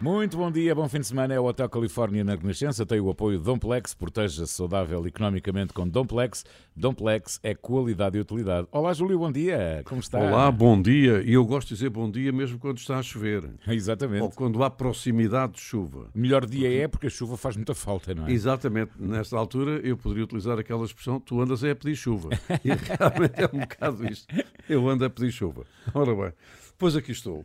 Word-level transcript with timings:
Muito 0.00 0.36
bom 0.36 0.52
dia, 0.52 0.74
bom 0.74 0.86
fim 0.90 1.00
de 1.00 1.06
semana. 1.06 1.32
É 1.32 1.40
o 1.40 1.44
Hotel 1.46 1.70
Califórnia 1.70 2.22
na 2.22 2.34
Renascença. 2.34 2.84
Tem 2.84 3.00
o 3.00 3.08
apoio 3.08 3.38
de 3.38 3.44
Domplex. 3.44 3.94
Proteja-se 3.94 4.52
saudável 4.52 5.06
economicamente 5.06 5.72
com 5.72 5.88
Domplex. 5.88 6.44
Domplex 6.76 7.40
é 7.42 7.54
qualidade 7.54 8.18
e 8.18 8.20
utilidade. 8.20 8.68
Olá, 8.70 8.92
Júlio, 8.92 9.18
bom 9.18 9.32
dia. 9.32 9.82
Como 9.86 10.00
está? 10.00 10.18
Olá, 10.18 10.52
bom 10.52 10.80
dia. 10.80 11.22
E 11.22 11.32
eu 11.32 11.44
gosto 11.46 11.68
de 11.68 11.74
dizer 11.76 11.88
bom 11.88 12.10
dia 12.10 12.30
mesmo 12.30 12.58
quando 12.58 12.76
está 12.76 12.98
a 12.98 13.02
chover. 13.02 13.48
Exatamente. 13.66 14.22
Ou 14.22 14.30
quando 14.30 14.62
há 14.62 14.68
proximidade 14.68 15.54
de 15.54 15.60
chuva. 15.60 16.10
Melhor 16.14 16.44
dia 16.44 16.70
é 16.84 16.86
porque 16.86 17.06
a 17.06 17.10
chuva 17.10 17.38
faz 17.38 17.56
muita 17.56 17.74
falta, 17.74 18.14
não 18.14 18.26
é? 18.26 18.32
Exatamente. 18.32 18.92
Nesta 18.98 19.38
altura 19.38 19.80
eu 19.82 19.96
poderia 19.96 20.24
utilizar 20.24 20.58
aquela 20.58 20.84
expressão: 20.84 21.18
tu 21.18 21.40
andas 21.40 21.64
é 21.64 21.70
a 21.70 21.76
pedir 21.76 21.96
chuva. 21.96 22.28
E 22.64 22.68
realmente 22.68 23.40
é 23.40 23.48
um 23.52 23.60
bocado 23.60 24.06
isto. 24.06 24.26
Eu 24.68 24.88
ando 24.88 25.04
a 25.04 25.10
pedir 25.10 25.32
chuva. 25.32 25.64
Ora 25.94 26.14
bem, 26.14 26.32
pois 26.76 26.96
aqui 26.96 27.12
estou 27.12 27.44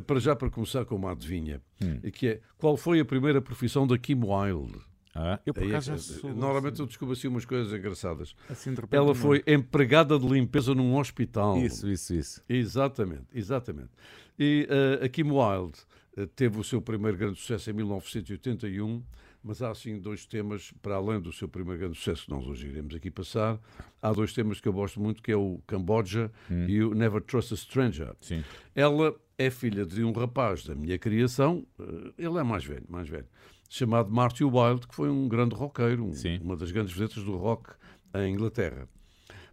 para 0.00 0.20
já 0.20 0.34
para 0.36 0.50
começar 0.50 0.84
com 0.84 0.96
uma 0.96 1.12
adivinha, 1.12 1.60
hum. 1.82 2.00
que 2.10 2.28
é 2.28 2.40
qual 2.58 2.76
foi 2.76 3.00
a 3.00 3.04
primeira 3.04 3.40
profissão 3.40 3.86
da 3.86 3.98
Kim 3.98 4.20
Wilde? 4.22 4.78
Ah, 5.14 5.40
eu 5.44 5.52
por 5.52 5.64
acaso 5.66 5.98
sou, 5.98 6.32
Normalmente 6.32 6.74
assim. 6.74 6.82
eu 6.82 6.86
descubro 6.86 7.12
assim 7.14 7.26
umas 7.26 7.44
coisas 7.44 7.72
engraçadas. 7.76 8.34
Assim, 8.48 8.70
repente, 8.70 8.94
Ela 8.94 9.14
foi 9.14 9.42
não. 9.46 9.54
empregada 9.54 10.18
de 10.18 10.26
limpeza 10.26 10.74
num 10.74 10.96
hospital. 10.96 11.58
Isso, 11.58 11.90
isso, 11.90 12.14
isso. 12.14 12.42
Exatamente, 12.48 13.26
exatamente. 13.34 13.90
E 14.38 14.68
uh, 14.70 15.04
a 15.04 15.08
Kim 15.08 15.30
Wilde 15.30 15.80
uh, 16.16 16.26
teve 16.28 16.58
o 16.58 16.64
seu 16.64 16.80
primeiro 16.80 17.18
grande 17.18 17.40
sucesso 17.40 17.70
em 17.70 17.72
1981, 17.72 19.02
mas 19.42 19.60
há 19.62 19.70
assim 19.70 19.98
dois 19.98 20.26
temas, 20.26 20.72
para 20.80 20.94
além 20.94 21.20
do 21.20 21.32
seu 21.32 21.48
primeiro 21.48 21.80
grande 21.80 21.96
sucesso, 21.96 22.26
que 22.26 22.30
nós 22.30 22.46
hoje 22.46 22.68
iremos 22.68 22.94
aqui 22.94 23.10
passar, 23.10 23.58
há 24.00 24.12
dois 24.12 24.32
temas 24.32 24.60
que 24.60 24.68
eu 24.68 24.72
gosto 24.72 25.00
muito, 25.00 25.22
que 25.22 25.32
é 25.32 25.36
o 25.36 25.60
Camboja 25.66 26.30
hum. 26.48 26.66
e 26.68 26.84
o 26.84 26.94
Never 26.94 27.20
Trust 27.20 27.54
a 27.54 27.56
Stranger. 27.56 28.14
Sim. 28.20 28.44
Ela 28.76 29.14
é 29.40 29.48
filha 29.48 29.86
de 29.86 30.04
um 30.04 30.12
rapaz 30.12 30.64
da 30.64 30.74
minha 30.74 30.98
criação, 30.98 31.66
eh, 31.78 32.12
ele 32.18 32.38
é 32.38 32.42
mais 32.42 32.62
velho, 32.62 32.84
mais 32.90 33.08
velho, 33.08 33.26
chamado 33.70 34.12
Marty 34.12 34.44
Wilde, 34.44 34.86
que 34.86 34.94
foi 34.94 35.08
um 35.08 35.26
grande 35.26 35.54
roqueiro, 35.54 36.04
um, 36.04 36.12
uma 36.42 36.56
das 36.58 36.70
grandes 36.70 36.92
vedetas 36.92 37.24
do 37.24 37.38
rock 37.38 37.70
em 38.14 38.34
Inglaterra. 38.34 38.86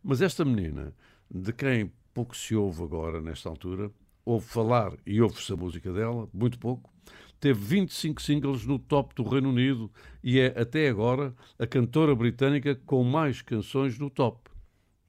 Mas 0.03 0.21
esta 0.21 0.43
menina, 0.43 0.93
de 1.31 1.53
quem 1.53 1.89
pouco 2.13 2.35
se 2.35 2.53
ouve 2.53 2.83
agora 2.83 3.21
nesta 3.21 3.47
altura, 3.47 3.89
ouve 4.25 4.45
falar 4.45 4.91
e 5.05 5.21
ouve-se 5.21 5.53
a 5.53 5.55
música 5.55 5.93
dela, 5.93 6.27
muito 6.33 6.59
pouco, 6.59 6.93
teve 7.39 7.57
25 7.57 8.21
singles 8.21 8.65
no 8.65 8.77
top 8.77 9.15
do 9.15 9.23
Reino 9.23 9.51
Unido 9.51 9.89
e 10.21 10.37
é, 10.37 10.47
até 10.59 10.89
agora, 10.89 11.33
a 11.57 11.65
cantora 11.65 12.13
britânica 12.13 12.75
com 12.75 13.05
mais 13.05 13.41
canções 13.41 13.97
no 13.97 14.09
top. 14.09 14.51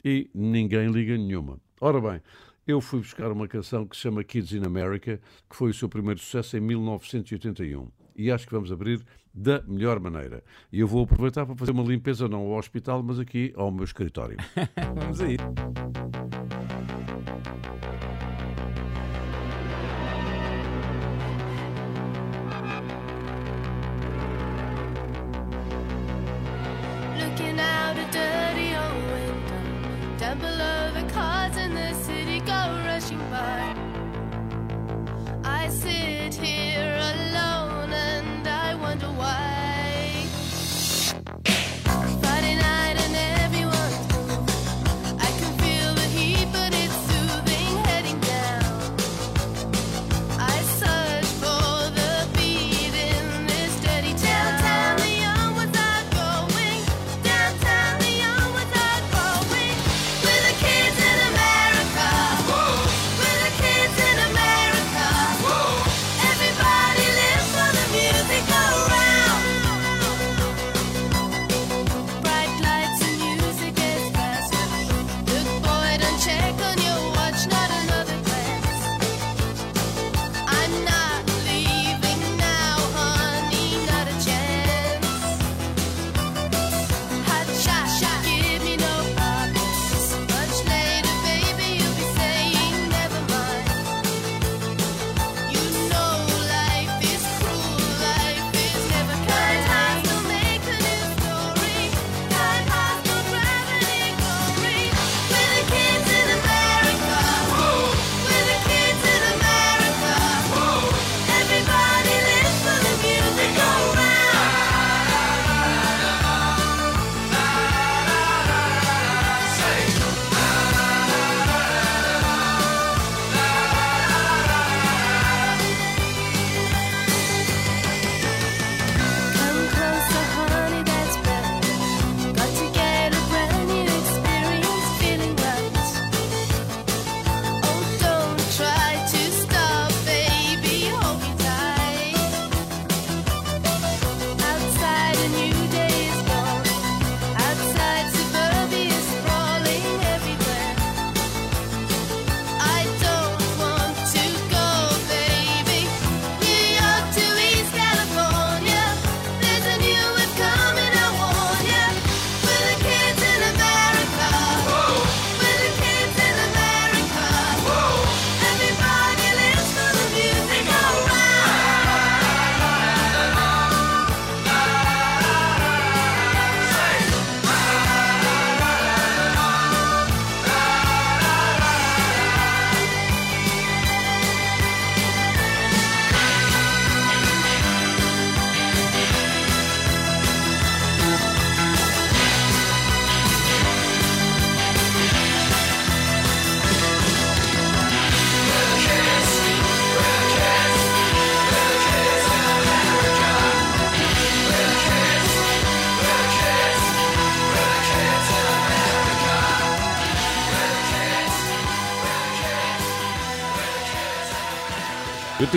E 0.05 0.31
ninguém 0.33 0.87
liga 0.87 1.19
nenhuma. 1.19 1.61
Ora 1.81 2.01
bem, 2.01 2.21
eu 2.69 2.83
fui 2.83 3.01
buscar 3.01 3.33
uma 3.33 3.49
canção 3.49 3.87
que 3.87 3.97
se 3.97 4.03
chama 4.03 4.23
Kids 4.23 4.53
in 4.53 4.63
America, 4.63 5.19
que 5.49 5.57
foi 5.57 5.71
o 5.71 5.75
seu 5.75 5.89
primeiro 5.89 6.21
sucesso 6.21 6.55
em 6.55 6.61
1981. 6.61 7.89
E 8.15 8.31
acho 8.31 8.47
que 8.47 8.53
vamos 8.53 8.71
abrir 8.71 9.03
da 9.33 9.63
melhor 9.63 9.99
maneira. 9.99 10.45
E 10.71 10.81
eu 10.81 10.87
vou 10.87 11.05
aproveitar 11.05 11.47
para 11.47 11.57
fazer 11.57 11.73
uma 11.73 11.83
limpeza 11.83 12.29
não 12.29 12.41
ao 12.41 12.59
hospital, 12.59 13.03
mas 13.03 13.19
aqui 13.19 13.55
ao 13.57 13.73
meu 13.73 13.85
escritório. 13.85 14.37
vamos 14.95 15.19
aí. 15.23 15.39
with 27.19 27.27
a 27.27 27.37
kid. 27.37 27.59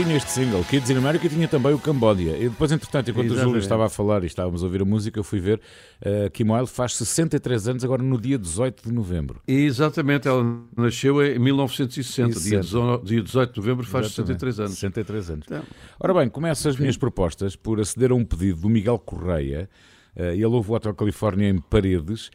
Tinha 0.03 0.17
este 0.17 0.31
single, 0.31 0.63
Kids 0.63 0.89
in 0.89 0.97
America, 0.97 1.27
e 1.27 1.29
tinha 1.29 1.47
também 1.47 1.73
o 1.73 1.79
Cambodia. 1.79 2.35
E 2.35 2.49
depois, 2.49 2.71
entretanto, 2.71 3.11
enquanto 3.11 3.25
Exatamente. 3.25 3.45
o 3.45 3.49
Júlio 3.49 3.59
estava 3.59 3.85
a 3.85 3.89
falar 3.89 4.23
e 4.23 4.25
estávamos 4.25 4.63
a 4.63 4.65
ouvir 4.65 4.81
a 4.81 4.85
música, 4.85 5.19
eu 5.19 5.23
fui 5.23 5.39
ver 5.39 5.61
uh, 6.01 6.29
Kim 6.31 6.49
Wilde 6.49 6.71
faz 6.71 6.95
63 6.95 7.67
anos, 7.67 7.83
agora 7.83 8.01
no 8.01 8.19
dia 8.19 8.37
18 8.37 8.83
de 8.83 8.91
novembro. 8.91 9.41
Exatamente, 9.47 10.27
ela 10.27 10.43
nasceu 10.75 11.23
em 11.23 11.37
1960, 11.37 12.39
dia, 12.39 12.61
dia 13.03 13.21
18 13.21 13.53
de 13.53 13.59
novembro 13.59 13.85
faz 13.85 14.07
Exatamente. 14.07 14.39
63 14.39 14.59
anos. 14.59 14.73
63 14.73 15.29
anos. 15.29 15.45
Então, 15.47 15.63
Ora 15.99 16.13
bem, 16.15 16.29
começo 16.29 16.67
as 16.67 16.77
minhas 16.77 16.97
propostas 16.97 17.55
por 17.55 17.79
aceder 17.79 18.11
a 18.11 18.15
um 18.15 18.25
pedido 18.25 18.61
do 18.61 18.69
Miguel 18.69 18.97
Correia. 18.97 19.69
Uh, 20.15 20.23
ele 20.31 20.45
ouve 20.45 20.71
o 20.71 20.73
Hotel 20.73 20.95
Califórnia 20.95 21.47
em 21.47 21.59
Paredes 21.59 22.31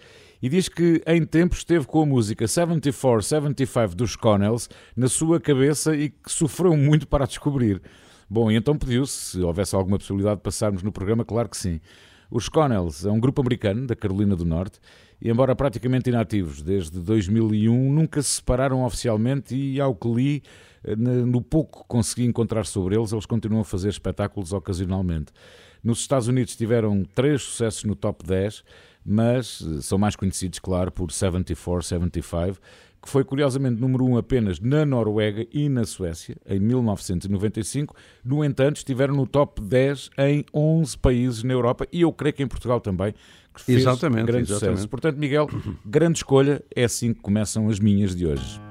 e 0.46 0.48
diz 0.48 0.68
que 0.68 1.02
em 1.08 1.26
tempos 1.26 1.58
esteve 1.58 1.86
com 1.86 2.02
a 2.02 2.06
música 2.06 2.44
74-75 2.44 3.94
dos 3.96 4.14
Connells 4.14 4.68
na 4.96 5.08
sua 5.08 5.40
cabeça 5.40 5.96
e 5.96 6.10
que 6.10 6.30
sofreu 6.30 6.76
muito 6.76 7.08
para 7.08 7.24
a 7.24 7.26
descobrir. 7.26 7.82
Bom, 8.30 8.48
e 8.48 8.54
então 8.54 8.78
pediu-se, 8.78 9.12
se 9.12 9.40
houvesse 9.40 9.74
alguma 9.74 9.98
possibilidade 9.98 10.36
de 10.36 10.42
passarmos 10.44 10.84
no 10.84 10.92
programa, 10.92 11.24
claro 11.24 11.48
que 11.48 11.56
sim. 11.56 11.80
Os 12.30 12.48
Connells 12.48 13.04
é 13.04 13.10
um 13.10 13.18
grupo 13.18 13.40
americano 13.40 13.88
da 13.88 13.96
Carolina 13.96 14.36
do 14.36 14.44
Norte 14.44 14.78
e, 15.20 15.28
embora 15.28 15.56
praticamente 15.56 16.10
inativos 16.10 16.62
desde 16.62 17.00
2001, 17.00 17.92
nunca 17.92 18.22
se 18.22 18.34
separaram 18.34 18.84
oficialmente 18.84 19.56
e, 19.56 19.80
ao 19.80 19.96
que 19.96 20.08
li, 20.08 20.42
eh, 20.84 20.94
no 20.94 21.42
pouco 21.42 21.82
que 21.82 21.88
consegui 21.88 22.24
encontrar 22.24 22.66
sobre 22.66 22.94
eles, 22.94 23.10
eles 23.10 23.26
continuam 23.26 23.62
a 23.62 23.64
fazer 23.64 23.88
espetáculos 23.88 24.52
ocasionalmente. 24.52 25.32
Nos 25.82 25.98
Estados 25.98 26.28
Unidos 26.28 26.54
tiveram 26.54 27.04
três 27.04 27.42
sucessos 27.42 27.82
no 27.82 27.96
top 27.96 28.24
10 28.24 28.62
mas 29.06 29.62
eh, 29.62 29.80
são 29.80 29.98
mais 29.98 30.16
conhecidos, 30.16 30.58
claro, 30.58 30.90
por 30.90 31.12
74, 31.12 31.82
75, 31.82 32.58
que 33.00 33.08
foi 33.08 33.22
curiosamente 33.22 33.80
número 33.80 34.04
1 34.04 34.10
um 34.10 34.16
apenas 34.18 34.58
na 34.58 34.84
Noruega 34.84 35.46
e 35.52 35.68
na 35.68 35.84
Suécia, 35.84 36.36
em 36.44 36.58
1995. 36.58 37.94
No 38.24 38.44
entanto, 38.44 38.78
estiveram 38.78 39.14
no 39.14 39.26
top 39.26 39.62
10 39.62 40.10
em 40.18 40.44
11 40.52 40.98
países 40.98 41.42
na 41.44 41.52
Europa 41.52 41.86
e 41.92 42.00
eu 42.00 42.12
creio 42.12 42.34
que 42.34 42.42
em 42.42 42.48
Portugal 42.48 42.80
também, 42.80 43.14
que 43.54 43.62
fez 43.62 43.82
exatamente, 43.82 44.26
grande 44.26 44.50
exatamente. 44.50 44.76
sucesso. 44.78 44.88
Portanto, 44.88 45.16
Miguel, 45.16 45.48
grande 45.86 46.18
escolha, 46.18 46.62
é 46.74 46.84
assim 46.84 47.14
que 47.14 47.20
começam 47.20 47.68
as 47.68 47.78
minhas 47.78 48.14
de 48.14 48.26
hoje. 48.26 48.65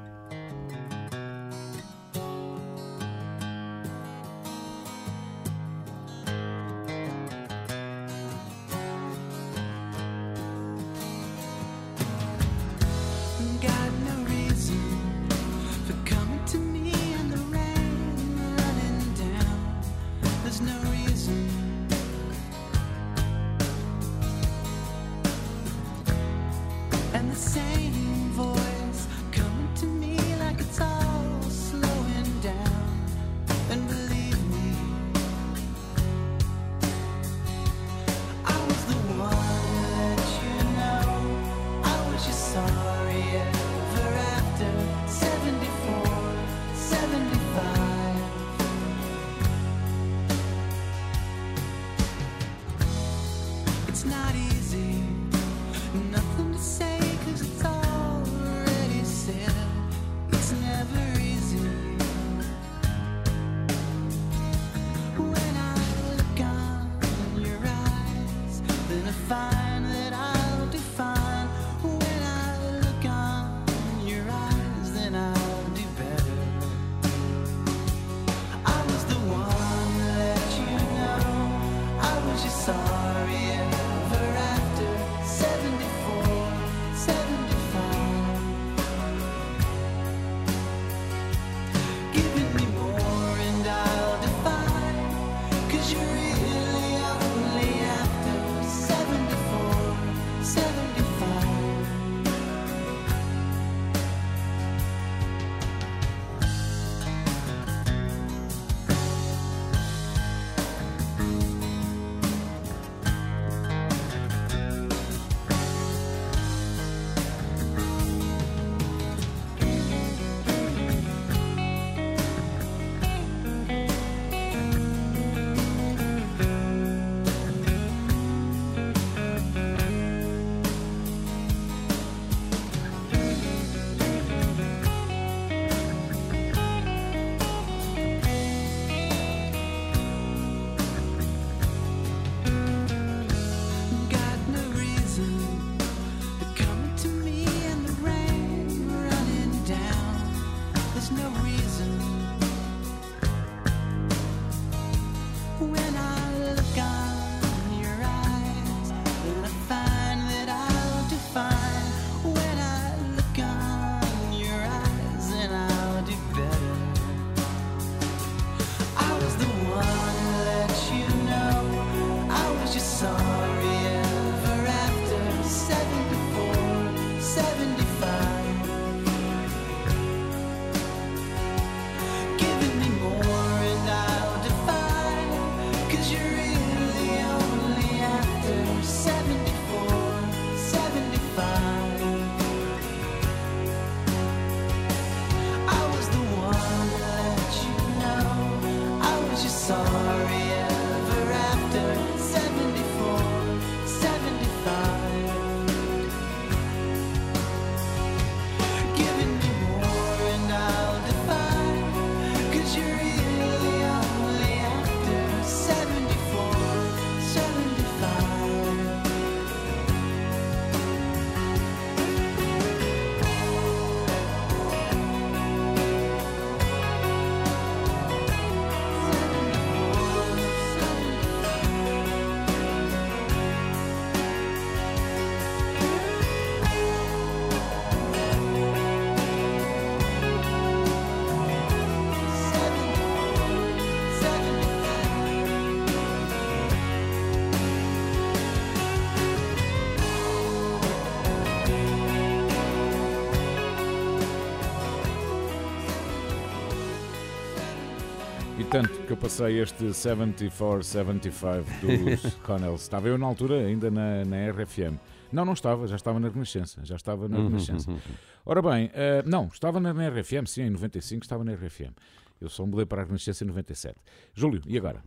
Eu 259.15 259.17
passei 259.17 259.61
este 259.61 259.85
74-75 259.85 261.63
dos 261.79 262.33
Connells. 262.43 262.83
Estava 262.83 263.07
eu 263.07 263.17
na 263.17 263.25
altura 263.25 263.65
ainda 263.65 263.89
na, 263.89 264.25
na 264.25 264.51
RFM. 264.51 264.99
Não, 265.31 265.45
não 265.45 265.53
estava, 265.53 265.87
já 265.87 265.95
estava 265.95 266.19
na 266.19 266.27
Renascença. 266.27 266.81
Já 266.83 266.97
estava 266.97 267.29
na 267.29 267.37
uhum, 267.37 267.47
Renascença. 267.47 267.89
Uhum, 267.89 267.95
uhum. 267.95 268.15
Ora 268.45 268.61
bem, 268.61 268.87
uh, 268.87 269.23
não, 269.25 269.47
estava 269.47 269.79
na, 269.79 269.93
na 269.93 270.09
RFM, 270.09 270.45
sim, 270.45 270.63
em 270.63 270.69
95 270.69 271.23
estava 271.23 271.45
na 271.45 271.53
RFM. 271.53 271.93
Eu 272.41 272.49
só 272.49 272.65
mudei 272.65 272.85
para 272.85 273.03
a 273.03 273.05
Renascença 273.05 273.45
em 273.45 273.47
97. 273.47 273.95
Júlio, 274.33 274.61
e 274.67 274.77
agora? 274.77 275.01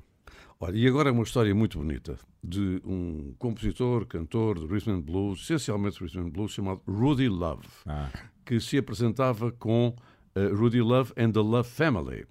Olha, 0.58 0.76
e 0.76 0.88
agora 0.88 1.10
é 1.10 1.12
uma 1.12 1.24
história 1.24 1.54
muito 1.54 1.78
bonita 1.78 2.18
de 2.42 2.80
um 2.86 3.34
compositor, 3.38 4.06
cantor 4.06 4.58
de 4.58 4.66
rhythm 4.66 5.02
blues, 5.02 5.42
essencialmente 5.42 6.02
rhythm 6.02 6.30
blues, 6.30 6.52
chamado 6.52 6.80
Rudy 6.88 7.28
Love, 7.28 7.68
ah. 7.86 8.08
que 8.46 8.58
se 8.58 8.78
apresentava 8.78 9.52
com 9.52 9.94
uh, 10.34 10.56
Rudy 10.56 10.80
Love 10.80 11.12
and 11.14 11.32
the 11.32 11.40
Love 11.40 11.68
Family. 11.68 12.26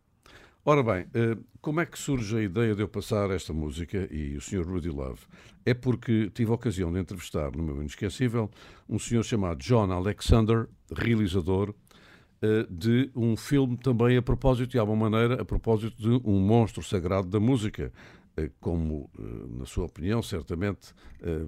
Ora 0.69 0.83
bem, 0.83 1.03
uh, 1.03 1.41
como 1.61 1.79
é 1.79 1.85
que 1.85 1.97
surge 1.97 2.35
a 2.35 2.41
ideia 2.41 2.75
de 2.75 2.81
eu 2.81 2.89
passar 2.89 3.31
esta 3.31 3.53
música 3.53 4.05
e 4.11 4.35
o 4.35 4.41
Sr. 4.41 4.67
Rudy 4.67 4.89
Love? 4.89 5.21
É 5.65 5.73
porque 5.73 6.29
tive 6.33 6.51
a 6.51 6.55
ocasião 6.55 6.91
de 6.91 6.99
entrevistar 6.99 7.55
no 7.55 7.63
meu 7.63 7.79
inesquecível 7.79 8.51
um 8.89 8.99
senhor 8.99 9.23
chamado 9.23 9.59
John 9.59 9.89
Alexander, 9.89 10.67
realizador 10.93 11.69
uh, 11.69 12.69
de 12.69 13.09
um 13.15 13.37
filme 13.37 13.77
também 13.77 14.17
a 14.17 14.21
propósito, 14.21 14.71
de 14.71 14.77
alguma 14.77 15.09
maneira, 15.09 15.41
a 15.41 15.45
propósito 15.45 15.95
de 15.95 16.09
um 16.29 16.37
monstro 16.41 16.83
sagrado 16.83 17.29
da 17.29 17.39
música, 17.39 17.89
uh, 18.37 18.51
como, 18.59 19.09
na 19.57 19.65
sua 19.65 19.85
opinião, 19.85 20.21
certamente 20.21 20.93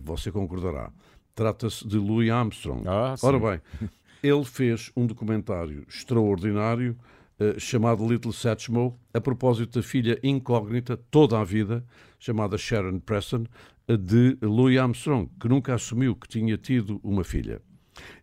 você 0.01 0.31
concordará. 0.31 0.93
Trata-se 1.35 1.85
de 1.85 1.97
Louis 1.97 2.29
Armstrong. 2.29 2.87
Ah, 2.87 3.15
Ora 3.21 3.37
bem, 3.37 3.89
ele 4.23 4.45
fez 4.45 4.93
um 4.95 5.05
documentário 5.05 5.85
extraordinário 5.89 6.97
uh, 7.39 7.59
chamado 7.59 8.07
Little 8.07 8.33
Satchmo, 8.33 8.99
a 9.13 9.21
propósito 9.21 9.79
da 9.79 9.83
filha 9.83 10.19
incógnita, 10.21 10.97
toda 11.09 11.39
a 11.39 11.43
vida, 11.43 11.83
chamada 12.19 12.57
Sharon 12.57 12.99
Preston, 12.99 13.45
uh, 13.87 13.97
de 13.97 14.37
Louis 14.41 14.77
Armstrong, 14.77 15.29
que 15.39 15.47
nunca 15.47 15.73
assumiu 15.73 16.15
que 16.15 16.27
tinha 16.27 16.57
tido 16.57 16.99
uma 17.03 17.23
filha. 17.23 17.61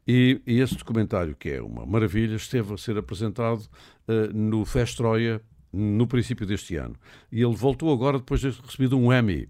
E, 0.06 0.40
e 0.46 0.60
esse 0.60 0.76
documentário, 0.76 1.34
que 1.34 1.50
é 1.50 1.62
uma 1.62 1.84
maravilha, 1.84 2.36
esteve 2.36 2.72
a 2.74 2.78
ser 2.78 2.96
apresentado 2.96 3.60
uh, 4.08 4.32
no 4.34 4.64
Festroia 4.64 5.40
no 5.72 6.06
princípio 6.06 6.46
deste 6.46 6.76
ano. 6.76 6.94
E 7.30 7.42
ele 7.42 7.54
voltou 7.54 7.92
agora 7.92 8.18
depois 8.18 8.40
de 8.40 8.52
ter 8.52 8.62
recebido 8.62 8.98
um 8.98 9.12
Emmy. 9.12 9.48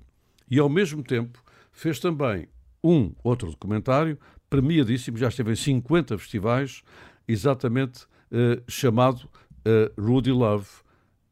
E 0.50 0.58
ao 0.58 0.68
mesmo 0.68 1.02
tempo 1.02 1.42
fez 1.70 2.00
também 2.00 2.48
um 2.82 3.12
outro 3.22 3.50
documentário 3.50 4.18
premiadíssimo, 4.48 5.18
já 5.18 5.28
esteve 5.28 5.52
em 5.52 5.56
50 5.56 6.16
festivais, 6.18 6.82
exatamente 7.28 8.06
chamado 8.68 9.28
Rudy 9.98 10.32
Love, 10.32 10.66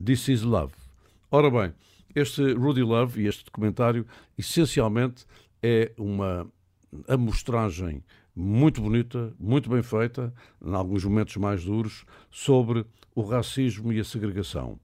This 0.04 0.28
Is 0.28 0.42
Love. 0.42 0.74
Ora 1.30 1.50
bem, 1.50 1.74
este 2.14 2.52
Rudy 2.52 2.82
Love 2.82 3.22
e 3.22 3.26
este 3.26 3.44
documentário, 3.44 4.06
essencialmente, 4.38 5.24
é 5.62 5.92
uma 5.98 6.46
amostragem 7.08 8.02
muito 8.34 8.80
bonita, 8.80 9.32
muito 9.38 9.70
bem 9.70 9.82
feita, 9.82 10.32
em 10.64 10.74
alguns 10.74 11.04
momentos 11.04 11.36
mais 11.36 11.64
duros, 11.64 12.04
sobre 12.30 12.84
o 13.14 13.22
racismo 13.22 13.92
e 13.92 14.00
a 14.00 14.04
segregação. 14.04 14.78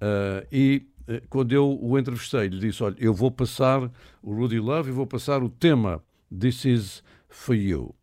Uh, 0.00 0.46
e 0.50 0.86
quando 1.28 1.52
eu 1.52 1.78
o 1.80 1.98
entrevistei, 1.98 2.48
lhe 2.48 2.58
disse: 2.58 2.82
Olha, 2.82 2.96
eu 2.98 3.14
vou 3.14 3.30
passar 3.30 3.90
o 4.22 4.34
Rudy 4.34 4.58
Love 4.58 4.90
e 4.90 4.92
vou 4.92 5.06
passar 5.06 5.42
o 5.42 5.48
tema 5.48 6.02
This 6.38 6.64
Is 6.64 7.04
for 7.28 7.54
You, 7.54 7.94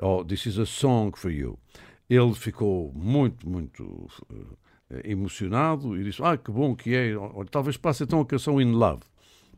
ou 0.00 0.24
This 0.24 0.46
is 0.46 0.58
a 0.58 0.66
Song 0.66 1.16
for 1.16 1.30
You. 1.30 1.58
Ele 2.08 2.34
ficou 2.34 2.92
muito, 2.94 3.48
muito 3.48 3.82
uh, 3.82 4.56
emocionado 5.04 5.96
e 5.98 6.04
disse: 6.04 6.22
Ah, 6.22 6.36
que 6.36 6.50
bom 6.50 6.74
que 6.74 6.94
é, 6.94 7.14
talvez 7.50 7.76
passe 7.76 8.04
então 8.04 8.20
a 8.20 8.26
canção 8.26 8.60
In 8.60 8.72
Love. 8.72 9.02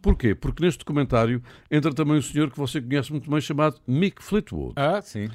Porquê? 0.00 0.34
Porque 0.34 0.62
neste 0.62 0.78
documentário 0.78 1.42
entra 1.70 1.92
também 1.92 2.16
um 2.16 2.22
senhor 2.22 2.50
que 2.50 2.58
você 2.58 2.80
conhece 2.80 3.10
muito 3.10 3.28
bem 3.28 3.40
chamado 3.40 3.80
Mick 3.86 4.22
Fleetwood. 4.22 4.74
Ah, 4.76 5.00
sim. 5.02 5.28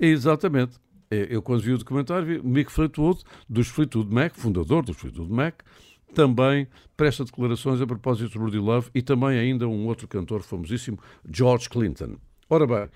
Exatamente. 0.00 0.78
É, 1.10 1.28
eu, 1.30 1.40
quando 1.40 1.62
vi 1.62 1.72
o 1.72 1.78
documentário, 1.78 2.26
vi 2.26 2.42
Mick 2.42 2.72
Fleetwood, 2.72 3.22
dos 3.48 3.68
Fleetwood 3.68 4.12
Mac, 4.12 4.34
fundador 4.34 4.84
dos 4.84 4.96
Fleetwood 4.96 5.32
Mac, 5.32 5.62
também 6.12 6.66
presta 6.96 7.24
declarações 7.24 7.80
a 7.80 7.86
propósito 7.86 8.32
de 8.32 8.38
Rudy 8.38 8.58
Love 8.58 8.90
e 8.94 9.02
também 9.02 9.38
ainda 9.38 9.68
um 9.68 9.86
outro 9.86 10.08
cantor 10.08 10.42
famosíssimo, 10.42 10.98
George 11.30 11.68
Clinton. 11.68 12.16
Ora 12.48 12.66
bem, 12.66 12.88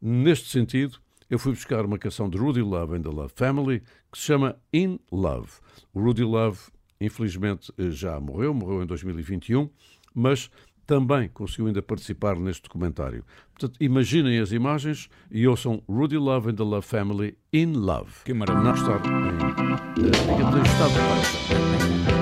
neste 0.00 0.48
sentido, 0.48 0.98
eu 1.28 1.38
fui 1.38 1.52
buscar 1.52 1.84
uma 1.84 1.98
canção 1.98 2.28
de 2.28 2.38
Rudy 2.38 2.62
Love 2.62 2.96
and 2.96 3.02
the 3.02 3.08
Love 3.08 3.32
Family 3.34 3.80
que 4.12 4.18
se 4.18 4.24
chama 4.24 4.56
In 4.72 4.98
Love. 5.10 5.50
O 5.92 6.00
Rudy 6.00 6.22
Love, 6.22 6.58
infelizmente, 7.00 7.72
já 7.90 8.18
morreu, 8.20 8.54
morreu 8.54 8.82
em 8.82 8.86
2021, 8.86 9.68
mas 10.14 10.50
também 10.86 11.28
conseguiu 11.28 11.66
ainda 11.66 11.82
participar 11.82 12.36
neste 12.36 12.62
documentário. 12.62 13.24
Portanto, 13.52 13.76
imaginem 13.80 14.38
as 14.38 14.52
imagens 14.52 15.08
e 15.30 15.46
ouçam 15.46 15.82
Rudy 15.88 16.16
Love 16.16 16.50
and 16.50 16.54
the 16.54 16.62
Love 16.62 16.86
Family 16.86 17.36
In 17.52 17.72
Love. 17.72 18.12
Que 18.24 18.32
maravilha. 18.32 18.64
Não 18.64 18.74
estar 18.74 19.02
em, 19.04 20.32
digamos, 20.32 20.56
em 20.56 20.62
estado 20.62 22.10
de 22.10 22.15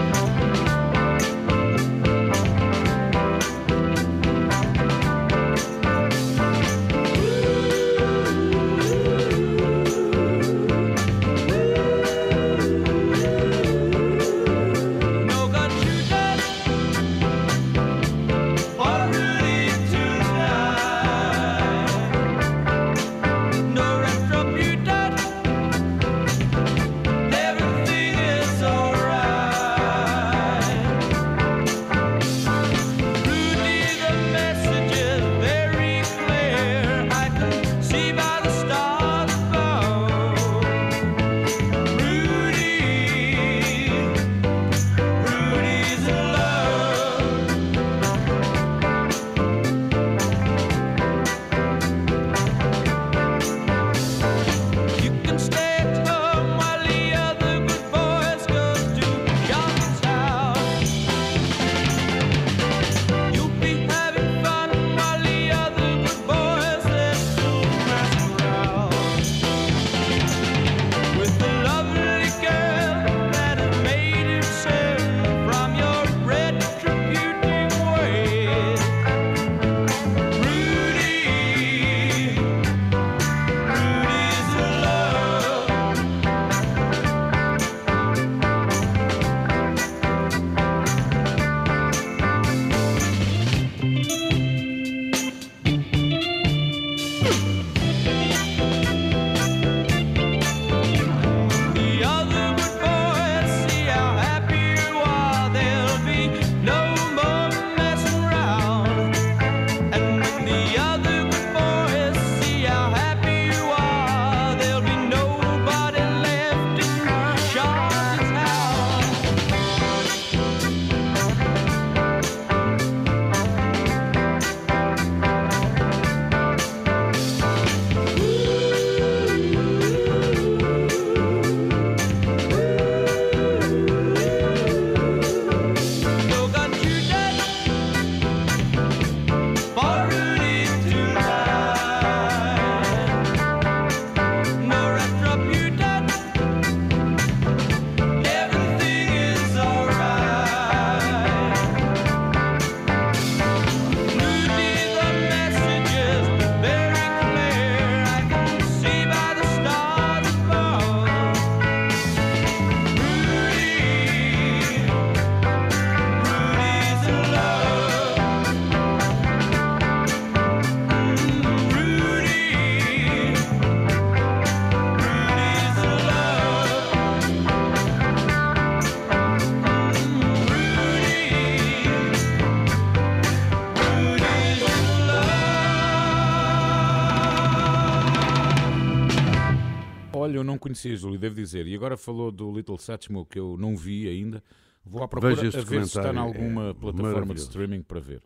conhecia, 190.74 190.96
Júlio, 190.96 191.18
devo 191.18 191.34
dizer. 191.34 191.66
E 191.66 191.74
agora 191.74 191.96
falou 191.96 192.30
do 192.30 192.50
Little 192.52 192.76
Satchmo 192.76 193.24
que 193.24 193.38
eu 193.38 193.56
não 193.56 193.76
vi 193.76 194.08
ainda. 194.08 194.42
Vou 194.84 195.02
à 195.02 195.08
procura 195.08 195.32
a 195.32 195.36
ver 195.36 195.86
se 195.86 195.98
está 195.98 196.12
em 196.12 196.18
alguma 196.18 196.70
é 196.70 196.74
plataforma 196.74 197.32
de 197.32 197.40
streaming 197.40 197.82
para 197.82 198.00
ver. 198.00 198.22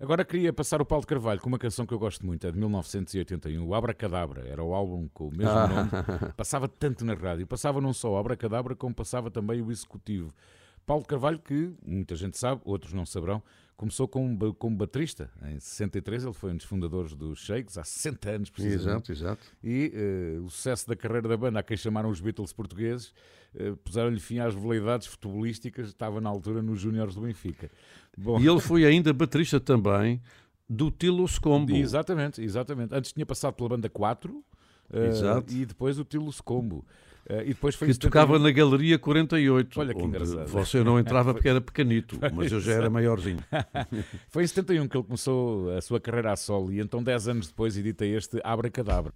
Agora 0.00 0.24
queria 0.24 0.52
passar 0.52 0.82
o 0.82 0.84
Paulo 0.84 1.02
de 1.02 1.06
Carvalho 1.06 1.40
com 1.40 1.48
uma 1.48 1.58
canção 1.58 1.86
que 1.86 1.94
eu 1.94 1.98
gosto 1.98 2.26
muito, 2.26 2.44
é 2.44 2.50
de 2.50 2.58
1981, 2.58 3.64
o 3.64 3.72
Abracadabra. 3.72 4.48
Era 4.48 4.64
o 4.64 4.74
álbum 4.74 5.06
com 5.14 5.28
o 5.28 5.30
mesmo 5.30 5.52
ah. 5.52 5.68
nome. 5.68 5.90
Passava 6.36 6.66
tanto 6.66 7.04
na 7.04 7.14
rádio. 7.14 7.46
Passava 7.46 7.80
não 7.80 7.92
só 7.92 8.10
o 8.10 8.16
Abracadabra, 8.16 8.74
como 8.74 8.92
passava 8.92 9.30
também 9.30 9.62
o 9.62 9.70
Executivo. 9.70 10.34
Paulo 10.84 11.02
de 11.02 11.08
Carvalho, 11.08 11.38
que 11.38 11.72
muita 11.86 12.16
gente 12.16 12.36
sabe, 12.36 12.60
outros 12.64 12.92
não 12.92 13.06
saberão, 13.06 13.40
começou 13.82 14.06
como, 14.06 14.54
como 14.54 14.76
baterista. 14.76 15.28
Em 15.42 15.58
63 15.58 16.22
ele 16.22 16.32
foi 16.32 16.52
um 16.52 16.56
dos 16.56 16.64
fundadores 16.64 17.16
dos 17.16 17.40
Shakes, 17.40 17.76
há 17.76 17.82
60 17.82 18.30
anos 18.30 18.50
precisamente. 18.50 19.10
Exato, 19.10 19.12
exato. 19.12 19.46
E 19.62 20.38
uh, 20.38 20.44
o 20.44 20.50
sucesso 20.50 20.86
da 20.86 20.94
carreira 20.94 21.28
da 21.28 21.36
banda, 21.36 21.58
a 21.58 21.64
quem 21.64 21.76
chamaram 21.76 22.08
os 22.08 22.20
Beatles 22.20 22.52
portugueses, 22.52 23.12
uh, 23.56 23.76
puseram-lhe 23.78 24.20
fim 24.20 24.38
às 24.38 24.54
veleidades 24.54 25.08
futebolísticas, 25.08 25.88
estava 25.88 26.20
na 26.20 26.28
altura 26.28 26.62
nos 26.62 26.80
Júniores 26.80 27.16
do 27.16 27.22
Benfica. 27.22 27.68
Bom. 28.16 28.40
E 28.40 28.46
ele 28.46 28.60
foi 28.60 28.84
ainda 28.84 29.12
baterista 29.12 29.58
também 29.58 30.22
do 30.68 30.88
Tilo 30.88 31.26
Scombo. 31.26 31.74
Exatamente, 31.74 32.40
exatamente. 32.40 32.94
Antes 32.94 33.12
tinha 33.12 33.26
passado 33.26 33.54
pela 33.54 33.70
banda 33.70 33.88
4 33.88 34.32
uh, 34.32 34.44
eh, 34.92 35.42
e 35.50 35.66
depois 35.66 35.98
o 35.98 36.04
Tilo 36.04 36.32
Scombo. 36.32 36.86
Uh, 37.32 37.40
e 37.40 37.48
depois 37.48 37.74
foi 37.74 37.88
que 37.88 37.98
tocava 37.98 38.38
na 38.38 38.50
Galeria 38.50 38.98
48. 38.98 39.80
Olha 39.80 39.94
que 39.94 40.02
engraçado. 40.02 40.46
Você 40.48 40.84
não 40.84 40.98
entrava 40.98 41.32
porque 41.32 41.48
era 41.48 41.62
pequenito, 41.62 42.18
mas 42.34 42.52
eu 42.52 42.60
já 42.60 42.72
era 42.72 42.90
maiorzinho. 42.90 43.42
foi 44.28 44.44
em 44.44 44.46
71 44.46 44.86
que 44.86 44.96
ele 44.98 45.04
começou 45.04 45.70
a 45.70 45.80
sua 45.80 45.98
carreira 45.98 46.32
a 46.32 46.36
solo 46.36 46.70
e 46.70 46.78
então 46.78 47.02
10 47.02 47.28
anos 47.28 47.46
depois 47.48 47.78
edita 47.78 48.04
este 48.04 48.38
Abra 48.44 48.68
Cadabra. 48.70 49.14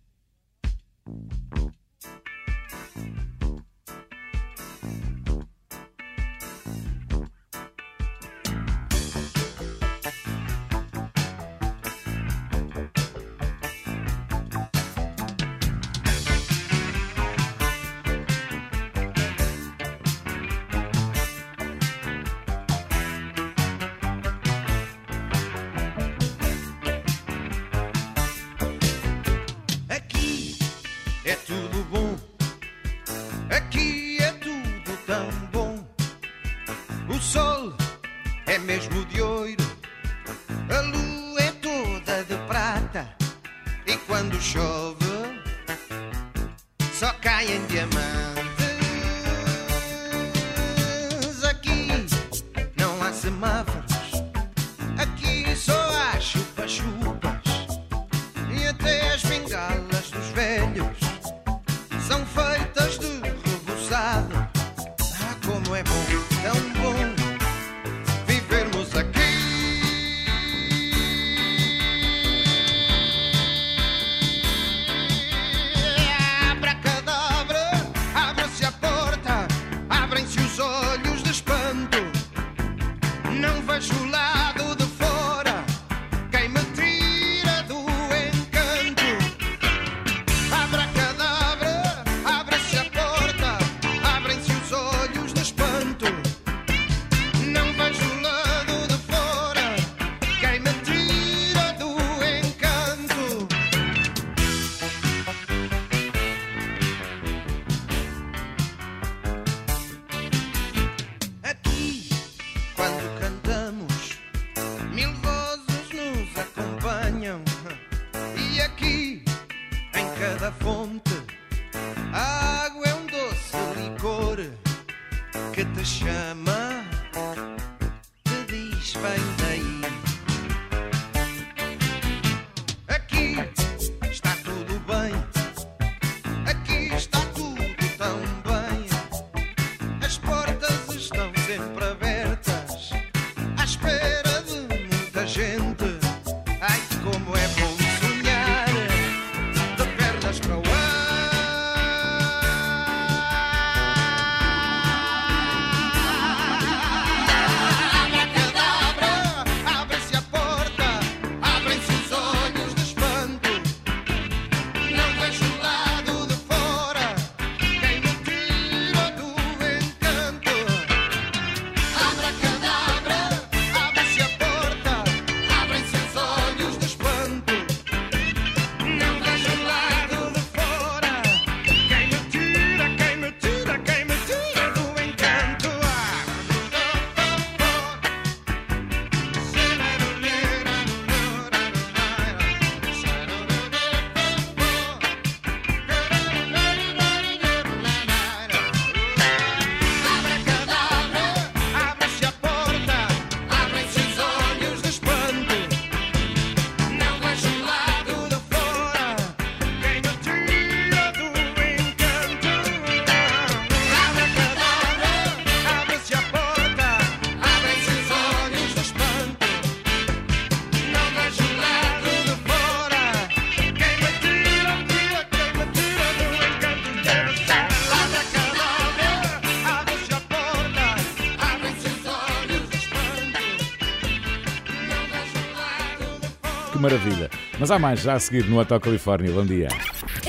Mas 237.66 237.72
há 237.72 237.80
mais 237.80 238.00
já 238.00 238.14
a 238.14 238.20
seguir 238.20 238.48
no 238.48 238.60
Hotel 238.60 238.78
Califórnia. 238.78 239.32
Bom 239.32 239.44
dia. 239.44 239.66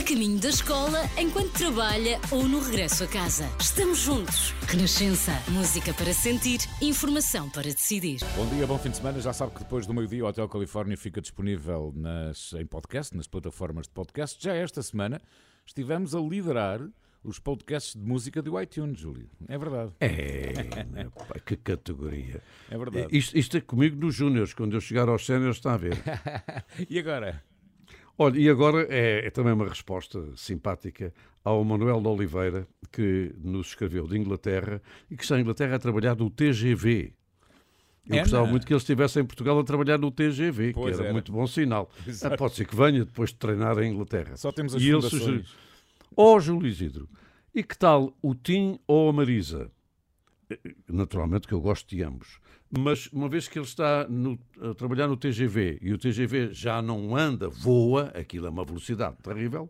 caminho 0.08 0.40
da 0.40 0.50
escola, 0.50 1.04
enquanto 1.20 1.52
trabalha 1.52 2.20
ou 2.32 2.48
no 2.48 2.60
regresso 2.60 3.04
a 3.04 3.08
casa. 3.08 3.48
Estamos 3.60 4.00
juntos. 4.00 4.56
Renascença. 4.66 5.34
Música 5.50 5.94
para 5.94 6.12
sentir, 6.16 6.62
informação 6.82 7.48
para 7.48 7.62
decidir. 7.62 8.22
Bom 8.36 8.48
dia, 8.48 8.66
bom 8.66 8.80
fim 8.80 8.90
de 8.90 8.98
semana. 8.98 9.22
Já 9.22 9.34
sabe 9.34 9.52
que 9.52 9.60
depois 9.60 9.86
do 9.86 9.94
meio-dia 9.94 10.26
o 10.26 10.28
Hotel 10.28 10.50
Califórnia 10.50 10.98
fica 10.98 11.22
disponível 11.22 11.94
nas, 11.96 12.54
em 12.54 12.66
podcast, 12.66 13.16
nas 13.16 13.28
plataformas 13.28 13.86
de 13.86 13.92
podcast. 13.92 14.44
Já 14.44 14.56
esta 14.56 14.82
semana 14.82 15.22
estivemos 15.64 16.16
a 16.16 16.20
liderar 16.20 16.82
os 17.30 17.40
podcasts 17.40 17.94
de 17.94 18.08
música 18.08 18.42
do 18.42 18.60
iTunes, 18.60 19.00
Júlio. 19.00 19.30
É 19.48 19.58
verdade. 19.58 19.92
É, 20.00 20.86
né, 20.86 21.10
que 21.46 21.58
categoria. 21.58 22.42
É 22.72 22.78
verdade. 22.78 23.16
Isto, 23.16 23.38
isto 23.38 23.58
é 23.58 23.62
comigo 23.62 23.98
nos 24.00 24.16
Júniors. 24.16 24.54
Quando 24.54 24.76
eu 24.76 24.82
chegar 24.82 25.10
aos 25.10 25.26
Séniores, 25.26 25.58
está 25.58 25.74
a 25.74 25.78
ver. 25.78 25.98
e 26.90 26.98
agora? 26.98 27.44
Olha, 28.18 28.40
e 28.40 28.50
agora 28.50 28.88
é, 28.90 29.28
é, 29.28 29.30
também 29.30 29.54
uma 29.54 29.68
resposta 29.68 30.24
simpática 30.36 31.14
ao 31.44 31.64
Manuel 31.64 32.02
de 32.02 32.08
Oliveira, 32.08 32.68
que 32.92 33.36
nos 33.44 33.68
escreveu 33.68 34.08
de 34.08 34.18
Inglaterra 34.18 34.82
e 35.12 35.16
que 35.16 35.24
está 35.24 35.38
em 35.38 35.42
Inglaterra 35.42 35.76
a 35.76 35.80
trabalhar 35.80 36.16
no 36.16 36.30
TGV. 36.30 37.14
Eu 38.10 38.16
é, 38.16 38.20
gostava 38.22 38.44
não. 38.44 38.52
muito 38.52 38.66
que 38.66 38.72
ele 38.72 38.78
estivesse 38.78 39.20
em 39.20 39.26
Portugal 39.26 39.60
a 39.60 39.64
trabalhar 39.64 39.98
no 40.00 40.10
TGV, 40.10 40.72
pois 40.74 40.86
que 40.86 40.94
era, 40.94 41.04
era, 41.10 41.14
muito 41.14 41.32
bom 41.32 41.46
sinal. 41.46 41.92
Ah, 42.24 42.38
pode 42.38 42.56
ser 42.56 42.66
que 42.66 42.76
venha 42.76 43.04
depois 43.04 43.32
de 43.32 43.36
treinar 43.36 43.78
em 43.80 43.92
Inglaterra. 43.92 44.38
Só 44.38 44.52
temos 44.52 44.74
as 44.74 44.82
e 44.82 44.90
ele 44.90 45.02
sugeriu, 45.02 45.44
Ó 46.16 46.36
oh, 46.36 46.40
Júlio 46.40 46.68
Isidro, 46.68 47.10
e 47.54 47.64
que 47.64 47.78
tal 47.78 48.16
o 48.22 48.36
Tim 48.36 48.80
ou 48.88 49.10
a 49.10 49.14
Marisa? 49.14 49.72
Naturalmente 50.88 51.48
que 51.48 51.54
eu 51.54 51.62
gosto 51.62 51.90
de 51.90 52.04
ambos. 52.04 52.40
Mas 52.70 53.08
uma 53.08 53.30
vez 53.30 53.48
que 53.48 53.58
ele 53.58 53.66
está 53.66 54.08
no, 54.10 54.38
a 54.62 54.74
trabalhar 54.74 55.08
no 55.08 55.16
TGV 55.16 55.80
e 55.82 55.94
o 55.94 55.98
TGV 55.98 56.54
já 56.54 56.82
não 56.82 57.16
anda, 57.16 57.50
voa, 57.50 58.12
aquilo 58.16 58.46
é 58.46 58.50
uma 58.50 58.66
velocidade 58.66 59.16
terrível, 59.24 59.70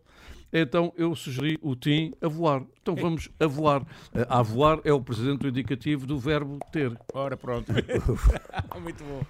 então 0.52 0.92
eu 0.96 1.14
sugeri 1.14 1.58
o 1.62 1.76
Tim 1.76 2.12
a 2.20 2.28
voar. 2.28 2.64
Então 2.80 2.94
vamos 2.96 3.28
a 3.38 3.46
voar. 3.46 3.86
A 4.28 4.42
voar 4.42 4.80
é 4.84 4.92
o 4.92 5.00
presente 5.00 5.46
indicativo 5.46 6.06
do 6.06 6.18
verbo 6.18 6.58
ter. 6.72 6.98
Ora, 7.12 7.36
pronto. 7.36 7.72
Muito 8.80 9.04
bom. 9.04 9.22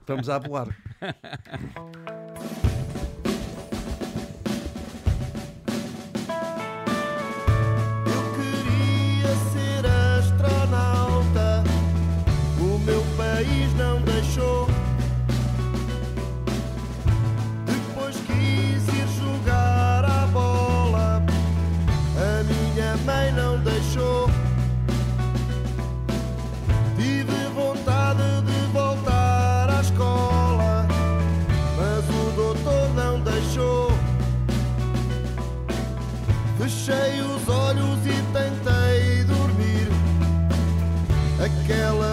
Estamos 0.00 0.28
a 0.28 0.38
voar. 0.38 0.68
país 13.44 13.74
não 13.74 14.00
deixou. 14.00 14.66
Depois 17.66 18.16
quis 18.16 18.88
ir 18.88 19.08
jogar 19.18 20.04
a 20.04 20.26
bola, 20.26 21.22
a 22.16 22.42
minha 22.44 22.96
mãe 23.04 23.32
não 23.32 23.58
deixou. 23.58 24.30
Tive 26.96 27.48
vontade 27.54 28.22
de 28.46 28.72
voltar 28.72 29.70
à 29.70 29.80
escola, 29.80 30.86
mas 31.76 32.04
o 32.08 32.30
doutor 32.34 32.94
não 32.94 33.20
deixou. 33.20 33.92
Fechei 36.58 37.20
os 37.20 37.48
olhos 37.48 37.98
e 38.06 38.22
tentei 38.32 39.24
dormir. 39.24 39.88
Aquela 41.44 42.03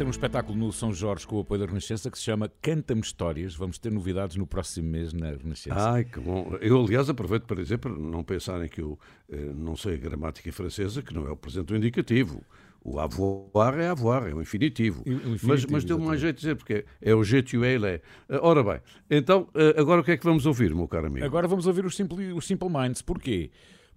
ter 0.00 0.06
um 0.06 0.10
espetáculo 0.10 0.56
no 0.56 0.72
São 0.72 0.94
Jorge 0.94 1.26
com 1.26 1.36
o 1.36 1.40
apoio 1.40 1.60
da 1.60 1.66
Renascença 1.66 2.10
que 2.10 2.16
se 2.16 2.24
chama 2.24 2.50
Canta-me 2.62 3.02
Histórias. 3.02 3.54
Vamos 3.54 3.76
ter 3.78 3.92
novidades 3.92 4.34
no 4.34 4.46
próximo 4.46 4.88
mês 4.88 5.12
na 5.12 5.32
Renascença. 5.32 5.76
Ai, 5.78 6.04
que 6.04 6.18
bom. 6.18 6.56
Eu, 6.62 6.82
aliás, 6.82 7.10
aproveito 7.10 7.42
para 7.42 7.62
dizer, 7.62 7.76
para 7.76 7.90
não 7.90 8.24
pensarem 8.24 8.66
que 8.66 8.80
eu 8.80 8.98
eh, 9.28 9.52
não 9.54 9.76
sei 9.76 9.96
a 9.96 9.96
gramática 9.98 10.50
francesa, 10.52 11.02
que 11.02 11.12
não 11.12 11.26
é 11.26 11.30
o 11.30 11.36
presente 11.36 11.74
indicativo. 11.74 12.42
O 12.82 12.98
avoir 12.98 13.78
é 13.78 13.88
avoir, 13.88 14.26
é 14.26 14.32
o 14.32 14.40
infinitivo. 14.40 15.02
O 15.04 15.10
infinitivo 15.10 15.48
mas 15.48 15.66
mas 15.66 15.84
deu 15.84 15.98
mais 15.98 16.18
jeito 16.18 16.36
de 16.36 16.40
dizer, 16.40 16.56
porque 16.56 16.86
é 17.02 17.14
o 17.14 17.22
je, 17.22 17.42
tu, 17.42 17.62
ele 17.62 17.86
é. 17.86 18.00
Ora 18.40 18.64
bem, 18.64 18.80
então, 19.10 19.48
eh, 19.54 19.74
agora 19.76 20.00
o 20.00 20.04
que 20.04 20.12
é 20.12 20.16
que 20.16 20.24
vamos 20.24 20.46
ouvir, 20.46 20.74
meu 20.74 20.88
caro 20.88 21.08
amigo? 21.08 21.26
Agora 21.26 21.46
vamos 21.46 21.66
ouvir 21.66 21.84
os 21.84 21.94
Simple, 21.94 22.32
os 22.32 22.46
Simple 22.46 22.70
Minds. 22.70 23.02
Porquê? 23.02 23.50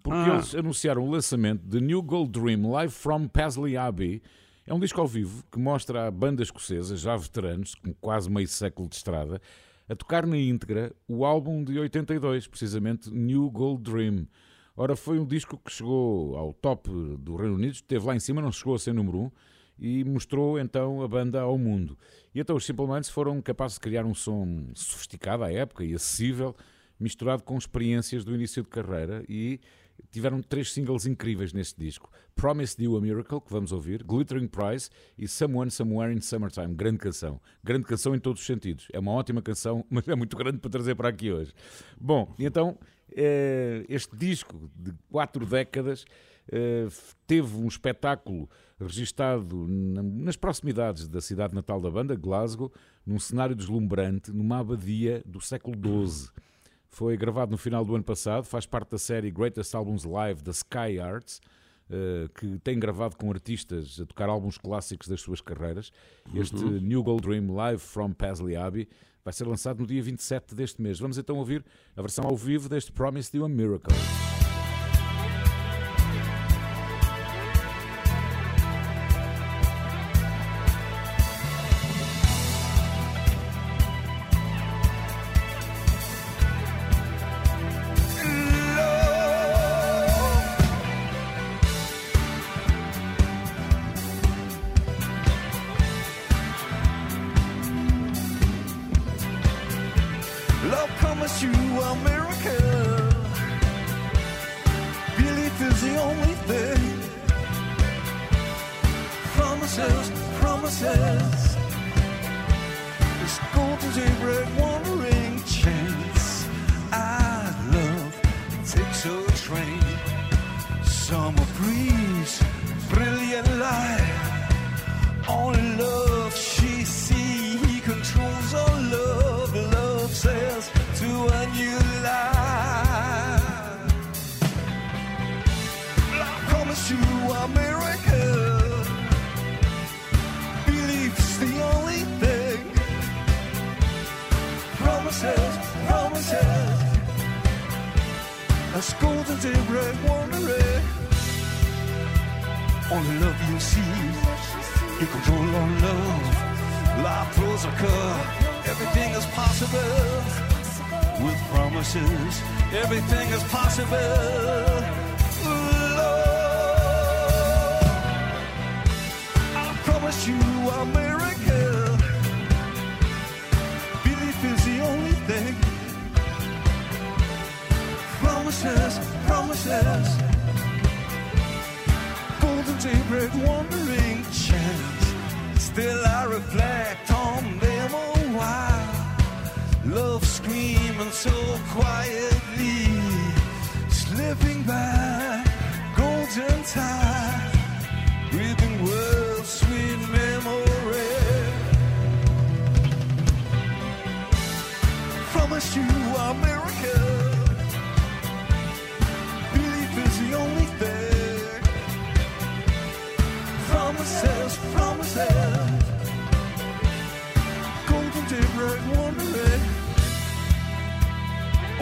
Porque 0.04 0.30
ah. 0.30 0.34
eles 0.34 0.54
anunciaram 0.54 1.08
o 1.08 1.10
lançamento 1.10 1.62
de 1.66 1.80
New 1.80 2.02
Gold 2.02 2.38
Dream 2.38 2.70
Live 2.70 2.92
from 2.92 3.30
Paisley 3.30 3.78
Abbey. 3.78 4.22
É 4.66 4.74
um 4.74 4.80
disco 4.80 5.02
ao 5.02 5.08
vivo 5.08 5.44
que 5.52 5.60
mostra 5.60 6.08
a 6.08 6.12
banda 6.12 6.42
escocesa, 6.42 6.96
já 6.96 7.18
veteranos, 7.18 7.76
com 7.76 7.94
quase 7.96 8.32
meio 8.32 8.48
século 8.48 8.88
de 8.88 8.96
estrada, 8.96 9.42
a 9.90 9.96
tocar 9.96 10.26
na 10.26 10.38
íntegra 10.38 10.94
o 11.06 11.26
álbum 11.26 11.62
de 11.66 11.78
82, 11.78 12.48
precisamente 12.48 13.12
New 13.12 13.52
Gold 13.52 13.84
Dream. 13.84 14.26
Ora, 14.74 14.96
foi 14.96 15.20
um 15.20 15.26
disco 15.26 15.58
que 15.58 15.70
chegou 15.70 16.38
ao 16.38 16.54
top 16.54 16.90
do 17.20 17.36
Reino 17.36 17.56
Unido, 17.56 17.74
esteve 17.74 18.06
lá 18.06 18.16
em 18.16 18.22
cima, 18.22 18.42
não 18.42 18.54
chegou 18.54 18.74
a 18.74 18.80
ser 18.80 18.94
número 18.94 19.18
1, 19.18 19.22
um, 19.24 19.32
e 19.78 20.04
mostrou 20.06 20.58
então 20.58 21.02
a 21.02 21.08
banda 21.10 21.42
ao 21.42 21.58
mundo. 21.58 21.98
E 22.34 22.40
então 22.40 22.56
os 22.56 22.66
Simple 22.66 22.88
Minds 22.88 23.10
foram 23.10 23.42
capazes 23.42 23.76
de 23.76 23.82
criar 23.82 24.06
um 24.06 24.14
som 24.14 24.68
sofisticado 24.76 25.44
à 25.44 25.52
época 25.52 25.84
e 25.84 25.94
acessível, 25.94 26.56
misturado 26.98 27.44
com 27.44 27.58
experiências 27.58 28.24
do 28.24 28.34
início 28.34 28.64
de 28.64 28.70
carreira 28.70 29.26
e 29.28 29.60
tiveram 30.10 30.42
três 30.42 30.72
singles 30.72 31.06
incríveis 31.06 31.52
neste 31.52 31.78
disco: 31.78 32.10
Promised 32.36 32.82
You 32.82 32.98
a 32.98 33.02
Miracle, 33.02 33.40
que 33.42 33.52
vamos 33.52 33.72
ouvir, 33.72 34.04
Glittering 34.04 34.48
Prize 34.48 34.90
e 35.18 35.28
Someone 35.28 35.72
Somewhere 35.72 36.14
in 36.14 36.22
Summertime. 36.22 36.74
Grande 36.74 36.98
canção. 36.98 37.40
Grande 37.64 37.86
canção 37.86 38.14
em 38.14 38.20
todos 38.20 38.42
os 38.42 38.48
sentidos. 38.48 38.88
É 38.92 39.00
uma 39.00 39.12
ótima 39.12 39.42
canção, 39.42 39.86
mas 39.90 40.08
é 40.08 40.16
muito 40.16 40.36
grande 40.36 40.58
para 40.58 40.70
trazer 40.70 40.96
para 40.96 41.10
aqui 41.10 41.32
hoje. 41.32 41.54
Bom, 42.00 42.34
então, 42.38 42.78
eh, 43.16 43.86
este 43.88 44.16
disco 44.16 44.70
de 44.76 44.94
quatro 45.10 45.46
décadas. 45.46 46.06
Eh, 46.52 46.88
teve 47.26 47.56
um 47.56 47.68
espetáculo 47.68 48.50
registado 48.80 49.66
nas 49.68 50.36
proximidades 50.36 51.08
da 51.08 51.22
cidade 51.22 51.56
natal 51.56 51.80
da 51.80 51.90
banda, 51.90 52.16
Glasgow, 52.16 52.72
num 53.06 53.20
cenário 53.20 53.56
deslumbrante, 53.56 54.32
numa 54.32 54.60
abadia 54.60 55.24
do 55.26 55.40
século 55.40 55.78
XII. 55.78 56.30
Foi 56.90 57.18
gravado 57.18 57.52
no 57.52 57.58
final 57.58 57.84
do 57.86 57.96
ano 57.96 58.04
passado, 58.04 58.44
faz 58.44 58.66
parte 58.66 58.92
da 58.92 58.98
série 58.98 59.32
Greatest 59.32 59.74
Albums 59.74 60.04
Live 60.04 60.44
da 60.44 60.52
Sky 60.52 61.00
Arts, 61.02 61.42
que 62.36 62.60
tem 62.60 62.80
gravado 62.80 63.16
com 63.16 63.30
artistas 63.30 64.00
a 64.00 64.06
tocar 64.06 64.30
álbuns 64.30 64.58
clássicos 64.58 65.08
das 65.08 65.22
suas 65.22 65.42
carreiras. 65.42 65.92
Este 66.34 66.56
uhum. 66.56 66.80
New 66.80 67.04
Gold 67.04 67.28
Dream 67.28 67.54
Live 67.54 67.80
from 67.80 68.14
Paisley 68.14 68.56
Abbey 68.56 68.88
vai 69.24 69.34
ser 69.34 69.46
lançado 69.46 69.80
no 69.80 69.88
dia 69.88 70.02
27 70.02 70.54
deste 70.54 70.82
mês. 70.82 71.00
Vamos 71.00 71.18
então 71.18 71.38
ouvir 71.38 71.64
a 71.96 72.02
versão 72.02 72.26
ao 72.26 72.36
vivo 72.36 72.68
deste 72.68 72.92
Promise 72.92 73.36
You 73.36 73.46
a 73.46 73.50
Miracle. 73.50 73.96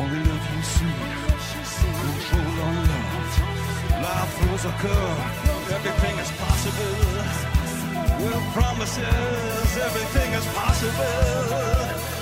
Only 0.01 0.23
love 0.23 0.47
you 0.55 0.63
see, 0.63 0.95
control 2.01 2.55
on 2.65 2.75
love. 2.89 3.33
Life 4.01 4.33
throws 4.37 4.65
a 4.65 4.73
curve, 4.81 5.19
everything 5.77 6.15
is 6.17 6.31
possible. 6.41 6.95
With 8.17 8.45
promises, 8.57 9.77
everything 9.77 10.33
is 10.33 10.45
possible. 10.57 12.20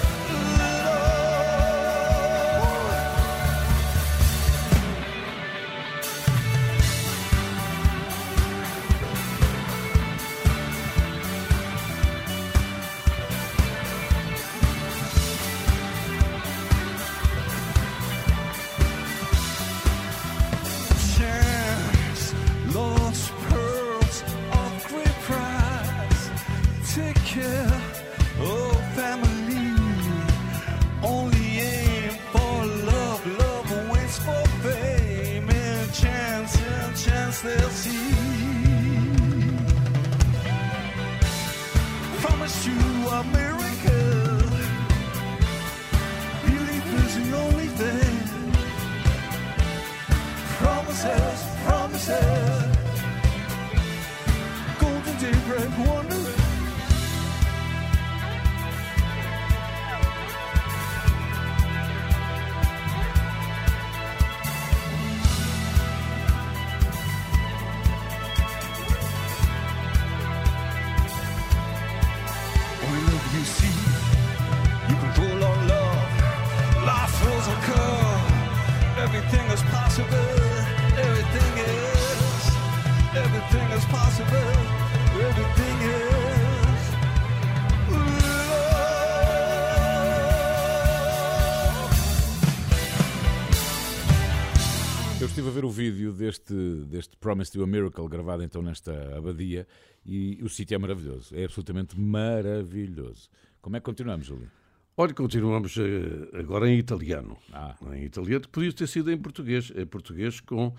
Deste, 96.20 96.54
deste 96.86 97.18
Promise 97.18 97.52
to 97.52 97.64
a 97.64 97.68
Miracle 97.68 98.08
gravado 98.08 98.44
então 98.44 98.62
nesta 98.62 99.18
abadia 99.18 99.66
e 100.06 100.40
o 100.44 100.50
sítio 100.50 100.76
é 100.76 100.78
maravilhoso, 100.78 101.36
é 101.36 101.46
absolutamente 101.46 102.00
maravilhoso. 102.00 103.30
Como 103.62 103.76
é 103.76 103.80
que 103.80 103.86
continuamos, 103.86 104.26
Júlio? 104.26 104.52
Olha, 104.96 105.14
continuamos 105.14 105.78
uh, 105.78 106.38
agora 106.38 106.70
em 106.70 106.78
italiano. 106.78 107.38
Ah. 107.54 107.76
Em 107.94 108.04
italiano, 108.04 108.42
que 108.42 108.50
podia 108.50 108.74
ter 108.74 108.88
sido 108.88 109.10
em 109.12 109.18
português, 109.18 109.72
em 109.74 109.86
português 109.86 110.42
com 110.42 110.68
uh, 110.68 110.76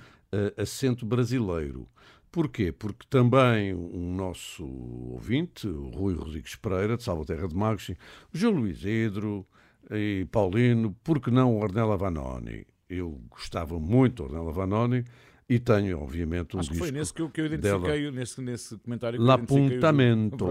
acento 0.60 1.06
brasileiro. 1.06 1.88
Porquê? 2.30 2.70
Porque 2.70 3.06
também 3.08 3.74
o 3.74 3.98
nosso 3.98 4.64
ouvinte, 4.64 5.66
o 5.66 5.88
Rui 5.88 6.14
Rodrigues 6.14 6.54
Pereira, 6.54 6.96
de 6.96 7.02
Salvaterra 7.02 7.48
de 7.48 7.56
Magos, 7.56 7.90
João 8.32 8.54
Luís 8.54 8.84
Edro 8.84 9.46
e 9.90 10.26
Paulino, 10.30 10.94
porque 11.02 11.30
não 11.30 11.56
o 11.56 11.62
Ornella 11.62 11.96
Vanoni? 11.96 12.66
Eu 12.88 13.20
gostava 13.30 13.80
muito 13.80 14.16
do 14.16 14.24
Ornella 14.24 14.52
Vanoni 14.52 15.04
e 15.50 15.58
tenho, 15.58 15.98
obviamente, 16.00 16.56
um 16.56 16.60
Acho 16.60 16.70
que 16.70 16.78
foi 16.78 16.92
nesse 16.92 17.12
que 17.12 17.20
eu, 17.20 17.28
que 17.28 17.40
eu 17.40 17.46
identifiquei, 17.46 18.02
dela. 18.02 18.12
nesse, 18.12 18.40
nesse 18.40 18.78
comentário 18.78 19.18
que 19.18 19.24
L'apuntamento. 19.24 20.46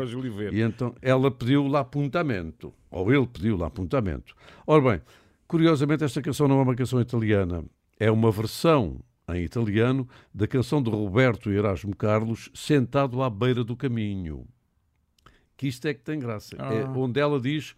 E 0.51 0.59
então 0.59 0.93
ela 1.01 1.31
pediu 1.31 1.65
l'apuntamento, 1.69 2.73
ou 2.91 3.09
ele 3.09 3.25
pediu 3.25 3.55
l'apuntamento. 3.55 4.35
Ora 4.67 4.81
bem, 4.81 5.01
curiosamente 5.47 6.03
esta 6.03 6.21
canção 6.21 6.49
não 6.49 6.59
é 6.59 6.63
uma 6.63 6.75
canção 6.75 6.99
italiana, 6.99 7.63
é 7.97 8.11
uma 8.11 8.29
versão 8.29 8.99
em 9.29 9.41
italiano 9.41 10.05
da 10.33 10.45
canção 10.45 10.83
de 10.83 10.89
Roberto 10.89 11.49
Erasmo 11.49 11.95
Carlos, 11.95 12.51
Sentado 12.53 13.23
à 13.23 13.29
beira 13.29 13.63
do 13.63 13.77
caminho. 13.77 14.45
Que 15.55 15.67
isto 15.67 15.85
é 15.87 15.93
que 15.93 16.03
tem 16.03 16.19
graça. 16.19 16.57
É 16.57 16.61
ah. 16.61 16.73
É 16.73 16.85
onde 16.85 17.21
ela 17.21 17.39
diz 17.39 17.73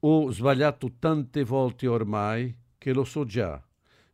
Ho 0.00 0.30
sbagliato 0.30 0.90
tante 0.98 1.44
volte 1.44 1.86
ormai 1.86 2.54
che 2.78 2.94
lo 2.94 3.04
so 3.04 3.26
già 3.26 3.62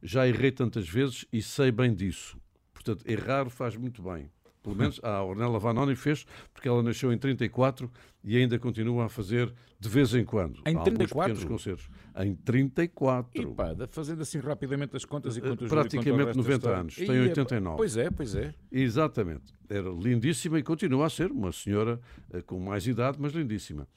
já 0.02 0.26
errei 0.26 0.50
tantas 0.50 0.88
vezes 0.88 1.24
e 1.32 1.40
sei 1.40 1.70
bem 1.70 1.94
disso. 1.94 2.36
Portanto, 2.72 3.04
errar 3.08 3.48
faz 3.48 3.76
muito 3.76 4.02
bem. 4.02 4.30
Pelo 4.62 4.76
menos 4.76 5.00
a 5.02 5.22
Ornella 5.22 5.58
Vanoni 5.58 5.96
fez, 5.96 6.24
porque 6.54 6.68
ela 6.68 6.82
nasceu 6.82 7.12
em 7.12 7.18
34 7.18 7.90
e 8.22 8.36
ainda 8.36 8.58
continua 8.58 9.06
a 9.06 9.08
fazer 9.08 9.52
de 9.78 9.88
vez 9.88 10.14
em 10.14 10.24
quando. 10.24 10.62
Em 10.64 10.80
34? 10.80 11.34
pequenos 11.34 11.44
concertos. 11.44 11.88
Em 12.16 12.34
34. 12.34 13.42
E 13.42 13.46
pá, 13.46 13.74
fazendo 13.88 14.22
assim 14.22 14.38
rapidamente 14.38 14.96
as 14.96 15.04
contas 15.04 15.36
enquanto 15.36 15.66
Praticamente 15.66 16.36
90 16.36 16.70
anos. 16.70 16.94
Tem 16.94 17.10
89. 17.10 17.76
Pois 17.76 17.96
é, 17.96 18.10
pois 18.10 18.36
é. 18.36 18.54
Exatamente. 18.70 19.52
Era 19.68 19.88
lindíssima 19.90 20.60
e 20.60 20.62
continua 20.62 21.06
a 21.06 21.10
ser 21.10 21.32
uma 21.32 21.50
senhora 21.50 22.00
eh, 22.32 22.40
com 22.42 22.60
mais 22.60 22.86
idade, 22.86 23.18
mas 23.20 23.32
lindíssima. 23.32 23.88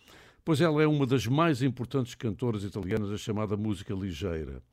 Pois 0.44 0.62
ela 0.62 0.82
é 0.82 0.88
uma 0.88 1.06
das 1.06 1.28
mais 1.28 1.62
importantes 1.62 2.16
cantoras 2.16 2.64
italianas 2.64 3.10
da 3.12 3.18
chamada 3.18 3.56
música 3.56 3.94
ligeira 3.94 4.64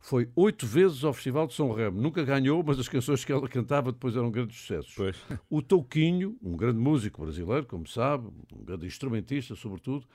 foi 0.00 0.30
oito 0.36 0.66
vezes 0.66 1.04
ao 1.04 1.12
Festival 1.12 1.46
de 1.46 1.54
São 1.54 1.72
Remo. 1.72 2.00
Nunca 2.00 2.24
ganhou, 2.24 2.62
mas 2.62 2.78
as 2.78 2.88
canções 2.88 3.24
que 3.24 3.32
ela 3.32 3.48
cantava 3.48 3.92
depois 3.92 4.16
eram 4.16 4.30
grandes 4.30 4.58
sucessos. 4.58 4.94
Pois. 4.94 5.16
O 5.50 5.60
Touquinho, 5.60 6.36
um 6.42 6.56
grande 6.56 6.78
músico 6.78 7.22
brasileiro, 7.22 7.66
como 7.66 7.86
sabe, 7.86 8.28
um 8.52 8.64
grande 8.64 8.86
instrumentista, 8.86 9.54
sobretudo, 9.54 10.06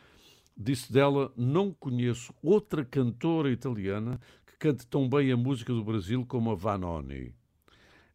disse 0.58 0.92
dela: 0.92 1.32
Não 1.36 1.72
conheço 1.72 2.34
outra 2.42 2.86
cantora 2.86 3.52
italiana 3.52 4.20
que 4.46 4.58
cante 4.58 4.88
tão 4.88 5.08
bem 5.10 5.32
a 5.32 5.38
música 5.38 5.74
do 5.74 5.84
Brasil 5.84 6.26
como 6.26 6.52
a 6.52 6.56
Vanoni. 6.56 7.34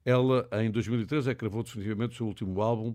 Ela, 0.05 0.49
em 0.62 0.71
2013, 0.71 1.31
é 1.31 1.35
que 1.35 1.41
gravou 1.41 1.62
definitivamente 1.62 2.14
o 2.14 2.16
seu 2.16 2.27
último 2.27 2.61
álbum, 2.62 2.95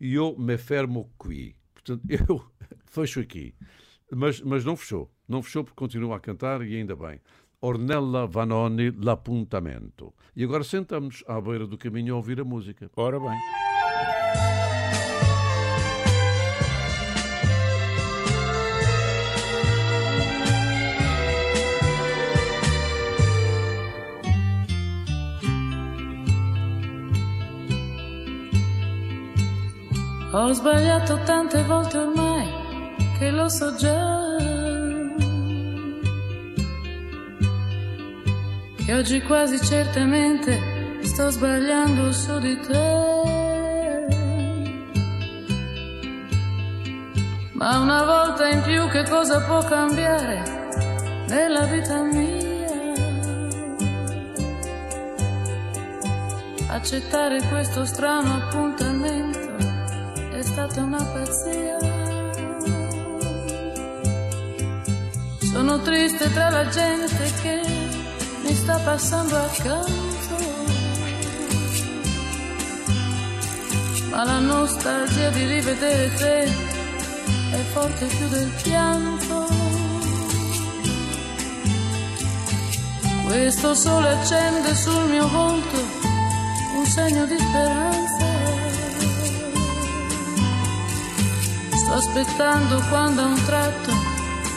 Io 0.00 0.34
me 0.38 0.56
fermo 0.56 1.10
qui. 1.22 1.54
Portanto, 1.74 2.02
eu 2.08 2.42
fecho 2.86 3.20
aqui. 3.20 3.54
Mas, 4.10 4.40
mas 4.40 4.64
não 4.64 4.74
fechou. 4.74 5.10
Não 5.28 5.42
fechou 5.42 5.62
porque 5.62 5.76
continua 5.76 6.16
a 6.16 6.20
cantar 6.20 6.62
e 6.62 6.74
ainda 6.74 6.96
bem. 6.96 7.20
Ornella 7.60 8.26
Vanoni, 8.26 8.90
L'Appuntamento. 9.02 10.14
E 10.34 10.44
agora 10.44 10.64
sentamos 10.64 11.22
à 11.26 11.40
beira 11.40 11.66
do 11.66 11.76
caminho 11.76 12.14
a 12.14 12.16
ouvir 12.16 12.40
a 12.40 12.44
música. 12.44 12.90
Ora 12.96 13.20
bem. 13.20 13.38
Ho 30.32 30.52
sbagliato 30.52 31.18
tante 31.24 31.60
volte 31.64 31.98
ormai 31.98 32.48
che 33.18 33.30
lo 33.32 33.48
so 33.48 33.74
già 33.74 34.59
E 38.90 38.94
oggi 38.94 39.22
quasi 39.22 39.56
certamente 39.60 40.58
sto 41.02 41.30
sbagliando 41.30 42.10
su 42.10 42.40
di 42.40 42.58
te. 42.58 44.06
Ma 47.52 47.78
una 47.78 48.02
volta 48.02 48.48
in 48.48 48.60
più 48.62 48.88
che 48.88 49.04
cosa 49.04 49.42
può 49.42 49.62
cambiare 49.62 50.42
nella 51.28 51.66
vita 51.66 52.02
mia? 52.02 52.66
Accettare 56.66 57.40
questo 57.48 57.84
strano 57.84 58.42
appuntamento 58.42 59.56
è 60.32 60.42
stata 60.42 60.82
una 60.82 61.04
pazzia. 61.04 61.78
Sono 65.38 65.78
triste 65.78 66.32
tra 66.32 66.50
la 66.50 66.66
gente 66.66 67.32
che 67.40 67.79
mi 68.50 68.56
sta 68.56 68.76
passando 68.78 69.36
accanto. 69.36 70.36
Ma 74.10 74.24
la 74.24 74.40
nostalgia 74.40 75.30
di 75.30 75.44
rivedere 75.46 76.12
te 76.14 76.42
è 77.52 77.62
forte 77.72 78.06
più 78.06 78.26
del 78.28 78.50
pianto. 78.62 79.46
Questo 83.24 83.74
sole 83.74 84.08
accende 84.08 84.74
sul 84.74 85.08
mio 85.08 85.28
volto 85.28 85.76
un 86.74 86.84
segno 86.86 87.26
di 87.26 87.38
speranza. 87.38 88.26
Sto 91.76 91.92
aspettando 91.92 92.82
quando 92.88 93.22
a 93.22 93.26
un 93.26 93.44
tratto 93.44 93.92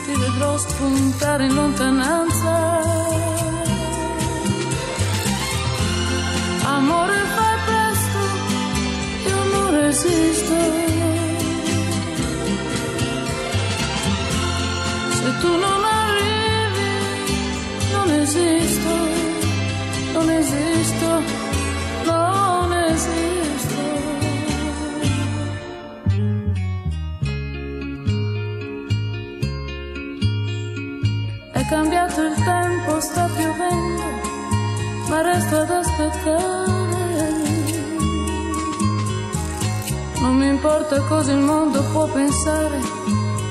ti 0.05 0.15
vedrò 0.19 0.57
spuntare 0.57 1.45
in 1.45 1.53
lontananza. 1.53 3.32
Amore 6.83 7.19
fai 7.35 7.57
presto, 7.67 8.21
io 9.29 9.39
non 9.53 9.67
resisto. 9.79 10.55
Se 15.17 15.29
tu 15.41 15.51
non 15.65 15.81
arrivi, 16.01 16.91
non 17.93 18.07
esisto, 18.21 18.93
non 20.13 20.29
esisto, 20.29 21.09
non 22.03 22.73
esisto. 22.91 23.81
Cambiato 31.69 32.21
il 32.21 32.35
tempo, 32.35 32.62
ma 35.13 35.21
resto 35.21 35.55
ad 35.57 35.69
aspettare. 35.69 37.11
Non 40.21 40.35
mi 40.37 40.47
importa 40.47 40.99
cosa 41.01 41.31
il 41.33 41.43
mondo 41.51 41.83
può 41.91 42.05
pensare, 42.07 42.79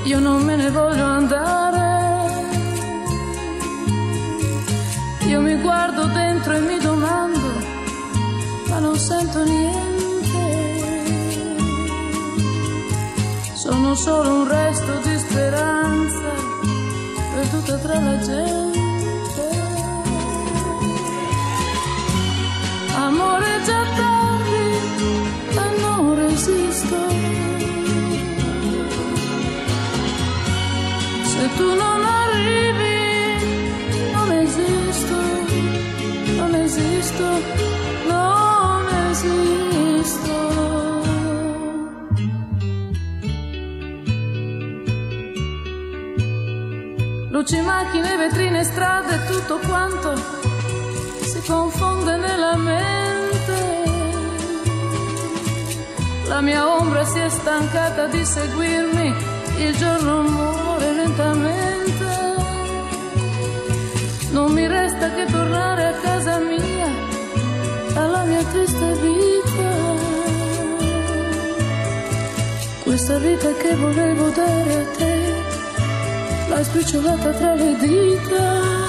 io 0.03 0.19
non 0.19 0.43
me 0.43 0.55
ne 0.57 0.69
voglio 0.71 1.05
andare. 1.05 1.81
Io 5.27 5.39
mi 5.39 5.55
guardo 5.61 6.03
dentro 6.07 6.53
e 6.53 6.59
mi 6.59 6.77
domando, 6.79 7.49
ma 8.67 8.79
non 8.79 8.97
sento 8.97 9.43
niente. 9.43 10.43
Sono 13.53 13.95
solo 13.95 14.29
un 14.39 14.47
resto 14.49 14.91
di 15.05 15.17
speranza, 15.17 16.29
perduta 17.33 17.77
tra 17.77 17.99
la 17.99 18.17
gente. 18.19 18.72
Già 23.65 23.83
tardi 23.95 24.43
non 25.81 26.15
resisto. 26.15 26.97
Se 31.31 31.49
tu 31.57 31.67
non 31.75 32.03
arrivi, 32.03 32.97
non 34.13 34.31
esisto, 34.31 35.15
non 36.37 36.55
esisto. 36.55 37.25
Luci, 47.29 47.59
macchine, 47.61 48.15
vetrine, 48.17 48.63
strade, 48.63 49.25
tutto 49.25 49.59
quanto 49.67 50.15
si 51.23 51.41
confonde 51.45 52.15
nella 52.17 52.55
mente. 52.55 53.12
La 56.33 56.41
mia 56.41 56.67
ombra 56.67 57.05
si 57.05 57.19
è 57.19 57.29
stancata 57.29 58.07
di 58.07 58.25
seguirmi, 58.25 59.13
il 59.59 59.75
giorno 59.75 60.23
muore 60.23 60.93
lentamente. 60.93 62.11
Non 64.31 64.51
mi 64.51 64.65
resta 64.65 65.13
che 65.13 65.25
tornare 65.25 65.85
a 65.89 65.93
casa 66.01 66.39
mia, 66.39 66.89
alla 67.93 68.23
mia 68.23 68.43
triste 68.45 68.93
vita. 69.03 69.71
Questa 72.81 73.17
vita 73.19 73.53
che 73.53 73.75
volevo 73.75 74.29
dare 74.29 74.73
a 74.73 74.85
te, 74.97 75.33
l'hai 76.49 76.63
spicciolata 76.63 77.29
tra 77.29 77.53
le 77.53 77.77
dita. 77.77 78.82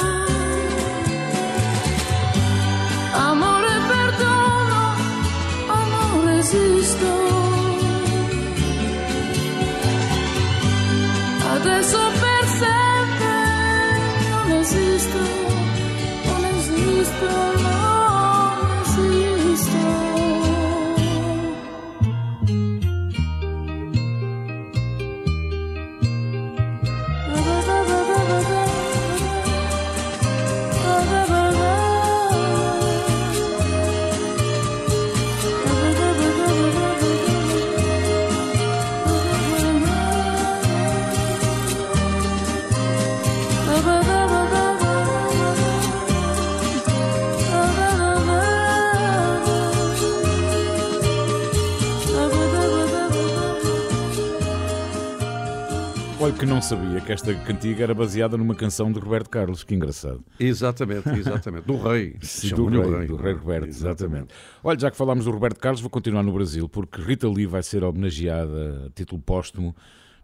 there's 11.65 11.95
a 11.95 12.14
não 56.55 56.63
sabia 56.63 57.01
que 57.01 57.11
esta 57.11 57.35
cantiga 57.35 57.83
era 57.83 57.93
baseada 57.93 58.37
numa 58.37 58.55
canção 58.55 58.93
de 58.93 59.01
Roberto 59.01 59.29
Carlos, 59.29 59.65
que 59.65 59.75
engraçado. 59.75 60.25
Exatamente, 60.39 61.09
exatamente. 61.09 61.65
Do 61.65 61.77
rei. 61.77 62.17
Sim, 62.23 62.51
do 62.51 62.67
rei, 62.69 62.79
o 62.79 63.07
do 63.09 63.17
rei 63.17 63.33
Roberto, 63.33 63.67
exatamente. 63.67 64.29
Olha, 64.63 64.79
já 64.79 64.89
que 64.89 64.97
falámos 64.97 65.25
do 65.25 65.33
Roberto 65.33 65.59
Carlos, 65.59 65.81
vou 65.81 65.91
continuar 65.91 66.23
no 66.23 66.33
Brasil, 66.33 66.69
porque 66.69 67.03
Rita 67.03 67.29
Lee 67.29 67.45
vai 67.45 67.61
ser 67.61 67.83
homenageada 67.83 68.87
a 68.87 68.91
título 68.91 69.21
póstumo 69.21 69.75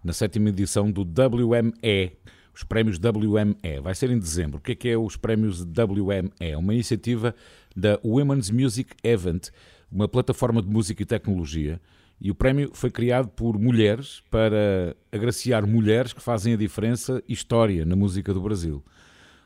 na 0.05 0.13
sétima 0.13 0.51
edição 0.51 0.89
do 0.89 1.03
WME, 1.03 2.13
os 2.55 2.63
prémios 2.63 2.97
WME. 2.97 3.81
Vai 3.83 3.97
ser 3.97 4.11
em 4.11 4.19
dezembro. 4.19 4.59
O 4.59 4.61
que 4.61 4.71
é 4.71 4.75
que 4.77 4.89
é 4.89 4.97
os 4.97 5.17
prémios 5.17 5.63
WME? 5.63 6.31
É 6.39 6.57
uma 6.57 6.73
iniciativa 6.73 7.35
da 7.75 7.99
Women's 8.05 8.53
Music 8.53 8.95
Event, 9.03 9.49
uma 9.91 10.07
plataforma 10.07 10.63
de 10.63 10.69
música 10.69 11.03
e 11.03 11.07
tecnologia. 11.07 11.81
E 12.21 12.31
o 12.31 12.35
prémio 12.35 12.71
foi 12.75 12.91
criado 12.91 13.29
por 13.29 13.59
mulheres 13.59 14.23
para 14.31 14.95
agraciar 15.11 15.67
mulheres 15.67 16.13
que 16.13 16.21
fazem 16.21 16.53
a 16.53 16.57
diferença 16.57 17.23
e 17.27 17.33
história 17.33 17.87
na 17.87 17.97
música 17.97 18.35
do 18.35 18.41
Brasil. 18.41 18.85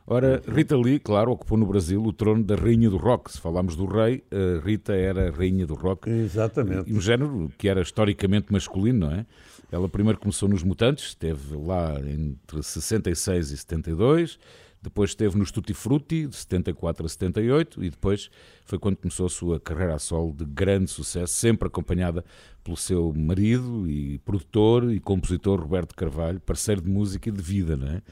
Ora, 0.07 0.43
Rita 0.47 0.77
Lee, 0.77 0.99
claro, 0.99 1.33
ocupou 1.33 1.57
no 1.57 1.65
Brasil 1.65 2.03
o 2.03 2.13
trono 2.13 2.45
da 2.45 2.57
rainha 2.57 2.91
do 2.91 2.99
rock. 2.99 3.33
Se 3.33 3.41
falámos 3.41 3.75
do 3.75 3.87
rei, 3.87 4.23
a 4.31 4.63
Rita 4.63 4.93
era 4.93 5.29
a 5.29 5.31
rainha 5.31 5.67
do 5.67 5.75
rock. 5.75 6.11
Exatamente. 6.11 6.91
E 6.91 6.95
um 6.95 7.01
género 7.01 7.51
que 7.57 7.69
era 7.69 7.81
historicamente 7.81 8.53
masculino, 8.53 9.07
não 9.07 9.13
é? 9.13 9.25
Ela 9.73 9.89
primeiro 9.89 10.19
começou 10.19 10.49
nos 10.49 10.63
Mutantes, 10.63 11.07
esteve 11.07 11.57
lá 11.57 11.99
entre 12.01 12.63
66 12.63 13.51
e 13.51 13.57
72, 13.57 14.39
depois 14.85 15.11
esteve 15.11 15.39
nos 15.39 15.51
Tutti 15.51 15.73
Frutti, 15.73 16.27
de 16.27 16.37
74 16.37 17.07
a 17.07 17.09
78, 17.09 17.83
e 17.83 17.89
depois 17.89 18.31
foi 18.67 18.79
quando 18.79 18.97
começou 18.97 19.25
a 19.27 19.31
sua 19.31 19.59
carreira 19.59 19.95
a 19.95 19.99
solo 19.99 20.33
de 20.33 20.45
grande 20.45 20.91
sucesso, 20.91 21.33
sempre 21.33 21.67
acompanhada 21.67 22.23
pelo 22.63 22.77
seu 22.77 23.13
marido 23.17 23.89
e 23.89 24.19
produtor 24.19 24.93
e 24.93 25.01
compositor 25.01 25.59
Roberto 25.59 25.95
Carvalho, 25.95 26.39
parceiro 26.39 26.83
de 26.83 26.91
música 26.91 27.31
e 27.31 27.33
de 27.33 27.43
vida, 27.43 27.77
não 27.77 27.89
é? 27.89 28.03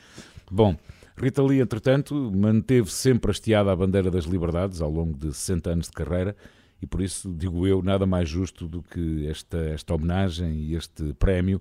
Bom, 0.50 0.74
Rita 1.14 1.42
Lee, 1.42 1.60
entretanto, 1.60 2.14
manteve 2.34 2.90
sempre 2.90 3.30
hasteada 3.30 3.70
a 3.70 3.76
bandeira 3.76 4.10
das 4.10 4.24
liberdades 4.24 4.80
ao 4.80 4.90
longo 4.90 5.16
de 5.16 5.32
60 5.32 5.70
anos 5.70 5.86
de 5.86 5.92
carreira 5.92 6.34
e 6.80 6.86
por 6.86 7.02
isso, 7.02 7.32
digo 7.32 7.66
eu, 7.66 7.82
nada 7.82 8.06
mais 8.06 8.28
justo 8.28 8.66
do 8.66 8.82
que 8.82 9.26
esta, 9.28 9.58
esta 9.58 9.94
homenagem 9.94 10.54
e 10.54 10.74
este 10.74 11.12
prémio, 11.14 11.60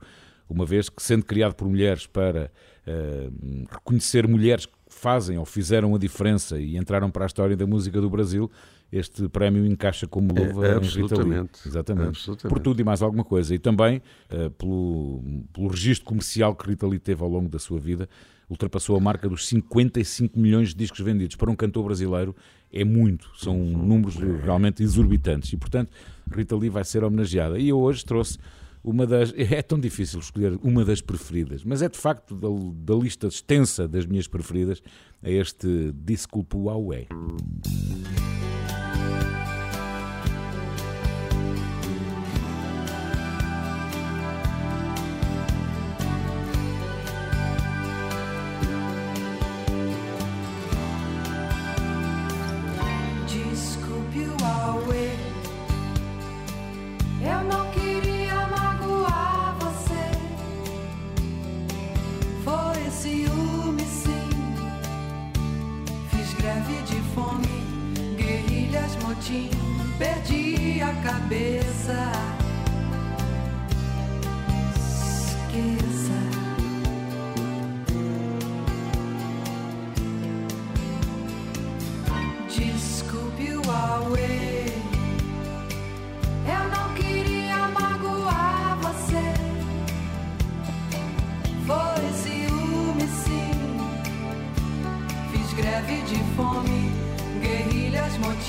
uma 0.49 0.65
vez 0.65 0.89
que, 0.89 1.03
sendo 1.03 1.25
criado 1.25 1.53
por 1.53 1.67
mulheres 1.67 2.07
para 2.07 2.49
uh, 2.87 3.65
reconhecer 3.69 4.27
mulheres 4.27 4.65
que 4.65 4.80
fazem 5.01 5.35
ou 5.39 5.45
fizeram 5.45 5.95
a 5.95 5.97
diferença 5.97 6.59
e 6.59 6.77
entraram 6.77 7.09
para 7.09 7.25
a 7.25 7.27
história 7.27 7.57
da 7.57 7.65
música 7.65 7.99
do 7.99 8.07
Brasil, 8.07 8.51
este 8.91 9.27
prémio 9.29 9.65
encaixa 9.65 10.05
como 10.05 10.27
luva 10.27 10.67
É, 10.67 10.75
em 10.77 10.79
Rita 10.79 10.95
Lee. 10.99 11.01
absolutamente. 11.03 11.59
Exatamente. 11.67 12.07
Absolutamente. 12.09 12.53
Por 12.55 12.61
tudo 12.61 12.79
e 12.81 12.83
mais 12.83 13.01
alguma 13.01 13.23
coisa. 13.23 13.55
E 13.55 13.57
também 13.57 13.99
uh, 14.31 14.51
pelo, 14.51 15.23
pelo 15.51 15.67
registro 15.69 16.05
comercial 16.05 16.55
que 16.55 16.69
Rita 16.69 16.85
Lee 16.85 16.99
teve 16.99 17.23
ao 17.23 17.29
longo 17.29 17.49
da 17.49 17.57
sua 17.57 17.79
vida, 17.79 18.07
ultrapassou 18.47 18.95
a 18.95 18.99
marca 18.99 19.27
dos 19.27 19.47
55 19.47 20.37
milhões 20.39 20.69
de 20.69 20.75
discos 20.75 20.99
vendidos. 20.99 21.35
Para 21.35 21.49
um 21.49 21.55
cantor 21.55 21.85
brasileiro 21.85 22.35
é 22.71 22.83
muito, 22.83 23.31
são 23.37 23.57
números 23.57 24.15
realmente 24.43 24.83
exorbitantes. 24.83 25.51
E, 25.51 25.57
portanto, 25.57 25.89
Rita 26.31 26.55
Lee 26.55 26.69
vai 26.69 26.83
ser 26.83 27.03
homenageada. 27.03 27.57
E 27.57 27.69
eu 27.69 27.79
hoje 27.79 28.05
trouxe 28.05 28.37
uma 28.83 29.05
das. 29.05 29.33
É 29.51 29.61
tão 29.61 29.79
difícil 29.79 30.19
escolher 30.19 30.57
uma 30.63 30.85
das 30.85 31.01
preferidas, 31.01 31.63
mas 31.63 31.81
é 31.81 31.89
de 31.89 31.97
facto 31.97 32.35
da, 32.35 32.47
da 32.93 32.99
lista 32.99 33.27
extensa 33.27 33.87
das 33.87 34.05
minhas 34.05 34.27
preferidas, 34.27 34.81
é 35.21 35.33
este 35.33 35.91
Disculpo 35.93 36.69
Aué. 36.69 37.07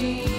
You. 0.03 0.32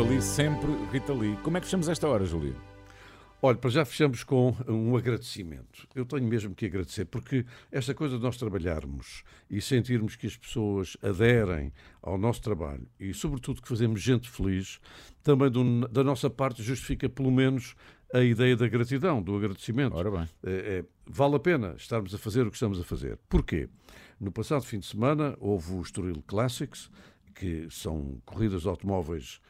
Rita 0.00 0.12
Lee, 0.12 0.22
sempre 0.22 0.72
Rita 0.90 1.12
Lee. 1.12 1.36
Como 1.42 1.58
é 1.58 1.60
que 1.60 1.66
fechamos 1.66 1.86
esta 1.86 2.08
hora, 2.08 2.24
Júlio? 2.24 2.56
Olha, 3.42 3.58
para 3.58 3.68
já 3.68 3.84
fechamos 3.84 4.24
com 4.24 4.56
um 4.66 4.96
agradecimento. 4.96 5.86
Eu 5.94 6.06
tenho 6.06 6.24
mesmo 6.26 6.54
que 6.54 6.64
agradecer, 6.64 7.04
porque 7.04 7.44
esta 7.70 7.92
coisa 7.92 8.16
de 8.16 8.22
nós 8.22 8.38
trabalharmos 8.38 9.22
e 9.50 9.60
sentirmos 9.60 10.16
que 10.16 10.26
as 10.26 10.34
pessoas 10.34 10.96
aderem 11.02 11.70
ao 12.00 12.16
nosso 12.16 12.40
trabalho 12.40 12.88
e, 12.98 13.12
sobretudo, 13.12 13.60
que 13.60 13.68
fazemos 13.68 14.00
gente 14.00 14.30
feliz, 14.30 14.80
também 15.22 15.50
do- 15.50 15.86
da 15.88 16.02
nossa 16.02 16.30
parte 16.30 16.62
justifica 16.62 17.06
pelo 17.06 17.30
menos 17.30 17.74
a 18.14 18.22
ideia 18.22 18.56
da 18.56 18.68
gratidão, 18.68 19.20
do 19.20 19.36
agradecimento. 19.36 19.94
Ora 19.96 20.10
bem. 20.10 20.28
É, 20.42 20.78
é, 20.78 20.84
vale 21.04 21.36
a 21.36 21.40
pena 21.40 21.74
estarmos 21.76 22.14
a 22.14 22.18
fazer 22.18 22.46
o 22.46 22.50
que 22.50 22.56
estamos 22.56 22.80
a 22.80 22.84
fazer. 22.84 23.18
Porquê? 23.28 23.68
No 24.18 24.32
passado 24.32 24.62
fim 24.64 24.78
de 24.78 24.86
semana 24.86 25.36
houve 25.38 25.74
o 25.74 25.82
Estoril 25.82 26.22
Classics, 26.26 26.90
que 27.34 27.66
são 27.70 28.18
corridas 28.24 28.62
de 28.62 28.68
automóveis 28.68 29.40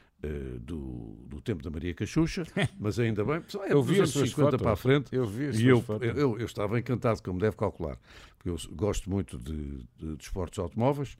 do, 0.60 1.16
do 1.26 1.40
tempo 1.40 1.62
da 1.62 1.70
Maria 1.70 1.94
Cachucha, 1.94 2.44
mas 2.78 2.98
ainda 2.98 3.24
bem, 3.24 3.36
é 3.36 3.72
Eu 3.72 3.82
vi 3.82 4.00
as 4.00 4.10
suas 4.10 4.30
50 4.30 4.50
fotos. 4.50 4.62
para 4.62 4.72
a 4.72 4.76
frente. 4.76 5.14
Eu 5.14 5.26
vi 5.26 5.46
as 5.46 5.58
e 5.58 5.66
eu, 5.66 5.80
fotos. 5.80 6.06
eu, 6.08 6.38
eu 6.38 6.46
estava 6.46 6.78
encantado, 6.78 7.22
como 7.22 7.38
deve 7.38 7.56
calcular, 7.56 7.98
porque 8.36 8.50
eu 8.50 8.56
gosto 8.74 9.08
muito 9.08 9.38
de, 9.38 9.84
de, 9.96 10.16
de 10.16 10.22
esportes 10.22 10.58
automóveis 10.58 11.16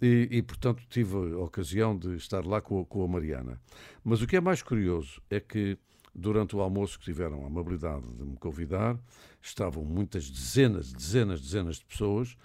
e, 0.00 0.28
e, 0.30 0.42
portanto, 0.42 0.82
tive 0.88 1.16
a 1.16 1.38
ocasião 1.38 1.96
de 1.96 2.16
estar 2.16 2.44
lá 2.46 2.60
com, 2.60 2.84
com 2.84 3.04
a 3.04 3.08
Mariana. 3.08 3.60
Mas 4.04 4.22
o 4.22 4.26
que 4.26 4.36
é 4.36 4.40
mais 4.40 4.62
curioso 4.62 5.20
é 5.28 5.40
que, 5.40 5.76
durante 6.14 6.54
o 6.56 6.60
almoço 6.60 6.98
que 6.98 7.04
tiveram 7.04 7.44
a 7.44 7.46
amabilidade 7.46 8.06
de 8.12 8.24
me 8.24 8.36
convidar, 8.36 8.98
estavam 9.42 9.84
muitas 9.84 10.30
dezenas, 10.30 10.92
dezenas, 10.92 11.40
dezenas 11.40 11.76
de 11.76 11.84
pessoas 11.84 12.36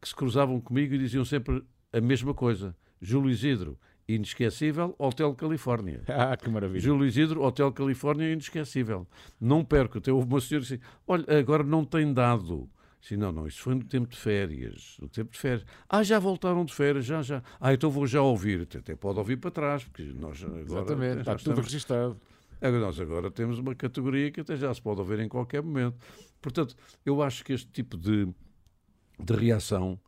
que 0.00 0.08
se 0.08 0.14
cruzavam 0.14 0.60
comigo 0.60 0.94
e 0.94 0.98
diziam 0.98 1.24
sempre 1.24 1.64
a 1.92 2.00
mesma 2.00 2.34
coisa. 2.34 2.76
Júlio 3.00 3.30
Isidro, 3.30 3.78
inesquecível, 4.08 4.94
Hotel 4.98 5.34
Califórnia. 5.34 6.02
Ah, 6.08 6.36
que 6.36 6.48
maravilha. 6.48 6.80
Júlio 6.80 7.06
Isidro, 7.06 7.42
Hotel 7.42 7.70
Califórnia, 7.72 8.26
é 8.26 8.32
inesquecível. 8.32 9.06
Não 9.40 9.64
perco. 9.64 9.98
Até 9.98 10.10
houve 10.10 10.26
uma 10.26 10.40
senhora 10.40 10.64
que 10.66 10.72
disse: 10.76 10.84
Olha, 11.06 11.24
agora 11.38 11.62
não 11.62 11.84
tem 11.84 12.12
dado. 12.12 12.68
Sim, 13.00 13.16
não, 13.16 13.30
não, 13.30 13.46
isso 13.46 13.62
foi 13.62 13.74
no 13.76 13.84
tempo 13.84 14.08
de 14.08 14.16
férias. 14.16 14.96
No 15.00 15.08
tempo 15.08 15.30
de 15.30 15.38
férias. 15.38 15.64
Ah, 15.88 16.02
já 16.02 16.18
voltaram 16.18 16.64
de 16.64 16.74
férias, 16.74 17.04
já, 17.04 17.22
já. 17.22 17.42
Ah, 17.60 17.72
então 17.72 17.90
vou 17.90 18.06
já 18.06 18.20
ouvir. 18.20 18.62
Até- 18.62 18.96
pode 18.96 19.18
ouvir 19.18 19.36
para 19.36 19.50
trás, 19.52 19.84
porque 19.84 20.02
nós 20.02 20.42
agora. 20.42 20.60
Exatamente, 20.62 21.18
está 21.20 21.36
tudo 21.36 21.60
registado. 21.60 22.20
Nós 22.60 22.98
agora 23.00 23.30
temos 23.30 23.60
uma 23.60 23.72
categoria 23.74 24.32
que 24.32 24.40
até 24.40 24.56
já 24.56 24.74
se 24.74 24.82
pode 24.82 24.98
ouvir 25.00 25.20
em 25.20 25.28
qualquer 25.28 25.62
momento. 25.62 25.96
Portanto, 26.42 26.74
eu 27.06 27.22
acho 27.22 27.44
que 27.44 27.52
este 27.52 27.70
tipo 27.70 27.96
de, 27.96 28.28
de 29.20 29.32
reação 29.32 29.98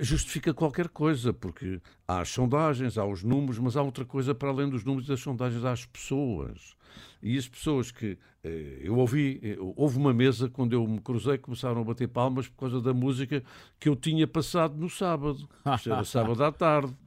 justifica 0.00 0.54
qualquer 0.54 0.88
coisa, 0.88 1.32
porque 1.32 1.80
há 2.08 2.20
as 2.20 2.28
sondagens, 2.30 2.96
há 2.96 3.04
os 3.04 3.22
números, 3.22 3.58
mas 3.58 3.76
há 3.76 3.82
outra 3.82 4.04
coisa 4.04 4.34
para 4.34 4.48
além 4.48 4.68
dos 4.68 4.84
números 4.84 5.06
e 5.06 5.08
das 5.10 5.20
sondagens, 5.20 5.64
há 5.64 5.72
as 5.72 5.84
pessoas. 5.84 6.74
E 7.22 7.36
as 7.36 7.48
pessoas 7.48 7.90
que 7.90 8.16
eh, 8.42 8.78
eu 8.82 8.96
ouvi, 8.96 9.40
eh, 9.42 9.56
houve 9.76 9.98
uma 9.98 10.12
mesa 10.12 10.48
quando 10.48 10.72
eu 10.74 10.86
me 10.86 11.00
cruzei, 11.00 11.36
começaram 11.38 11.80
a 11.80 11.84
bater 11.84 12.08
palmas 12.08 12.48
por 12.48 12.60
causa 12.60 12.80
da 12.80 12.94
música 12.94 13.42
que 13.80 13.88
eu 13.88 13.96
tinha 13.96 14.26
passado 14.26 14.76
no 14.76 14.88
sábado. 14.88 15.48
Era 15.86 16.04
sábado 16.04 16.42
à 16.44 16.52
tarde. 16.52 16.94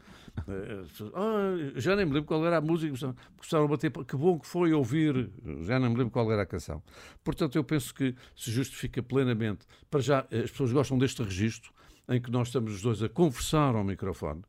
Eh, 0.47 0.83
ah, 1.15 1.55
já 1.77 1.95
nem 1.95 2.05
me 2.05 2.13
lembro 2.13 2.27
qual 2.27 2.45
era 2.45 2.57
a 2.57 2.61
música, 2.61 2.91
começaram- 3.35 3.65
a 3.65 3.67
bater. 3.67 3.89
palmas. 3.89 4.07
Que 4.07 4.15
bom 4.15 4.37
que 4.37 4.45
foi 4.45 4.71
ouvir, 4.71 5.31
já 5.61 5.79
nem 5.79 5.89
me 5.89 5.95
lembro 5.95 6.11
qual 6.11 6.31
era 6.31 6.43
a 6.43 6.45
canção. 6.45 6.83
Portanto, 7.23 7.55
eu 7.55 7.63
penso 7.63 7.91
que 7.91 8.13
se 8.35 8.51
justifica 8.51 9.01
plenamente. 9.01 9.65
Para 9.89 9.99
já, 9.99 10.27
eh, 10.29 10.41
as 10.43 10.51
pessoas 10.51 10.71
gostam 10.71 10.95
deste 10.99 11.23
registro 11.23 11.71
em 12.09 12.21
que 12.21 12.31
nós 12.31 12.47
estamos 12.47 12.73
os 12.73 12.81
dois 12.81 13.03
a 13.03 13.09
conversar 13.09 13.75
ao 13.75 13.83
microfone, 13.83 14.41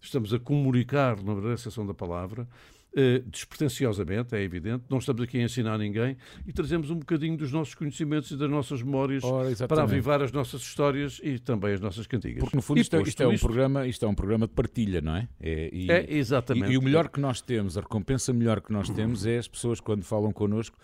estamos 0.00 0.32
a 0.32 0.38
comunicar, 0.38 1.16
na 1.22 1.34
verdadeira 1.34 1.84
da 1.86 1.94
palavra, 1.94 2.48
eh, 2.96 3.22
despretensiosamente, 3.26 4.34
é 4.34 4.42
evidente, 4.42 4.84
não 4.88 4.98
estamos 4.98 5.22
aqui 5.22 5.38
a 5.38 5.42
ensinar 5.42 5.78
ninguém 5.78 6.16
e 6.46 6.52
trazemos 6.52 6.90
um 6.90 6.96
bocadinho 6.96 7.36
dos 7.36 7.52
nossos 7.52 7.74
conhecimentos 7.74 8.30
e 8.32 8.36
das 8.36 8.50
nossas 8.50 8.82
memórias 8.82 9.22
Ora, 9.22 9.54
para 9.68 9.82
avivar 9.84 10.20
as 10.22 10.32
nossas 10.32 10.60
histórias 10.62 11.20
e 11.22 11.38
também 11.38 11.74
as 11.74 11.80
nossas 11.80 12.06
cantigas. 12.08 12.40
Porque 12.40 12.56
no 12.56 12.62
fundo 12.62 12.80
isto, 12.80 12.96
é, 12.96 13.02
isto 13.02 13.22
é 13.22 13.26
um 13.28 13.32
isto- 13.32 13.46
programa, 13.46 13.86
isto 13.86 14.04
é 14.04 14.08
um 14.08 14.14
programa 14.14 14.46
de 14.48 14.54
partilha, 14.54 15.00
não 15.00 15.14
é? 15.14 15.28
É, 15.40 15.70
e, 15.72 15.90
É, 15.90 16.12
exatamente. 16.14 16.70
E, 16.70 16.72
e 16.74 16.78
o 16.78 16.82
melhor 16.82 17.08
que 17.08 17.20
nós 17.20 17.40
temos, 17.40 17.78
a 17.78 17.80
recompensa 17.80 18.32
melhor 18.32 18.60
que 18.60 18.72
nós 18.72 18.88
temos 18.90 19.24
é 19.24 19.38
as 19.38 19.46
pessoas 19.46 19.78
quando 19.80 20.02
falam 20.02 20.32
connosco 20.32 20.76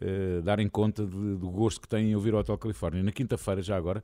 eh, 0.00 0.40
darem 0.42 0.68
conta 0.68 1.06
de- 1.06 1.36
do 1.36 1.48
gosto 1.50 1.80
que 1.80 1.88
têm 1.88 2.10
em 2.10 2.14
ouvir 2.16 2.34
o 2.34 2.38
Hotel 2.38 2.58
Califórnia. 2.58 3.02
Na 3.02 3.12
quinta-feira, 3.12 3.62
já 3.62 3.76
agora, 3.76 4.02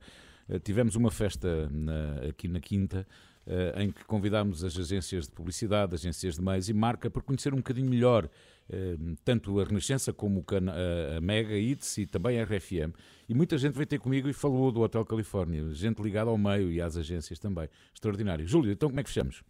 tivemos 0.59 0.95
uma 0.95 1.11
festa 1.11 1.69
na- 1.71 2.27
aqui 2.29 2.47
na 2.47 2.59
Quinta 2.59 3.07
eh, 3.47 3.73
em 3.83 3.91
que 3.91 4.03
convidámos 4.05 4.63
as 4.63 4.77
agências 4.77 5.25
de 5.25 5.31
publicidade, 5.31 5.95
agências 5.95 6.35
de 6.35 6.41
meios 6.41 6.69
e 6.69 6.73
marca 6.73 7.09
para 7.09 7.21
conhecer 7.21 7.53
um 7.53 7.57
bocadinho 7.57 7.89
melhor 7.89 8.29
eh, 8.69 8.95
tanto 9.25 9.59
a 9.59 9.63
Renascença 9.63 10.13
como 10.13 10.45
a, 10.51 11.17
a 11.17 11.21
Mega 11.21 11.57
Hits 11.57 11.97
e 11.97 12.05
também 12.05 12.39
a 12.39 12.43
RFM. 12.43 12.93
E 13.27 13.33
muita 13.33 13.57
gente 13.57 13.73
veio 13.73 13.87
ter 13.87 13.99
comigo 13.99 14.29
e 14.29 14.33
falou 14.33 14.71
do 14.71 14.81
Hotel 14.81 15.03
Califórnia, 15.05 15.73
gente 15.73 16.01
ligada 16.01 16.29
ao 16.29 16.37
meio 16.37 16.71
e 16.71 16.79
às 16.81 16.95
agências 16.95 17.39
também. 17.39 17.67
Extraordinário. 17.93 18.45
Júlio, 18.47 18.71
então 18.71 18.89
como 18.89 18.99
é 18.99 19.03
que 19.03 19.09
fechamos? 19.09 19.43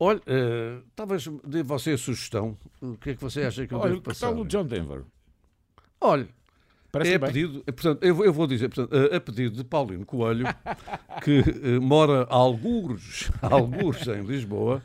Olha, 0.00 0.22
eh, 0.26 0.80
talvez 0.94 1.26
dê 1.44 1.62
você 1.62 1.90
a 1.90 1.98
sugestão. 1.98 2.56
O 2.80 2.96
que 2.96 3.10
é 3.10 3.14
que 3.16 3.20
você 3.20 3.42
acha 3.42 3.66
que 3.66 3.74
eu 3.74 3.78
Olha, 3.78 3.90
devo 3.90 4.02
passar? 4.02 4.28
tal 4.28 4.38
o 4.38 4.46
John 4.46 4.64
Denver? 4.64 5.02
Olha, 6.00 6.28
Parece 6.90 7.12
é 7.14 7.18
bem. 7.18 7.28
pedido, 7.32 7.62
é, 7.66 7.72
portanto, 7.72 8.02
eu, 8.02 8.14
vou- 8.14 8.24
eu 8.24 8.32
vou 8.32 8.46
dizer, 8.46 8.68
portanto, 8.70 9.14
a, 9.14 9.20
pedido 9.20 9.56
de 9.56 9.64
Paulino 9.64 10.06
Coelho, 10.06 10.46
que 11.22 11.40
eh, 11.40 11.78
mora 11.80 12.22
a 12.30 12.34
algures, 12.34 13.30
a 13.42 13.48
algures 13.54 14.06
em 14.06 14.22
Lisboa, 14.22 14.82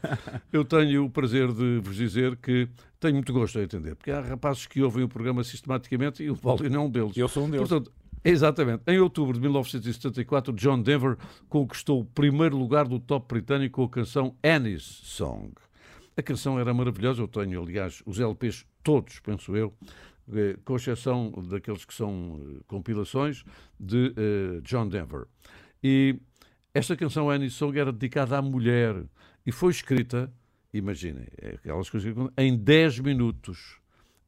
eu 0.51 0.65
tenho 0.65 1.05
o 1.05 1.09
prazer 1.09 1.51
de 1.53 1.79
vos 1.81 1.95
dizer 1.95 2.35
que 2.37 2.67
tenho 2.99 3.13
muito 3.15 3.31
gosto 3.31 3.57
a 3.59 3.63
entender, 3.63 3.95
porque 3.95 4.11
há 4.11 4.19
rapazes 4.19 4.65
que 4.67 4.81
ouvem 4.81 5.03
o 5.03 5.07
programa 5.07 5.43
sistematicamente 5.43 6.23
e 6.23 6.29
o 6.29 6.35
Paulino 6.35 6.75
é 6.75 6.79
um 6.79 6.89
deles. 6.89 7.15
Eu 7.15 7.27
sou 7.29 7.45
um 7.45 7.49
deles. 7.49 7.67
Portanto, 7.69 7.91
exatamente. 8.23 8.83
Em 8.87 8.99
outubro 8.99 9.33
de 9.33 9.39
1974, 9.41 10.53
John 10.53 10.81
Denver 10.81 11.17
conquistou 11.49 12.01
o 12.01 12.05
primeiro 12.05 12.57
lugar 12.57 12.85
do 12.87 12.99
top 12.99 13.27
britânico 13.33 13.75
com 13.81 13.83
a 13.85 13.89
canção 13.89 14.35
Annie's 14.43 14.83
Song. 14.83 15.51
A 16.15 16.21
canção 16.21 16.59
era 16.59 16.73
maravilhosa, 16.73 17.21
eu 17.21 17.27
tenho, 17.27 17.61
aliás, 17.61 18.03
os 18.05 18.19
LPs 18.19 18.65
todos, 18.83 19.19
penso 19.21 19.55
eu, 19.55 19.73
com 20.63 20.75
exceção 20.75 21.31
daqueles 21.49 21.85
que 21.85 21.93
são 21.93 22.39
eh, 22.41 22.61
compilações 22.67 23.43
de 23.79 24.13
eh, 24.15 24.61
John 24.63 24.87
Denver. 24.87 25.25
E 25.83 26.15
esta 26.73 26.95
canção 26.95 27.29
Annie's 27.29 27.53
Song 27.53 27.77
era 27.77 27.91
dedicada 27.91 28.37
à 28.37 28.41
mulher 28.41 29.03
e 29.45 29.51
foi 29.51 29.71
escrita, 29.71 30.33
imaginem, 30.73 31.27
é 31.41 31.55
aquelas 31.55 31.89
coisas 31.89 32.13
que 32.13 32.41
em 32.41 32.57
10 32.57 32.99
minutos, 32.99 33.79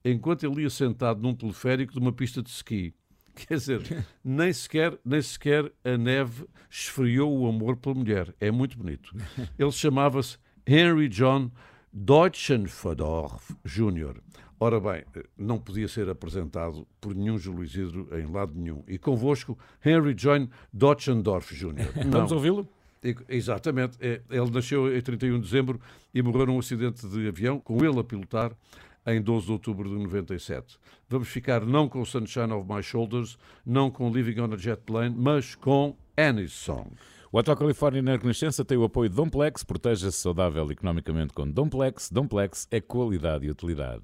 enquanto 0.04 0.46
ele 0.46 0.64
ia 0.64 0.70
sentado 0.70 1.22
num 1.22 1.34
teleférico 1.34 1.94
de 1.94 2.00
uma 2.00 2.12
pista 2.12 2.42
de 2.42 2.50
ski. 2.50 2.94
Quer 3.36 3.56
dizer, 3.56 4.06
nem 4.24 4.54
sequer, 4.54 4.98
nem 5.04 5.22
sequer 5.22 5.72
a 5.84 5.98
neve 5.98 6.46
esfriou 6.70 7.38
o 7.38 7.48
amor 7.48 7.78
pela 7.78 7.96
mulher. 7.96 8.34
É 8.40 8.50
muito 8.52 8.78
bonito. 8.78 9.14
Ele 9.60 9.72
chamava-se 9.72 10.38
Henry 10.66 11.10
John 11.10 11.52
Deutschenfadorf 11.92 13.56
Jr. 13.66 14.22
Ora 14.60 14.80
bem, 14.80 15.04
não 15.38 15.60
podia 15.60 15.88
ser 15.88 16.10
apresentado 16.10 16.88
por 17.02 17.14
nenhum 17.14 17.38
Júlio 17.38 17.64
Isidro 17.64 18.08
em 18.18 18.26
lado 18.32 18.54
nenhum. 18.56 18.84
E 18.88 18.98
convosco, 18.98 19.58
Henry 19.84 20.14
John 20.14 20.48
Deutschendorf 20.72 21.54
Jr. 21.54 21.92
Vamos 22.10 22.32
ouvi-lo? 22.32 22.68
Exatamente. 23.28 23.98
É, 24.00 24.22
Ele 24.30 24.50
nasceu 24.50 24.96
em 24.96 25.02
31 25.02 25.36
de 25.36 25.42
dezembro 25.42 25.80
e 26.14 26.22
morreu 26.22 26.48
num 26.48 26.60
acidente 26.60 27.08
de 27.08 27.28
avião, 27.28 27.60
com 27.60 27.84
ele 27.86 28.00
a 28.00 28.04
pilotar, 28.04 28.54
em 29.06 29.22
12 29.22 29.46
de 29.46 29.52
outubro 29.52 29.90
de 29.90 29.96
97. 29.96 30.80
Vamos 31.08 31.28
ficar 31.28 31.66
não 31.66 31.88
com 31.88 32.04
Sunshine 32.04 32.52
of 32.54 32.72
My 32.72 32.82
Shoulders, 32.82 33.38
não 33.66 33.92
com 33.92 34.10
Living 34.10 34.40
on 34.40 34.54
a 34.54 34.58
Jet 34.58 34.82
Plane, 34.84 35.16
mas 35.16 35.54
com 35.54 35.96
Annie's 36.18 36.54
Song. 36.54 36.90
O 37.32 37.38
Hotel 37.38 37.56
Califórnia 37.58 38.02
na 38.02 38.16
Renascença 38.16 38.64
tem 38.64 38.78
o 38.78 38.84
apoio 38.86 39.10
de 39.10 39.16
Domplex, 39.16 39.64
proteja-se 39.64 40.18
saudável 40.18 40.72
economicamente 40.72 41.34
com 41.34 41.46
Domplex. 41.48 42.10
Domplex 42.10 42.68
é 42.72 42.80
qualidade 42.80 43.46
e 43.46 43.52
utilidade. 43.52 44.04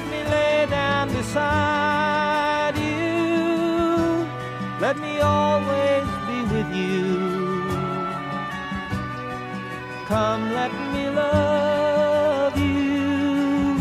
Let 0.00 0.10
me 0.10 0.22
lay 0.30 0.66
down 0.70 1.08
beside 1.12 2.74
you. 2.78 4.26
Let 4.80 4.96
me 4.98 5.20
always 5.20 6.06
be 6.26 6.38
with 6.54 6.74
you. 6.74 7.68
Come, 10.08 10.52
let 10.54 10.72
me 10.94 11.10
love 11.10 12.56
you. 12.58 13.78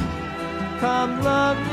Come, 0.81 1.21
love 1.23 1.57
me 1.67 1.68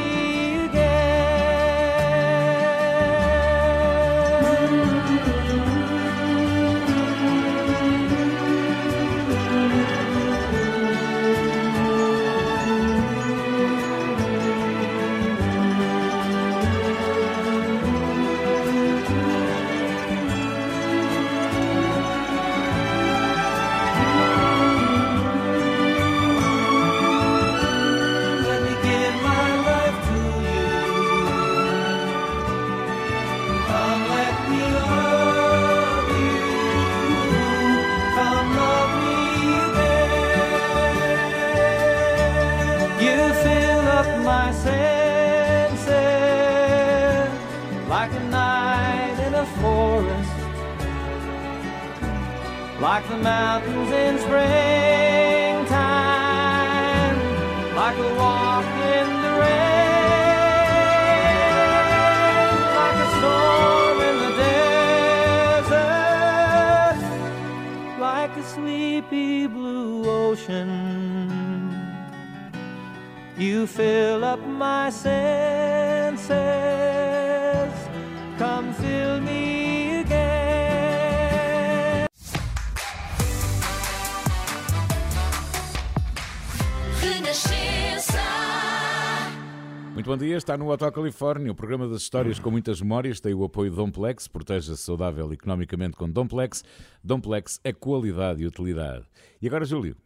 está 90.46 90.56
no 90.56 90.70
Hotel 90.70 90.92
Califórnia, 90.92 91.50
o 91.50 91.56
programa 91.56 91.88
das 91.88 92.02
histórias 92.02 92.38
com 92.38 92.52
muitas 92.52 92.80
memórias, 92.80 93.18
tem 93.18 93.34
o 93.34 93.42
apoio 93.42 93.68
de 93.68 93.76
Domplex, 93.76 94.28
proteja-se 94.28 94.80
saudável 94.80 95.32
economicamente 95.32 95.96
com 95.96 96.08
Domplex. 96.08 96.62
Domplex 97.02 97.60
é 97.64 97.72
qualidade 97.72 98.44
e 98.44 98.46
utilidade. 98.46 99.04
E 99.42 99.48
agora, 99.48 99.64
Júlio? 99.64 99.96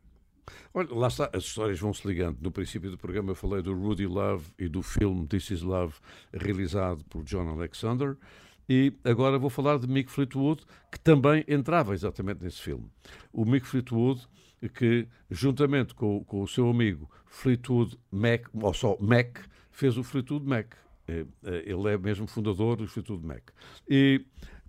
Olha, 0.73 0.89
lá 0.93 1.09
está, 1.09 1.29
as 1.35 1.45
histórias 1.45 1.79
vão 1.79 1.93
se 1.93 2.09
ligando. 2.09 2.39
No 2.41 2.51
princípio 2.51 2.91
do 2.91 2.97
programa 2.97 3.33
eu 3.33 3.35
falei 3.35 3.61
do 3.61 3.75
Rudy 3.75 4.07
Love 4.07 4.47
e 4.59 4.67
do 4.67 4.83
filme 4.83 5.27
This 5.27 5.51
Is 5.51 5.61
Love, 5.61 5.93
realizado 6.33 7.05
por 7.05 7.23
John 7.23 7.47
Alexander. 7.47 8.17
E 8.67 8.95
agora 9.05 9.39
vou 9.39 9.51
falar 9.51 9.79
de 9.79 9.87
Mick 9.87 10.11
Fleetwood, 10.11 10.63
que 10.91 10.99
também 10.99 11.45
entrava 11.49 11.93
exatamente 11.93 12.43
nesse 12.43 12.63
filme. 12.63 12.91
O 13.31 13.45
Mick 13.45 13.67
Fleetwood, 13.67 14.27
que 14.73 15.07
juntamente 15.31 15.95
com, 15.95 16.25
com 16.25 16.41
o 16.41 16.49
seu 16.49 16.71
amigo 16.71 17.11
Fleetwood 17.27 17.99
Mac, 18.11 18.47
ou 18.55 18.73
só 18.73 18.97
Mac, 18.99 19.37
fez 19.81 19.97
o 19.97 20.05
Fleetwood 20.05 20.47
Mac. 20.47 20.75
Eh, 21.09 21.25
eh, 21.45 21.63
Ele 21.65 21.89
é 21.89 21.97
mesmo 21.97 22.27
fundador 22.27 22.77
do 22.77 22.87
Fleetwood 22.87 23.27
Mac. 23.27 23.43
E 23.89 24.27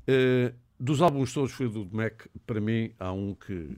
eh, 0.07 0.53
dos 0.79 1.01
álbuns 1.01 1.33
todos 1.33 1.51
Fleetwood 1.51 1.93
Mac, 1.93 2.27
para 2.47 2.61
mim, 2.61 2.93
há 2.97 3.11
um 3.11 3.35
que 3.35 3.77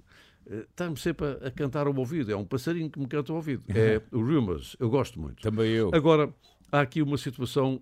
está-me 0.70 0.96
sempre 0.96 1.26
a, 1.26 1.48
a 1.48 1.52
cantar 1.52 1.88
ao 1.88 1.96
ouvido. 1.96 2.32
É 2.32 2.36
um 2.36 2.46
passarinho 2.46 2.90
que 2.90 3.00
me 3.00 3.08
canta 3.08 3.32
ao 3.32 3.38
ouvido. 3.38 3.64
É 3.70 4.00
o 4.16 4.20
Rumors. 4.20 4.76
Eu 4.80 4.92
gosto 4.92 5.20
muito. 5.20 5.42
Também 5.42 5.72
eu. 5.72 5.90
Agora, 5.92 6.32
há 6.72 6.82
aqui 6.82 7.02
uma 7.02 7.18
situação, 7.18 7.82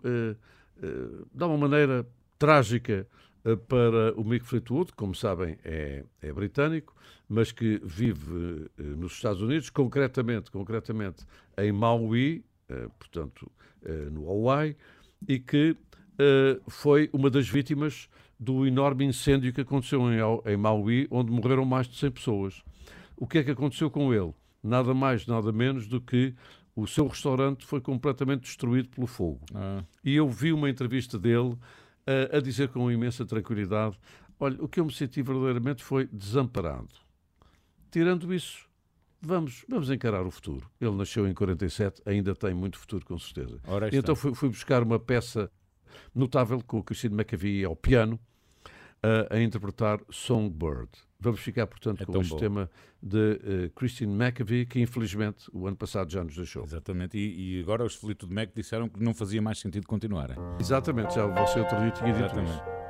de 1.34 1.44
uma 1.44 1.58
maneira 1.58 2.08
trágica 2.40 3.06
para 3.68 4.14
o 4.16 4.24
Mick 4.24 4.46
Fleetwood, 4.46 4.94
como 4.94 5.14
sabem, 5.14 5.58
é, 5.66 6.06
é 6.22 6.32
britânico, 6.32 6.96
mas 7.28 7.52
que 7.52 7.82
vive 7.84 8.70
nos 8.78 9.14
Estados 9.14 9.42
Unidos, 9.42 9.70
concretamente, 9.70 10.52
concretamente 10.52 11.26
em 11.58 11.72
Maui, 11.72 12.44
portanto, 13.00 13.52
eh, 13.84 14.10
no 14.12 14.30
Hawaii, 14.30 14.76
e 15.28 15.40
que 15.40 15.76
eh, 16.20 16.60
foi 16.68 17.10
uma 17.14 17.30
das 17.30 17.48
vítimas 17.48 18.10
do 18.40 18.66
enorme 18.66 19.06
incêndio 19.06 19.54
que 19.54 19.62
aconteceu 19.62 20.12
em, 20.12 20.20
Au- 20.20 20.44
em 20.46 20.58
Maui, 20.58 21.08
onde 21.12 21.32
morreram 21.32 21.64
mais 21.66 21.88
de 21.88 21.96
100 21.98 22.12
pessoas. 22.12 22.64
O 23.16 23.28
que 23.28 23.38
é 23.38 23.44
que 23.44 23.52
aconteceu 23.52 23.90
com 23.92 24.14
ele? 24.14 24.34
Nada 24.64 24.94
mais, 24.94 25.26
nada 25.28 25.52
menos 25.52 25.88
do 25.88 26.02
que 26.02 26.34
o 26.76 26.88
seu 26.88 27.06
restaurante 27.08 27.66
foi 27.66 27.82
completamente 27.82 28.42
destruído 28.42 28.90
pelo 28.90 29.06
fogo. 29.08 29.42
Ah, 29.54 29.84
E 30.04 30.16
eu 30.16 30.28
vi 30.30 30.52
uma 30.54 30.70
entrevista 30.70 31.20
dele 31.20 31.56
eh, 32.08 32.30
a 32.36 32.40
dizer 32.40 32.70
com 32.70 32.92
imensa 32.92 33.26
tranquilidade: 33.26 34.00
Olha, 34.40 34.58
o 34.64 34.68
que 34.68 34.80
eu 34.80 34.86
me 34.86 34.92
senti 34.94 35.22
verdadeiramente 35.22 35.84
foi 35.84 36.08
desamparado. 36.12 36.90
Tirando 37.92 38.34
isso, 38.34 38.68
vamos, 39.22 39.64
vamos 39.68 39.90
encarar 39.90 40.26
o 40.26 40.32
futuro. 40.32 40.70
Ele 40.80 40.96
nasceu 40.96 41.28
em 41.28 41.34
47, 41.34 42.02
ainda 42.06 42.34
tem 42.36 42.54
muito 42.54 42.78
futuro, 42.78 43.06
com 43.06 43.18
certeza. 43.18 43.60
então 43.94 44.16
fui, 44.16 44.34
fui 44.34 44.50
buscar 44.50 44.82
uma 44.84 45.00
peça 45.00 45.52
notável 46.14 46.62
com 46.66 46.80
o 46.80 46.84
Christine 46.84 47.16
McAvee 47.16 47.64
ao 47.66 47.76
piano 47.76 48.20
eh, 49.04 49.28
a 49.30 49.40
interpretar 49.42 50.00
Songbird. 50.10 50.90
Vamos 51.20 51.40
ficar, 51.40 51.68
portanto, 51.68 52.02
É 52.02 52.06
com 52.06 52.20
este 52.20 52.32
bom. 52.32 52.38
tema 52.38 52.70
de 53.02 53.40
eh, 53.44 53.72
Christine 53.76 54.14
McAvee, 54.14 54.66
que 54.66 54.80
infelizmente 54.80 55.46
o 55.54 55.68
ano 55.68 55.76
passado 55.78 56.12
já 56.12 56.24
nos 56.24 56.36
deixou. 56.36 56.64
Exatamente, 56.64 57.18
e, 57.18 57.60
e 57.60 57.62
agora 57.62 57.84
os 57.86 57.94
Fleetwood 57.96 58.34
Mac 58.34 58.50
disseram 58.56 58.90
que 58.90 59.02
não 59.04 59.14
fazia 59.14 59.42
mais 59.42 59.60
sentido 59.60 59.86
continuarem. 59.86 60.36
Exatamente, 60.60 61.14
já 61.14 61.26
você 61.28 61.60
outro 61.60 61.78
dia 61.80 61.92
tinha 61.92 62.12
dito 62.12 62.26
Exatamente. 62.26 62.52
isso. 62.52 62.81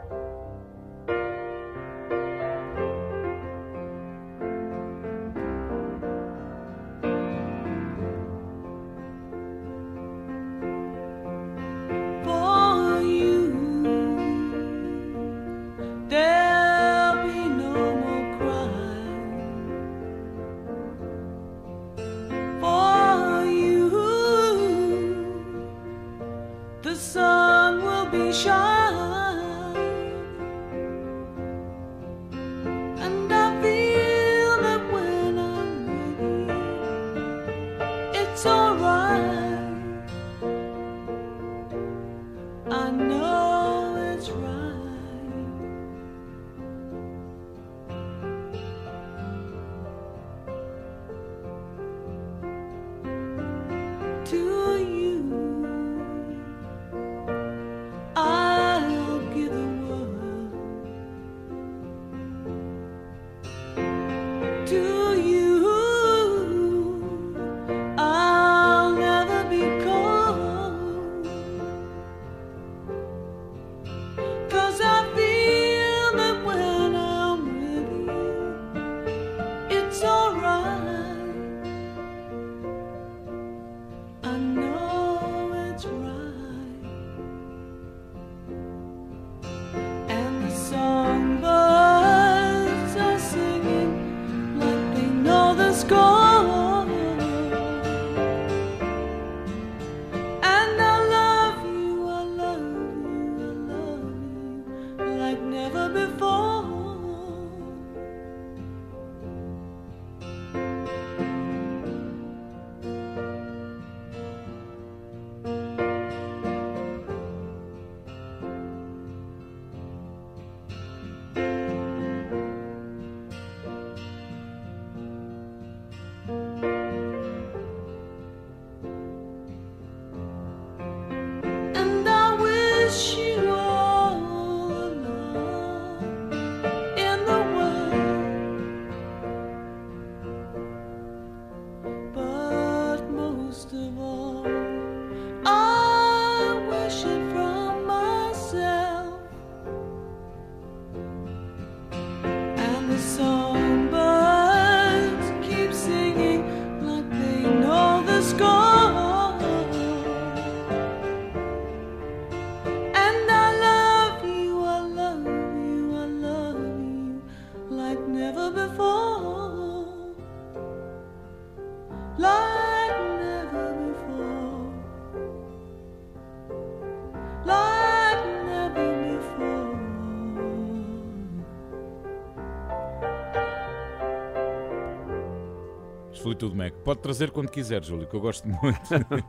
Fleetwood 186.41 186.57
Mac. 186.57 186.73
Pode 186.83 187.01
trazer 187.01 187.29
quando 187.29 187.51
quiser, 187.51 187.83
Júlio, 187.83 188.07
que 188.07 188.15
eu 188.15 188.19
gosto 188.19 188.47
muito. 188.47 188.79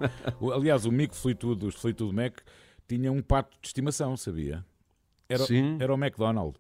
Aliás, 0.54 0.86
o 0.86 0.92
Mico 0.92 1.14
Fleetwood, 1.14 1.66
os 1.66 1.74
Fleetwood 1.74 2.14
Mac, 2.14 2.38
tinha 2.88 3.12
um 3.12 3.20
pato 3.20 3.50
de 3.60 3.66
estimação, 3.66 4.16
sabia? 4.16 4.64
Era, 5.28 5.44
Sim. 5.44 5.76
era 5.78 5.94
o 5.94 5.96
McDonald. 5.96 6.56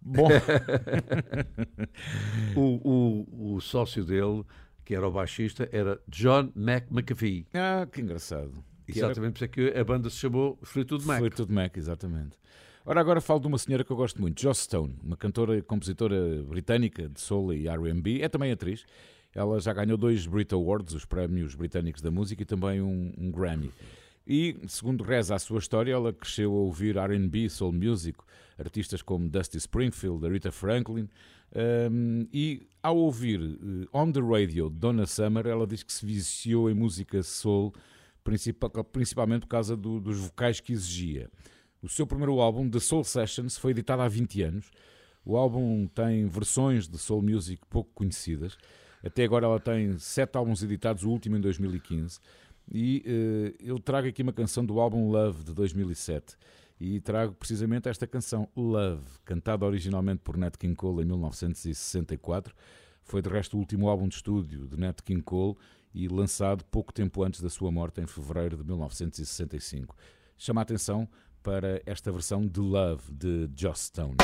Bom, 0.00 0.28
O, 2.54 3.26
o, 3.40 3.54
o 3.56 3.60
sócio 3.60 4.04
dele, 4.04 4.44
que 4.84 4.94
era 4.94 5.06
o 5.06 5.10
baixista, 5.10 5.68
era 5.72 6.00
John 6.08 6.50
Mac 6.54 6.84
McAfee. 6.90 7.46
ah, 7.54 7.86
que 7.90 8.00
engraçado. 8.00 8.52
Que 8.86 8.98
Exatamente, 8.98 9.32
por 9.32 9.36
isso 9.38 9.44
é 9.44 9.48
que 9.48 9.78
a 9.78 9.84
banda 9.84 10.08
se 10.08 10.16
chamou 10.16 10.58
Fleetwood 10.62 11.04
Mac. 11.04 11.18
Fleetwood 11.18 11.52
Mac, 11.52 11.76
exatamente. 11.76 12.36
Ora, 12.84 13.00
agora 13.00 13.20
falo 13.20 13.40
de 13.40 13.48
uma 13.48 13.58
senhora 13.58 13.82
que 13.82 13.90
eu 13.90 13.96
gosto 13.96 14.20
muito, 14.20 14.40
Joss 14.40 14.62
Stone, 14.62 14.96
uma 15.02 15.16
cantora 15.16 15.58
e 15.58 15.62
compositora 15.62 16.40
britânica 16.44 17.08
de 17.08 17.20
soul 17.20 17.52
e 17.52 17.66
R&B, 17.66 18.22
é 18.22 18.28
também 18.28 18.52
atriz. 18.52 18.86
Ela 19.36 19.60
já 19.60 19.72
ganhou 19.74 19.98
dois 19.98 20.26
Brit 20.26 20.54
Awards, 20.54 20.94
os 20.94 21.04
prémios 21.04 21.54
britânicos 21.54 22.00
da 22.00 22.10
música, 22.10 22.42
e 22.42 22.46
também 22.46 22.80
um, 22.80 23.12
um 23.18 23.30
Grammy. 23.30 23.70
E, 24.26 24.56
segundo 24.66 25.04
reza 25.04 25.34
a 25.34 25.38
sua 25.38 25.58
história, 25.58 25.92
ela 25.92 26.10
cresceu 26.12 26.50
a 26.50 26.54
ouvir 26.56 26.96
R&B, 26.96 27.48
soul 27.50 27.70
music, 27.72 28.18
artistas 28.58 29.02
como 29.02 29.28
Dusty 29.28 29.58
Springfield, 29.58 30.24
Aretha 30.24 30.50
Franklin, 30.50 31.06
um, 31.92 32.26
e 32.32 32.66
ao 32.82 32.96
ouvir 32.96 33.40
eh, 33.40 33.86
On 33.92 34.10
the 34.10 34.20
Radio 34.20 34.68
Donna 34.70 35.06
Summer, 35.06 35.46
ela 35.46 35.66
diz 35.66 35.82
que 35.82 35.92
se 35.92 36.04
viciou 36.06 36.70
em 36.70 36.74
música 36.74 37.22
soul, 37.22 37.72
principal- 38.24 38.70
principalmente 38.84 39.42
por 39.42 39.48
causa 39.48 39.76
do- 39.76 40.00
dos 40.00 40.18
vocais 40.18 40.60
que 40.60 40.72
exigia. 40.72 41.30
O 41.82 41.88
seu 41.88 42.06
primeiro 42.06 42.40
álbum, 42.40 42.68
The 42.68 42.80
Soul 42.80 43.04
Sessions, 43.04 43.56
foi 43.58 43.70
editado 43.72 44.02
há 44.02 44.08
20 44.08 44.42
anos. 44.42 44.70
O 45.24 45.36
álbum 45.36 45.86
tem 45.86 46.26
versões 46.26 46.88
de 46.88 46.98
soul 46.98 47.22
music 47.22 47.60
pouco 47.68 47.90
conhecidas. 47.94 48.56
Até 49.04 49.24
agora 49.24 49.46
ela 49.46 49.60
tem 49.60 49.98
sete 49.98 50.36
álbuns 50.36 50.62
editados, 50.62 51.04
o 51.04 51.10
último 51.10 51.36
em 51.36 51.40
2015. 51.40 52.18
E 52.72 53.02
eh, 53.06 53.54
eu 53.60 53.78
trago 53.78 54.08
aqui 54.08 54.22
uma 54.22 54.32
canção 54.32 54.64
do 54.64 54.80
álbum 54.80 55.10
Love 55.10 55.44
de 55.44 55.54
2007. 55.54 56.36
E 56.78 57.00
trago 57.00 57.34
precisamente 57.34 57.88
esta 57.88 58.06
canção, 58.06 58.48
Love, 58.54 59.06
cantada 59.24 59.64
originalmente 59.64 60.20
por 60.22 60.36
Nat 60.36 60.56
King 60.56 60.74
Cole 60.74 61.02
em 61.02 61.06
1964. 61.06 62.54
Foi 63.02 63.22
de 63.22 63.28
resto 63.28 63.56
o 63.56 63.60
último 63.60 63.88
álbum 63.88 64.08
de 64.08 64.16
estúdio 64.16 64.66
de 64.66 64.76
Nat 64.76 65.00
King 65.02 65.22
Cole 65.22 65.56
e 65.94 66.08
lançado 66.08 66.64
pouco 66.64 66.92
tempo 66.92 67.22
antes 67.22 67.40
da 67.40 67.48
sua 67.48 67.70
morte, 67.70 68.00
em 68.00 68.06
fevereiro 68.06 68.58
de 68.58 68.64
1965. 68.64 69.96
Chama 70.36 70.60
a 70.60 70.62
atenção 70.62 71.08
para 71.42 71.80
esta 71.86 72.12
versão 72.12 72.46
de 72.46 72.60
Love 72.60 73.10
de 73.12 73.48
Joss 73.56 73.86
Stone. 73.86 74.16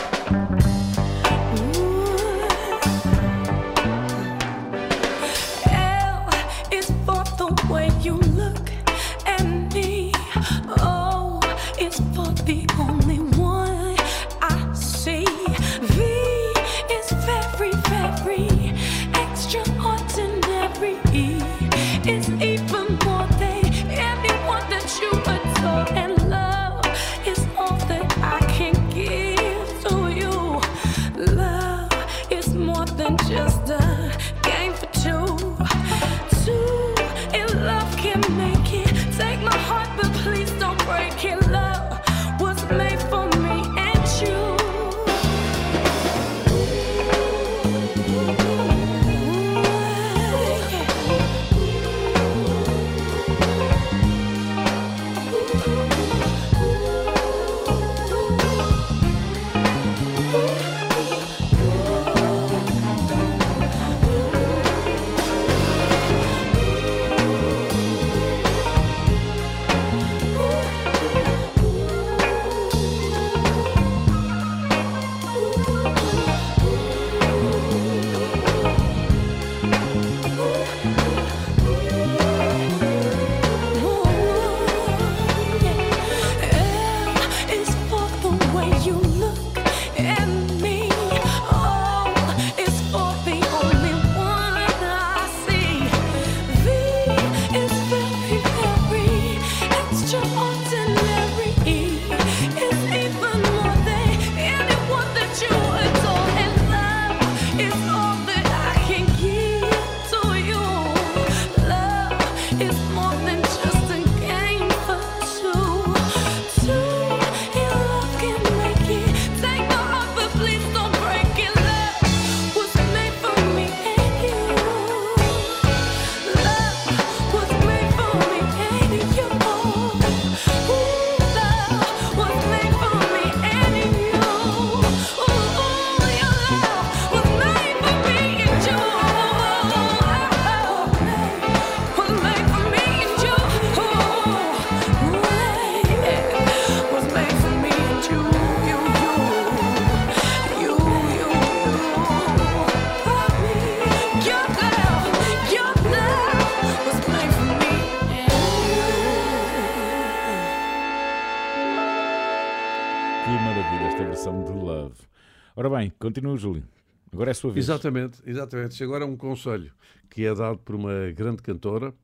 Continua, 166.13 166.37
Júlio. 166.37 166.63
Agora 167.11 167.31
é 167.31 167.33
a 167.33 167.35
sua 167.35 167.53
vez. 167.53 167.65
Exatamente, 167.65 168.21
exatamente. 168.27 168.83
Agora 168.85 169.05
é 169.05 169.07
um 169.07 169.17
conselho 169.17 169.73
que 170.11 170.25
é 170.25 170.35
dado 170.35 170.59
por 170.59 170.75
uma 170.75 171.11
grande 171.15 171.43
cantora, 171.43 171.95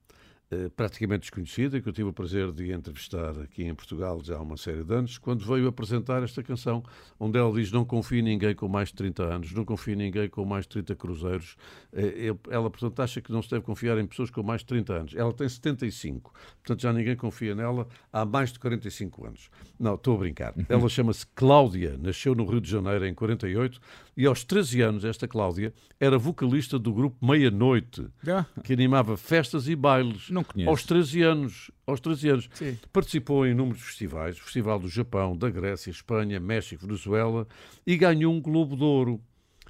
eh, 0.50 0.70
praticamente 0.74 1.20
desconhecida, 1.20 1.78
que 1.78 1.86
eu 1.88 1.92
tive 1.92 2.08
o 2.08 2.12
prazer 2.12 2.50
de 2.52 2.72
entrevistar 2.72 3.38
aqui 3.40 3.64
em 3.64 3.74
Portugal 3.74 4.18
já 4.22 4.36
há 4.36 4.40
uma 4.40 4.56
série 4.56 4.82
de 4.82 4.94
anos, 4.94 5.18
quando 5.18 5.44
veio 5.44 5.68
apresentar 5.68 6.22
esta 6.22 6.42
canção, 6.42 6.82
onde 7.20 7.38
ela 7.38 7.52
diz: 7.52 7.70
Não 7.70 7.84
confio 7.84 8.18
em 8.18 8.22
ninguém 8.22 8.54
com 8.54 8.66
mais 8.66 8.88
de 8.88 8.94
30 8.94 9.22
anos, 9.24 9.52
não 9.52 9.64
confio 9.64 9.92
em 9.92 9.96
ninguém 9.96 10.28
com 10.28 10.42
mais 10.46 10.64
de 10.64 10.70
30 10.70 10.94
cruzeiros. 10.94 11.56
Eh, 11.92 12.34
Ela, 12.50 12.70
portanto, 12.70 13.00
acha 13.00 13.20
que 13.20 13.30
não 13.30 13.42
se 13.42 13.50
deve 13.50 13.62
confiar 13.62 13.98
em 13.98 14.06
pessoas 14.06 14.30
com 14.30 14.42
mais 14.42 14.62
de 14.62 14.66
30 14.68 14.92
anos. 14.94 15.14
Ela 15.14 15.32
tem 15.34 15.46
75, 15.48 16.32
portanto, 16.62 16.80
já 16.80 16.92
ninguém 16.94 17.16
confia 17.16 17.54
nela 17.54 17.86
há 18.10 18.24
mais 18.24 18.52
de 18.52 18.58
45 18.58 19.26
anos. 19.26 19.50
Não, 19.78 19.94
estou 19.94 20.16
a 20.16 20.18
brincar. 20.18 20.54
Ela 20.68 20.88
chama-se 20.88 21.26
Cláudia, 21.34 21.96
nasceu 22.02 22.34
no 22.34 22.44
Rio 22.44 22.60
de 22.60 22.68
Janeiro 22.70 23.06
em 23.06 23.14
48 23.14 23.80
e 24.16 24.26
aos 24.26 24.42
13 24.42 24.80
anos, 24.80 25.04
esta 25.04 25.28
Cláudia 25.28 25.72
era 26.00 26.18
vocalista 26.18 26.78
do 26.78 26.92
grupo 26.92 27.24
Meia-Noite 27.24 28.06
Ah, 28.26 28.44
que 28.64 28.72
animava 28.72 29.16
festas 29.16 29.68
e 29.68 29.76
bailes. 29.76 30.30
Não 30.30 30.42
conheço. 30.42 30.68
Aos 30.68 30.82
13 30.82 31.22
anos. 31.22 31.70
Aos 31.86 32.00
13 32.00 32.28
anos. 32.28 32.50
Sim. 32.54 32.76
Participou 32.92 33.46
em 33.46 33.52
inúmeros 33.52 33.82
festivais, 33.82 34.38
Festival 34.38 34.78
do 34.80 34.88
Japão, 34.88 35.36
da 35.36 35.48
Grécia, 35.48 35.90
Espanha, 35.90 36.40
México, 36.40 36.84
Venezuela 36.86 37.46
e 37.86 37.96
ganhou 37.96 38.32
um 38.34 38.40
Globo 38.40 38.76
de 38.76 38.82
Ouro. 38.82 39.20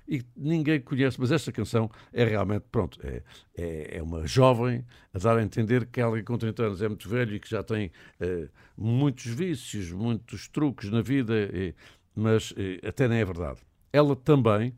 E 0.09 0.25
ninguém 0.35 0.81
conhece, 0.81 1.21
mas 1.21 1.31
esta 1.31 1.53
canção 1.53 1.91
é 2.15 2.25
realmente, 2.25 2.65
pronto, 2.73 2.99
é, 3.05 3.23
é, 3.55 3.99
é 3.99 4.03
uma 4.03 4.27
jovem 4.27 4.83
a 5.13 5.19
dar 5.19 5.37
a 5.37 5.43
entender 5.43 5.85
que 5.85 6.01
ela 6.01 6.21
com 6.23 6.39
30 6.39 6.63
anos 6.63 6.81
é 6.81 6.89
muito 6.89 7.07
velho 7.07 7.37
e 7.37 7.39
que 7.39 7.51
já 7.51 7.63
tem 7.63 7.93
eh, 8.19 8.49
muitos 8.75 9.27
vícios, 9.27 9.93
muitos 9.93 10.49
truques 10.49 10.91
na 10.91 11.03
vida, 11.03 11.35
eh, 11.53 11.75
mas 12.17 12.55
eh, 12.57 12.81
até 12.89 13.07
nem 13.07 13.19
é 13.19 13.25
verdade. 13.25 13.61
Ela 13.93 14.17
também 14.17 14.75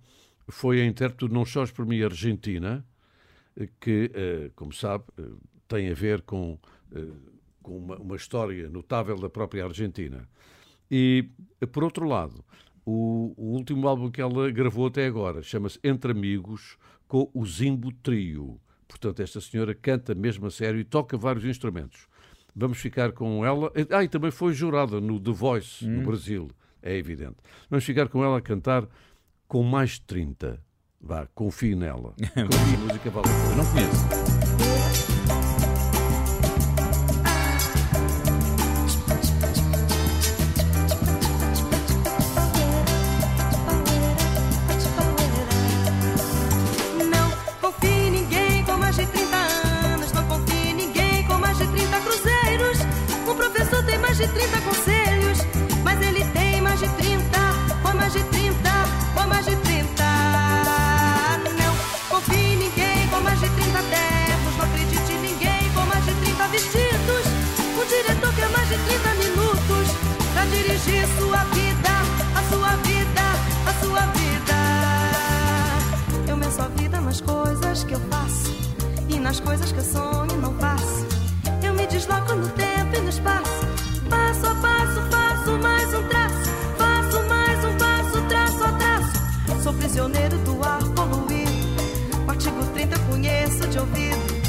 foi 0.49 0.81
a 0.81 0.85
intérprete 0.85 1.29
do 1.29 1.33
Não 1.33 1.45
Chores 1.45 1.71
por 1.71 1.87
Mim 1.87 2.03
Argentina, 2.03 2.85
que, 3.81 4.11
como 4.57 4.73
sabe, 4.73 5.05
tem 5.69 5.91
a 5.91 5.95
ver 5.95 6.23
com, 6.23 6.59
com 7.63 7.77
uma, 7.77 7.97
uma 7.99 8.17
história 8.17 8.69
notável 8.71 9.17
da 9.19 9.29
própria 9.29 9.65
Argentina. 9.65 10.29
E, 10.91 11.29
por 11.73 11.85
outro 11.85 12.07
lado, 12.07 12.45
o, 12.91 13.35
o 13.37 13.57
último 13.57 13.87
álbum 13.87 14.11
que 14.11 14.21
ela 14.21 14.51
gravou 14.51 14.87
até 14.87 15.07
agora 15.07 15.43
chama-se 15.43 15.79
Entre 15.85 16.11
Amigos, 16.11 16.77
com 17.07 17.31
o 17.33 17.47
Zimbo 17.47 17.93
Trio. 17.93 18.61
Portanto, 18.89 19.23
esta 19.23 19.41
senhora 19.41 19.75
canta 19.75 20.15
mesmo 20.15 20.47
a 20.47 20.51
sério 20.51 20.81
e 20.81 20.85
toca 20.85 21.17
vários 21.17 21.45
instrumentos. 21.45 22.09
Vamos 22.55 22.79
ficar 22.79 23.13
com 23.13 23.47
ela. 23.47 23.73
Ah, 23.91 24.03
e 24.03 24.09
também 24.09 24.33
foi 24.33 24.53
jurada 24.53 25.01
no 25.01 25.21
The 25.21 25.31
Voice, 25.31 25.87
no 25.87 26.03
Brasil, 26.03 26.51
é 26.83 26.97
evidente. 26.97 27.37
Vamos 27.69 27.85
ficar 27.85 28.09
com 28.09 28.25
ela 28.25 28.39
a 28.39 28.41
cantar 28.41 28.89
com 29.47 29.63
mais 29.63 29.93
de 29.93 30.03
30. 30.03 30.61
Vá, 31.01 31.27
confie 31.35 31.77
nela. 31.77 32.13
Confie, 32.19 32.75
a 32.75 32.79
música 32.79 33.11
vale 33.11 33.29
a 33.29 33.33
pena. 33.33 33.51
eu 33.51 33.57
não 33.57 33.73
conheço. 33.73 34.40
Espaço. 83.11 83.67
Passo 84.09 84.47
a 84.47 84.55
passo, 84.55 85.01
faço 85.11 85.59
mais 85.59 85.95
um 85.95 86.03
traço. 86.05 86.51
Faço 86.79 87.29
mais 87.29 87.65
um 87.65 87.77
passo, 87.77 88.23
traço 88.29 88.65
a 88.65 88.73
traço. 88.73 89.63
Sou 89.63 89.75
prisioneiro 89.75 90.39
do 90.39 90.65
ar 90.65 90.83
poluído. 90.95 91.51
O 92.27 92.31
artigo 92.31 92.65
30 92.73 92.97
eu 92.97 93.03
conheço 93.11 93.67
de 93.69 93.79
ouvido. 93.79 94.41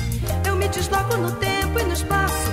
Eu 0.47 0.55
me 0.55 0.67
desloco 0.69 1.17
no 1.17 1.31
tempo 1.33 1.79
e 1.79 1.83
no 1.83 1.93
espaço. 1.93 2.50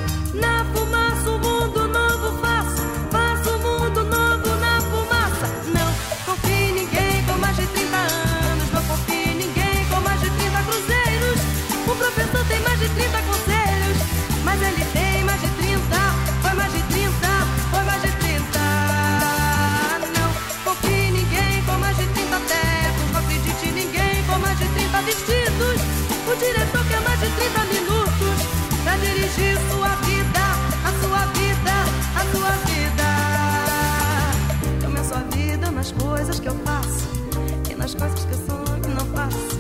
Nas 37.98 38.24
coisas 38.24 38.80
que 38.82 38.88
não 38.88 39.06
faço. 39.14 39.58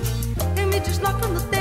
Eu 0.56 0.66
me 0.68 0.80
desloco 0.80 1.26
no 1.28 1.40
tempo 1.42 1.57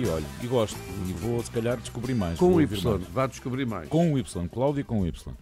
conhecia, 0.00 0.12
olha, 0.12 0.24
e 0.42 0.46
gosto. 0.46 0.78
E 1.08 1.12
vou, 1.12 1.42
se 1.42 1.50
calhar, 1.50 1.76
descobrir 1.78 2.14
mais. 2.14 2.38
Com 2.38 2.54
o 2.54 2.60
Y, 2.60 2.66
mais. 2.82 3.08
vá 3.08 3.26
descobrir 3.26 3.66
mais. 3.66 3.88
Com 3.88 4.12
o 4.12 4.18
Y, 4.18 4.48
Cláudia 4.48 4.84
com 4.84 5.00
o 5.00 5.06
Y. 5.06 5.36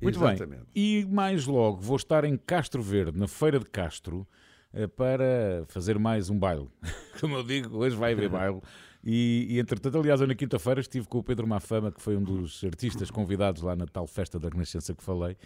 Muito 0.00 0.18
Exatamente. 0.18 0.48
bem. 0.48 0.58
E 0.74 1.06
mais 1.08 1.46
logo 1.46 1.80
vou 1.80 1.96
estar 1.96 2.24
em 2.24 2.36
Castro 2.36 2.82
Verde, 2.82 3.18
na 3.18 3.28
Feira 3.28 3.58
de 3.58 3.66
Castro, 3.66 4.26
eh, 4.72 4.88
para 4.88 5.64
fazer 5.68 5.98
mais 5.98 6.28
um 6.28 6.38
baile. 6.38 6.68
Como 7.20 7.36
eu 7.36 7.44
digo, 7.44 7.76
hoje 7.76 7.94
vai 7.94 8.12
haver 8.12 8.28
baile. 8.28 8.60
E, 9.04 9.46
e 9.50 9.58
entretanto, 9.60 9.98
aliás, 9.98 10.20
eu 10.20 10.26
na 10.26 10.34
quinta-feira 10.34 10.80
estive 10.80 11.06
com 11.06 11.18
o 11.18 11.22
Pedro 11.22 11.46
Mafama, 11.46 11.90
que 11.92 12.00
foi 12.00 12.16
um 12.16 12.22
dos 12.22 12.62
artistas 12.64 13.10
convidados 13.10 13.62
lá 13.62 13.76
na 13.76 13.86
tal 13.86 14.06
festa 14.06 14.38
da 14.38 14.48
Renascença 14.48 14.94
que 14.94 15.02
falei, 15.02 15.36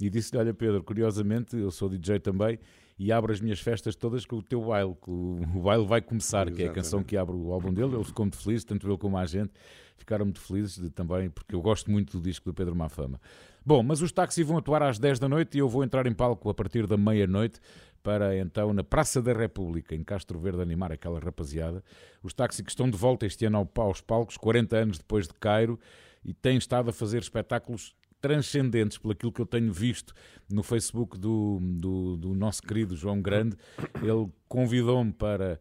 e 0.00 0.08
disse-lhe: 0.08 0.38
Olha, 0.40 0.54
Pedro, 0.54 0.82
curiosamente, 0.82 1.56
eu 1.56 1.70
sou 1.70 1.88
DJ 1.88 2.20
também 2.20 2.58
e 2.98 3.12
abro 3.12 3.32
as 3.32 3.40
minhas 3.40 3.60
festas 3.60 3.94
todas 3.94 4.24
com 4.24 4.36
o 4.36 4.42
teu 4.42 4.62
baile. 4.64 4.94
que 5.02 5.10
O, 5.10 5.60
baile 5.62 5.86
vai 5.86 6.00
começar, 6.00 6.50
que 6.50 6.62
é 6.62 6.66
a 6.66 6.72
canção 6.72 7.02
que 7.02 7.16
abre 7.16 7.36
o 7.36 7.52
álbum 7.52 7.72
dele. 7.72 7.94
Ele 7.94 8.04
ficou 8.04 8.24
muito 8.24 8.36
feliz, 8.38 8.64
tanto 8.64 8.86
ele 8.88 8.96
como 8.98 9.16
a 9.18 9.26
gente 9.26 9.50
ficaram 9.96 10.24
muito 10.26 10.40
felizes 10.40 10.78
de- 10.78 10.90
também, 10.90 11.28
porque 11.30 11.54
eu 11.54 11.60
gosto 11.60 11.90
muito 11.90 12.18
do 12.18 12.22
disco 12.22 12.44
do 12.50 12.54
Pedro 12.54 12.74
Mafama. 12.76 13.20
Bom, 13.64 13.82
mas 13.82 14.00
os 14.02 14.12
táxis 14.12 14.46
vão 14.46 14.56
atuar 14.58 14.82
às 14.82 14.98
10 14.98 15.18
da 15.18 15.28
noite 15.28 15.56
e 15.56 15.58
eu 15.60 15.68
vou 15.68 15.82
entrar 15.82 16.06
em 16.06 16.12
palco 16.14 16.48
a 16.48 16.54
partir 16.54 16.86
da 16.86 16.96
meia-noite 16.96 17.58
para 18.02 18.36
então 18.38 18.72
na 18.72 18.84
Praça 18.84 19.20
da 19.20 19.32
República, 19.32 19.94
em 19.94 20.04
Castro 20.04 20.38
Verde, 20.38 20.62
animar 20.62 20.92
aquela 20.92 21.18
rapaziada. 21.18 21.82
Os 22.22 22.32
táxis 22.32 22.60
que 22.60 22.70
estão 22.70 22.88
de 22.88 22.96
volta 22.96 23.26
este 23.26 23.44
ano 23.46 23.58
ao- 23.58 23.82
aos 23.84 24.00
palcos, 24.00 24.36
40 24.36 24.76
anos 24.76 24.98
depois 24.98 25.26
de 25.26 25.34
Cairo, 25.34 25.78
e 26.24 26.32
tem 26.32 26.56
estado 26.56 26.90
a 26.90 26.92
fazer 26.92 27.18
espetáculos 27.22 27.94
transcendentes 28.20 28.98
pelo 28.98 29.12
aquilo 29.12 29.32
que 29.32 29.40
eu 29.40 29.46
tenho 29.46 29.72
visto 29.72 30.14
no 30.50 30.62
Facebook 30.62 31.18
do, 31.18 31.58
do, 31.60 32.16
do 32.16 32.34
nosso 32.34 32.62
querido 32.62 32.96
João 32.96 33.20
Grande. 33.20 33.56
Ele 34.02 34.28
convidou-me 34.48 35.12
para 35.12 35.60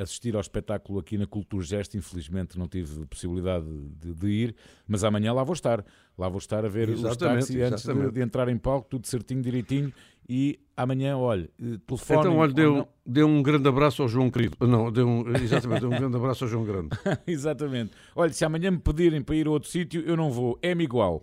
assistir 0.00 0.34
ao 0.34 0.40
espetáculo 0.40 0.98
aqui 0.98 1.18
na 1.18 1.26
Cultura 1.26 1.64
Gesto. 1.64 1.96
Infelizmente 1.96 2.58
não 2.58 2.68
tive 2.68 3.04
possibilidade 3.06 3.66
de, 3.98 4.14
de, 4.14 4.26
ir, 4.26 4.56
mas 4.86 5.04
amanhã 5.04 5.32
lá 5.32 5.42
vou 5.42 5.54
estar. 5.54 5.84
Lá 6.16 6.28
vou 6.28 6.38
estar 6.38 6.64
a 6.64 6.68
ver 6.68 6.88
exatamente, 6.88 7.42
os 7.42 7.48
táxis 7.48 7.60
antes 7.62 7.84
de, 7.84 8.10
de, 8.10 8.20
entrar 8.20 8.48
em 8.48 8.58
palco, 8.58 8.88
tudo 8.90 9.06
certinho, 9.06 9.40
direitinho. 9.40 9.92
E 10.28 10.58
amanhã, 10.76 11.16
olha, 11.16 11.48
telefone. 11.86 12.20
Então, 12.20 12.36
olha, 12.36 12.52
deu, 12.52 12.88
deu 13.06 13.26
um 13.26 13.42
grande 13.42 13.68
abraço 13.68 14.02
ao 14.02 14.08
João 14.08 14.28
querido. 14.28 14.56
Não, 14.66 14.90
deu 14.90 15.08
um, 15.08 15.28
exatamente, 15.36 15.80
deu 15.80 15.88
um 15.88 15.96
grande 15.96 16.16
abraço 16.16 16.44
ao 16.44 16.50
João 16.50 16.64
Grande. 16.64 16.88
exatamente. 17.26 17.92
Olha, 18.14 18.32
se 18.32 18.44
amanhã 18.44 18.70
me 18.70 18.78
pedirem 18.78 19.22
para 19.22 19.36
ir 19.36 19.46
a 19.46 19.50
outro 19.50 19.68
sítio, 19.68 20.02
eu 20.02 20.16
não 20.16 20.30
vou. 20.30 20.58
É-me 20.60 20.84
igual. 20.84 21.22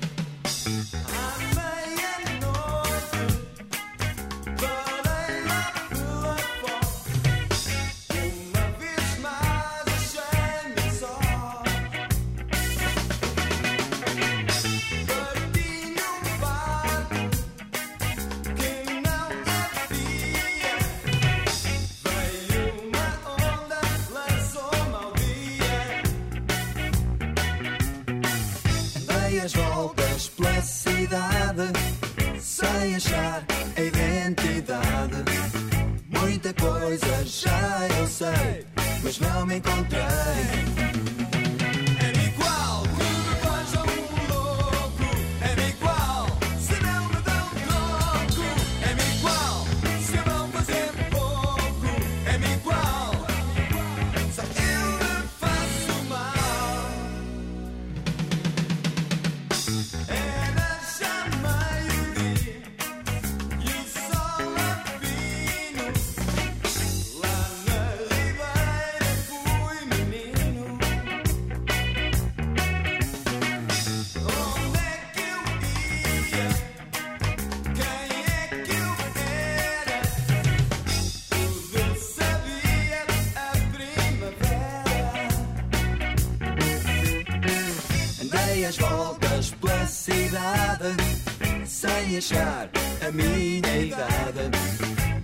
a 92.37 93.11
minha 93.11 93.77
idade. 93.77 94.51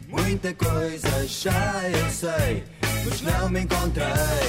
Muita 0.07 0.53
coisa 0.53 1.27
já 1.27 1.83
eu 1.89 2.09
sei, 2.09 2.63
mas 3.05 3.21
não 3.21 3.49
me 3.49 3.61
encontrei. 3.61 4.46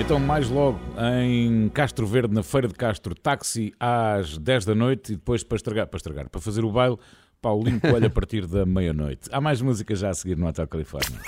Então 0.00 0.18
mais 0.18 0.48
logo 0.48 0.80
em 1.22 1.68
Castro 1.68 2.06
Verde, 2.06 2.34
na 2.34 2.42
Feira 2.42 2.66
de 2.66 2.74
Castro, 2.74 3.14
táxi 3.14 3.72
às 3.78 4.38
10 4.38 4.64
da 4.64 4.74
noite 4.74 5.12
e 5.12 5.16
depois 5.16 5.44
para 5.44 5.56
estragar, 5.56 5.86
para 5.86 5.98
estragar, 5.98 6.28
para 6.30 6.40
fazer 6.40 6.64
o 6.64 6.72
baile, 6.72 6.96
Paulinho 7.40 7.78
Coelho 7.80 8.06
a 8.06 8.10
partir 8.10 8.46
da 8.46 8.64
meia-noite. 8.64 9.28
Há 9.30 9.40
mais 9.40 9.60
música 9.60 9.94
já 9.94 10.08
a 10.08 10.14
seguir 10.14 10.38
no 10.38 10.46
Hotel 10.48 10.66
Califórnia. 10.66 11.20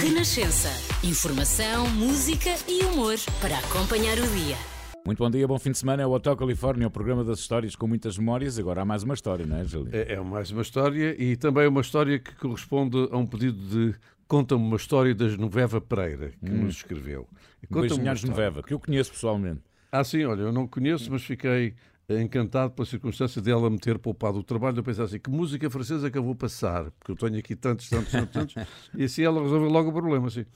Renascença. 0.00 0.68
Informação, 1.04 1.88
música 1.90 2.54
e 2.68 2.84
humor 2.84 3.16
para 3.40 3.58
acompanhar 3.58 4.16
o 4.16 4.26
dia. 4.28 4.56
Muito 5.04 5.18
bom 5.18 5.30
dia, 5.30 5.48
bom 5.48 5.58
fim 5.58 5.72
de 5.72 5.78
semana. 5.78 6.02
É 6.02 6.06
o 6.06 6.12
Hotel 6.12 6.36
Califórnia, 6.36 6.86
o 6.86 6.90
programa 6.90 7.24
das 7.24 7.40
histórias 7.40 7.74
com 7.74 7.86
muitas 7.86 8.16
memórias. 8.16 8.58
Agora 8.58 8.82
há 8.82 8.84
mais 8.84 9.02
uma 9.02 9.14
história, 9.14 9.44
não 9.44 9.56
é, 9.56 9.64
Júlio? 9.64 9.90
É, 9.92 10.12
é 10.12 10.20
mais 10.20 10.50
uma 10.52 10.62
história 10.62 11.16
e 11.20 11.36
também 11.36 11.66
uma 11.66 11.80
história 11.80 12.18
que 12.18 12.34
corresponde 12.36 13.08
a 13.10 13.16
um 13.16 13.26
pedido 13.26 13.58
de 13.58 13.94
conta-me 14.30 14.62
uma 14.62 14.76
história 14.76 15.12
da 15.12 15.28
Genoveva 15.28 15.80
Pereira, 15.80 16.30
que 16.30 16.52
hum. 16.52 16.62
nos 16.62 16.76
escreveu. 16.76 17.26
Conta-me 17.68 18.14
Genoveva, 18.14 18.62
que 18.62 18.72
eu 18.72 18.78
conheço 18.78 19.10
pessoalmente. 19.10 19.60
Ah, 19.90 20.04
sim, 20.04 20.24
olha, 20.24 20.42
eu 20.42 20.52
não 20.52 20.68
conheço, 20.68 21.10
mas 21.10 21.24
fiquei 21.24 21.74
encantado 22.08 22.72
pela 22.72 22.86
circunstância 22.86 23.42
dela 23.42 23.68
me 23.68 23.78
ter 23.78 23.98
poupado 23.98 24.38
o 24.38 24.44
trabalho. 24.44 24.78
Eu 24.78 24.84
pensei 24.84 25.04
assim, 25.04 25.18
que 25.18 25.28
música 25.28 25.68
francesa 25.68 26.08
que 26.12 26.16
eu 26.16 26.22
vou 26.22 26.36
passar? 26.36 26.92
Porque 26.92 27.10
eu 27.10 27.16
tenho 27.16 27.40
aqui 27.40 27.56
tantos, 27.56 27.88
tantos, 27.88 28.12
tantos, 28.12 28.32
tantos. 28.32 28.54
e 28.96 29.02
assim 29.02 29.22
ela 29.24 29.42
resolveu 29.42 29.68
logo 29.68 29.90
o 29.90 29.92
problema, 29.92 30.28
assim. 30.28 30.46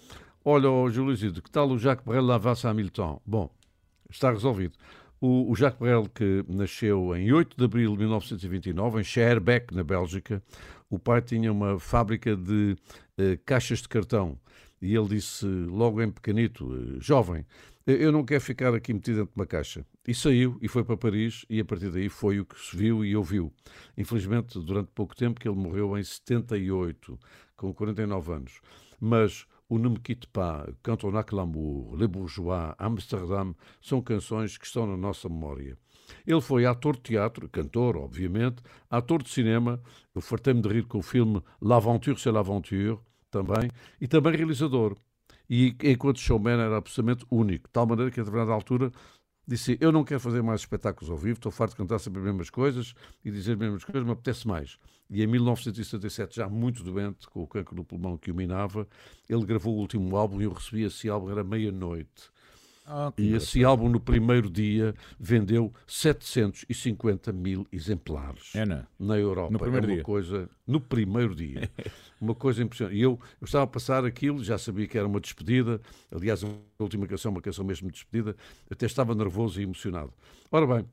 Olha, 0.45 0.71
oh, 0.71 0.89
Júlio 0.89 1.13
Isidro, 1.13 1.43
que 1.43 1.51
tal 1.51 1.69
o 1.69 1.77
Jacques 1.77 2.07
Brel 2.07 2.23
Lavassa 2.23 2.71
Hamilton? 2.71 3.21
Bom, 3.27 3.51
está 4.09 4.31
resolvido. 4.31 4.75
O, 5.21 5.51
o 5.51 5.57
Jacques 5.57 5.81
Brel, 5.81 6.07
que 6.15 6.45
nasceu 6.49 7.17
em 7.17 7.33
8 7.33 7.57
de 7.57 7.65
abril 7.65 7.93
de 7.93 7.99
1929, 7.99 9.01
em 9.01 9.05
Schaerbeek, 9.05 9.75
na 9.75 9.83
Bélgica, 9.83 10.41
o 10.91 10.99
pai 10.99 11.21
tinha 11.23 11.51
uma 11.53 11.79
fábrica 11.79 12.37
de 12.37 12.77
uh, 13.19 13.39
caixas 13.45 13.81
de 13.81 13.89
cartão 13.89 14.39
e 14.81 14.95
ele 14.95 15.09
disse 15.09 15.47
logo 15.47 16.03
em 16.03 16.11
pequenito, 16.11 16.67
uh, 16.67 17.01
jovem, 17.01 17.47
eu 17.87 18.11
não 18.11 18.25
quero 18.25 18.41
ficar 18.41 18.75
aqui 18.75 18.95
metido 18.95 19.17
dentro 19.17 19.33
de 19.35 19.41
uma 19.41 19.47
caixa. 19.47 19.85
E 20.09 20.15
saiu 20.15 20.59
e 20.63 20.69
foi 20.69 20.83
para 20.85 20.97
Paris 20.97 21.45
e 21.51 21.61
a 21.61 21.65
partir 21.65 21.91
daí 21.91 22.09
foi 22.09 22.41
o 22.41 22.47
que 22.47 22.59
se 22.59 22.75
viu 22.75 23.05
e 23.05 23.15
ouviu. 23.15 23.53
Infelizmente, 23.97 24.59
durante 24.59 24.91
pouco 24.95 25.15
tempo, 25.15 25.39
que 25.39 25.47
ele 25.47 25.57
morreu 25.57 25.97
em 25.99 26.03
78, 26.03 27.19
com 27.57 27.75
49 27.75 28.33
anos. 28.33 28.61
Mas 28.99 29.47
o 29.69 29.79
Ne 29.79 29.91
me 29.91 29.99
quitte 29.99 30.27
pas, 30.29 30.67
que 30.83 31.35
l'amour, 31.37 31.95
Les 31.95 32.09
Bourgeois, 32.09 32.75
Amsterdam, 32.79 33.55
são 33.83 34.01
canções 34.01 34.57
que 34.57 34.67
estão 34.67 34.87
na 34.87 34.97
nossa 34.97 35.29
memória. 35.29 35.77
Ele 36.27 36.41
foi 36.41 36.67
ator 36.67 36.97
de 36.97 37.03
teatro, 37.03 37.49
cantor, 37.49 37.97
obviamente, 37.97 38.63
ator 38.91 39.23
de 39.23 39.31
cinema, 39.31 39.81
eu 40.15 40.21
fartei-me 40.21 40.61
de 40.61 40.69
rir 40.69 40.85
com 40.87 40.99
o 40.99 41.03
filme 41.03 41.43
L'Aventure 41.61 42.19
c'est 42.19 42.33
l'Aventure, 42.33 42.99
também, 43.31 43.71
e 44.01 44.07
também 44.07 44.35
realizador. 44.37 44.97
E 45.49 45.77
enquanto 45.83 46.21
showman 46.21 46.61
era 46.61 46.77
absolutamente 46.77 47.27
único, 47.31 47.69
de 47.69 47.73
tal 47.73 47.87
maneira 47.87 48.11
que 48.11 48.21
a 48.21 48.23
determinada 48.23 48.53
altura 48.53 48.91
disse: 49.47 49.77
Eu 49.81 49.93
não 49.93 50.05
quero 50.05 50.21
fazer 50.21 50.43
mais 50.43 50.61
espetáculos 50.61 51.11
ao 51.11 51.17
vivo, 51.17 51.35
estou 51.35 51.53
farto 51.53 51.73
de 51.73 51.77
cantar 51.77 51.99
sempre 51.99 52.21
as 52.21 52.25
mesmas 52.25 52.51
coisas 52.51 52.95
e 53.25 53.31
dizer 53.31 53.53
as 53.53 53.59
mesmas 53.59 53.85
coisas, 53.85 54.05
me 54.05 54.13
apetece 54.13 54.47
mais. 54.47 54.79
E 55.11 55.23
em 55.23 55.27
1977, 55.27 56.37
já 56.37 56.49
muito 56.49 56.83
doente, 56.83 57.29
com 57.29 57.43
o 57.43 57.47
cancro 57.47 57.77
no 57.77 57.85
pulmão 57.85 58.17
que 58.17 58.31
o 58.31 58.35
minava, 58.35 58.89
ele 59.29 59.45
gravou 59.45 59.75
o 59.77 59.81
último 59.81 60.17
álbum 60.17 60.41
e 60.41 60.45
eu 60.45 60.53
recebi 60.53 60.83
esse 60.83 61.09
álbum, 61.09 61.31
era 61.31 61.45
meia-noite. 61.45 62.33
Ah, 62.87 63.13
E 63.17 63.23
engraçado. 63.29 63.49
esse 63.49 63.65
álbum, 63.65 63.89
no 63.89 63.99
primeiro 63.99 64.51
dia, 64.51 64.95
vendeu 65.19 65.73
750 65.87 67.33
mil 67.33 67.67
exemplares 67.73 68.55
É, 68.55 68.67
não? 68.67 68.87
na 68.99 69.17
Europa. 69.19 69.51
No 69.53 69.59
primeiro 69.59 69.87
é 69.87 69.89
uma 69.89 69.95
dia. 69.95 70.05
coisa 70.05 70.51
no 70.67 70.81
primeiro 70.81 71.35
dia. 71.35 71.71
uma 72.21 72.35
coisa 72.35 72.63
impressionante. 72.63 72.97
E 72.99 73.01
eu, 73.03 73.19
eu 73.41 73.45
estava 73.47 73.65
a 73.65 73.67
passar 73.67 74.05
aquilo, 74.05 74.45
já 74.45 74.59
sabia 74.59 74.87
que 74.87 74.99
era 74.99 75.07
uma 75.07 75.19
despedida. 75.21 75.81
Aliás, 76.11 76.45
a 76.45 76.49
última 76.79 77.07
canção, 77.07 77.31
é 77.31 77.35
uma 77.35 77.41
canção 77.43 77.65
mesmo 77.65 77.89
de 77.89 77.95
despedida. 77.95 78.37
Até 78.71 78.85
estava 78.87 79.15
nervoso 79.15 79.61
e 79.61 79.65
emocionado. 79.65 80.13
Ora 80.53 80.67
bem, 80.67 80.87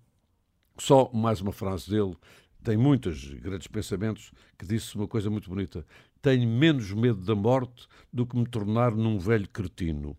só 0.78 1.10
mais 1.14 1.42
uma 1.42 1.52
frase 1.52 1.90
dele. 1.90 2.16
Tem 2.64 2.78
muitos 2.78 3.26
grandes 3.34 3.68
pensamentos 3.68 4.32
que 4.58 4.66
disse 4.66 4.96
uma 4.96 5.08
coisa 5.08 5.30
muito 5.30 5.50
bonita. 5.50 5.86
Tenho 6.22 6.48
menos 6.48 6.92
medo 6.94 7.20
da 7.22 7.36
morte 7.36 7.88
do 8.14 8.26
que 8.26 8.38
me 8.38 8.46
tornar 8.48 8.92
num 8.96 9.18
velho 9.18 9.50
cretino. 9.50 10.16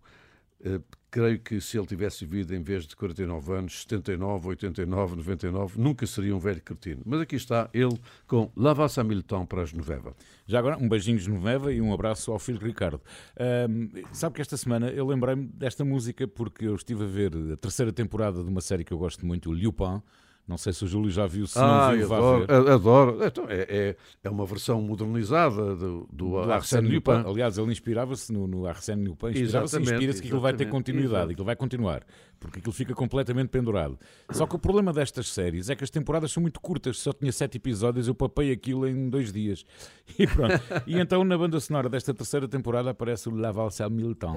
Eh, 0.65 0.81
creio 1.13 1.39
que 1.41 1.61
se 1.61 1.77
ele 1.77 1.87
tivesse 1.87 2.25
vivido 2.25 2.55
em 2.55 2.63
vez 2.63 2.87
de 2.87 2.97
49 2.97 3.53
anos, 3.53 3.83
79, 3.83 4.49
89, 4.49 5.17
99, 5.17 5.79
nunca 5.79 6.07
seria 6.07 6.35
um 6.35 6.39
velho 6.39 6.63
cretino. 6.63 7.03
Mas 7.05 7.21
aqui 7.21 7.37
está 7.37 7.69
ele 7.75 8.01
com 8.27 8.51
La 8.57 8.73
Valse 8.73 8.99
à 8.99 9.05
Milton 9.05 9.45
para 9.45 9.61
as 9.61 9.75
Noveva. 9.75 10.17
Já 10.47 10.59
agora, 10.59 10.79
um 10.79 10.89
beijinho 10.89 11.19
de 11.19 11.29
Noveva 11.29 11.71
e 11.71 11.83
um 11.83 11.93
abraço 11.93 12.33
ao 12.33 12.39
filho 12.39 12.59
Ricardo. 12.59 12.99
Ahm, 13.39 13.91
sabe 14.11 14.37
que 14.37 14.41
esta 14.41 14.57
semana 14.57 14.89
eu 14.89 15.07
lembrei-me 15.07 15.49
desta 15.49 15.85
música 15.85 16.27
porque 16.27 16.67
eu 16.67 16.75
estive 16.75 17.05
a 17.05 17.07
ver 17.07 17.33
a 17.53 17.57
terceira 17.59 17.93
temporada 17.93 18.43
de 18.43 18.49
uma 18.49 18.63
série 18.63 18.83
que 18.83 18.93
eu 18.93 18.99
gosto 18.99 19.27
muito, 19.27 19.51
Lupin. 19.53 20.01
Não 20.47 20.59
sei 20.59 20.73
se 20.73 20.85
o 20.85 20.89
Júlio 20.89 21.11
já 21.11 21.25
viu, 21.25 21.47
se 21.47 21.57
não 21.57 21.93
viu, 21.93 22.09
vá 22.09 22.17
adoro, 22.17 22.47
ver. 22.47 22.71
adoro. 22.71 23.19
Então, 23.25 23.45
é, 23.49 23.67
é, 23.69 23.97
é 24.25 24.31
uma 24.31 24.45
versão 24.45 24.83
modernizada 24.83 25.77
do, 25.77 26.09
do, 26.13 26.43
Do 26.43 26.53
Arsène 26.53 26.89
Lupin. 26.89 27.13
Lupin. 27.13 27.31
Aliás, 27.31 27.59
ele 27.59 27.71
inspirava-se 27.71 28.33
no, 28.33 28.47
no 28.49 28.67
Arsène 28.67 29.07
Lupin, 29.07 29.29
inspirava-se 29.29 29.79
e 29.79 29.83
inspira-se 29.83 30.21
que 30.21 30.27
aquilo 30.27 30.41
vai 30.41 30.53
ter 30.53 30.69
continuidade, 30.69 31.15
exato. 31.15 31.33
aquilo 31.33 31.47
vai 31.47 31.57
continuar, 31.57 32.05
porque 32.41 32.59
aquilo 32.59 32.73
fica 32.73 32.93
completamente 32.93 33.51
pendurado. 33.51 33.97
Só 34.31 34.45
que 34.47 34.57
o 34.57 34.59
problema 34.59 34.93
destas 34.93 35.29
séries 35.29 35.71
é 35.71 35.77
que 35.77 35.85
as 35.85 35.91
temporadas 35.91 36.33
são 36.33 36.41
muito 36.41 36.61
curtas, 36.61 36.99
só 36.99 37.13
tinha 37.13 37.31
sete 37.31 37.59
episódios, 37.59 38.09
eu 38.09 38.15
papei 38.15 38.51
aquilo 38.51 38.87
em 38.87 39.09
dois 39.09 39.33
dias. 39.33 39.65
E 40.19 40.27
pronto. 40.27 40.61
e 40.87 40.99
então 40.99 41.25
na 41.25 41.39
banda 41.39 41.59
sonora 41.59 41.89
desta 41.89 42.13
terceira 42.13 42.47
temporada 42.47 42.91
aparece 42.91 43.29
o 43.29 43.35
La 43.35 43.51
Valse 43.51 43.83
à 43.83 43.89
Milton. 43.89 44.37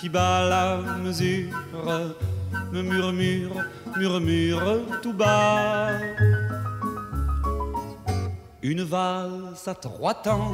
qui 0.00 0.08
bat 0.08 0.48
la 0.48 0.76
mesure 0.98 1.56
me 2.72 2.82
murmure, 2.82 3.64
murmure 3.96 5.00
tout 5.02 5.12
bas. 5.12 5.88
Une 8.62 8.82
valse 8.82 9.66
à 9.66 9.74
trois 9.74 10.14
temps 10.14 10.52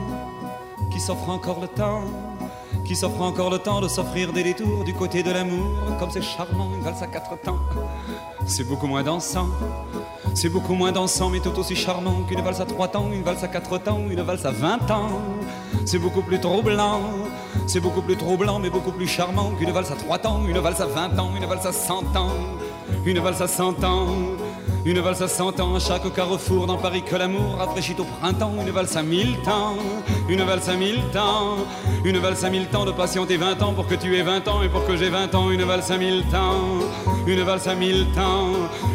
qui 0.92 1.00
s'offre 1.00 1.28
encore 1.28 1.60
le 1.60 1.68
temps, 1.68 2.02
qui 2.86 2.94
s'offre 2.94 3.22
encore 3.22 3.50
le 3.50 3.58
temps 3.58 3.80
de 3.80 3.88
s'offrir 3.88 4.32
des 4.32 4.42
détours 4.42 4.84
du 4.84 4.92
côté 4.94 5.22
de 5.22 5.30
l'amour, 5.30 5.96
comme 5.98 6.10
c'est 6.10 6.22
charmant, 6.22 6.74
une 6.74 6.82
valse 6.82 7.02
à 7.02 7.06
quatre 7.06 7.40
temps. 7.42 7.60
C'est 8.46 8.64
beaucoup 8.64 8.86
moins 8.86 9.02
dansant, 9.02 9.48
c'est 10.34 10.48
beaucoup 10.48 10.74
moins 10.74 10.92
dansant, 10.92 11.30
mais 11.30 11.40
tout 11.40 11.56
aussi 11.58 11.76
charmant 11.76 12.22
qu'une 12.28 12.40
valse 12.40 12.60
à 12.60 12.64
trois 12.66 12.88
temps, 12.88 13.10
une 13.12 13.22
valse 13.22 13.44
à 13.44 13.48
quatre 13.48 13.78
temps, 13.78 14.00
une 14.10 14.22
valse 14.22 14.44
à 14.46 14.50
vingt 14.50 14.90
ans. 14.90 15.20
C'est 15.84 15.98
beaucoup 15.98 16.22
plus 16.22 16.40
troublant, 16.40 17.00
c'est 17.66 17.80
beaucoup 17.80 18.02
plus 18.02 18.16
troublant, 18.16 18.58
mais 18.58 18.70
beaucoup 18.70 18.92
plus 18.92 19.06
charmant 19.06 19.50
qu'une 19.58 19.70
valse 19.72 19.90
à 19.90 19.96
trois 19.96 20.18
temps, 20.18 20.40
une 20.46 20.58
valse 20.58 20.80
à 20.80 20.86
vingt 20.86 21.18
ans, 21.18 21.30
une 21.36 21.46
valse 21.46 21.66
à 21.66 21.72
cent 21.72 22.04
ans, 22.16 22.30
une 23.04 23.18
valse 23.18 23.42
à 23.42 23.48
cent 23.48 23.82
ans. 23.84 24.06
Une 24.84 24.98
valse 24.98 25.22
à 25.22 25.28
cent 25.28 25.60
ans 25.60 25.78
chaque 25.78 26.12
carrefour 26.12 26.66
dans 26.66 26.76
Paris 26.76 27.02
que 27.02 27.14
l'amour 27.14 27.56
rafraîchit 27.56 27.94
au 28.00 28.04
printemps. 28.04 28.52
Une 28.60 28.72
valse 28.72 28.96
à 28.96 29.02
mille 29.02 29.36
temps, 29.44 29.76
une 30.28 30.42
valse 30.42 30.68
à 30.68 30.74
mille 30.74 31.00
temps, 31.12 31.58
une 32.04 32.18
valse 32.18 32.44
à 32.44 32.50
mille 32.50 32.66
temps 32.66 32.84
de 32.84 32.90
patienter 32.90 33.36
vingt 33.36 33.62
ans 33.62 33.72
pour 33.74 33.86
que 33.86 33.94
tu 33.94 34.16
aies 34.16 34.22
vingt 34.22 34.46
ans 34.48 34.60
et 34.60 34.68
pour 34.68 34.84
que 34.84 34.96
j'ai 34.96 35.08
vingt 35.08 35.32
ans. 35.36 35.50
Une 35.50 35.62
valse 35.62 35.92
à 35.92 35.98
mille 35.98 36.24
temps, 36.32 36.80
une 37.28 37.42
valse 37.42 37.68
à 37.68 37.76
mille 37.76 38.06
temps, 38.12 38.48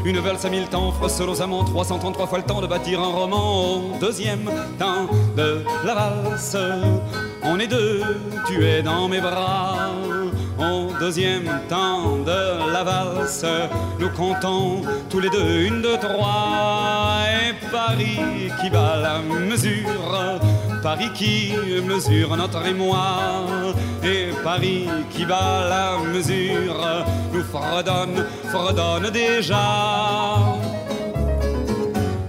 une 0.04 0.20
valse 0.20 0.46
à 0.46 0.50
mille 0.50 0.68
temps 0.68 0.94
amants 1.40 1.64
333 1.64 2.28
fois 2.28 2.38
le 2.40 2.44
temps 2.44 2.62
de 2.62 2.68
bâtir 2.68 3.00
un 3.02 3.08
roman. 3.08 3.78
Au 3.78 4.00
deuxième 4.02 4.50
temps 4.78 5.08
de 5.38 5.64
la 5.86 5.96
valse, 5.96 6.58
on 7.44 7.60
est 7.60 7.68
deux, 7.68 8.04
tu 8.46 8.66
es 8.66 8.84
dans 8.84 9.08
mes 9.08 9.22
bras. 9.22 9.90
Au 10.60 10.92
deuxième 11.00 11.48
temps 11.70 12.18
de 12.18 12.72
la 12.74 12.84
valse, 12.84 13.46
nous 14.00 14.10
comptons 14.10 14.82
tous 15.08 15.20
les 15.20 15.30
deux 15.30 15.68
une, 15.68 15.82
deux, 15.84 15.98
trois. 15.98 17.20
Et 17.30 17.54
Paris 17.72 18.52
qui 18.60 18.70
bat 18.72 18.96
la 18.98 19.20
mesure, 19.20 20.40
Paris 20.82 21.12
qui 21.14 21.54
mesure 21.86 22.36
notre 22.36 22.66
émoi. 22.66 23.46
Et 24.04 24.30
Paris 24.44 24.88
qui 25.12 25.26
bat 25.26 25.68
la 25.70 25.98
mesure, 26.12 27.06
nous 27.32 27.44
fredonne, 27.44 28.26
fredonne 28.50 29.12
déjà. 29.12 30.48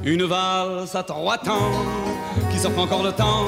Une 0.04 0.24
valse 0.24 0.94
à 0.94 1.02
trois 1.02 1.38
temps 1.38 1.72
qui 2.58 2.64
s'offre 2.64 2.80
encore 2.80 3.04
le 3.04 3.12
temps, 3.12 3.44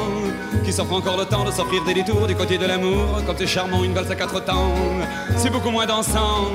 qui 0.64 0.72
s'offre 0.72 0.92
encore 0.92 1.16
le 1.16 1.24
temps 1.24 1.42
de 1.42 1.50
s'offrir 1.50 1.82
des 1.84 1.94
détours 1.94 2.28
du 2.28 2.36
côté 2.36 2.58
de 2.58 2.64
l'amour. 2.64 3.24
Comme 3.26 3.34
c'est 3.36 3.48
charmant, 3.48 3.82
une 3.82 3.92
valse 3.92 4.08
à 4.08 4.14
quatre 4.14 4.38
temps, 4.44 4.72
c'est 5.36 5.50
beaucoup 5.50 5.70
moins 5.70 5.84
dansant, 5.84 6.46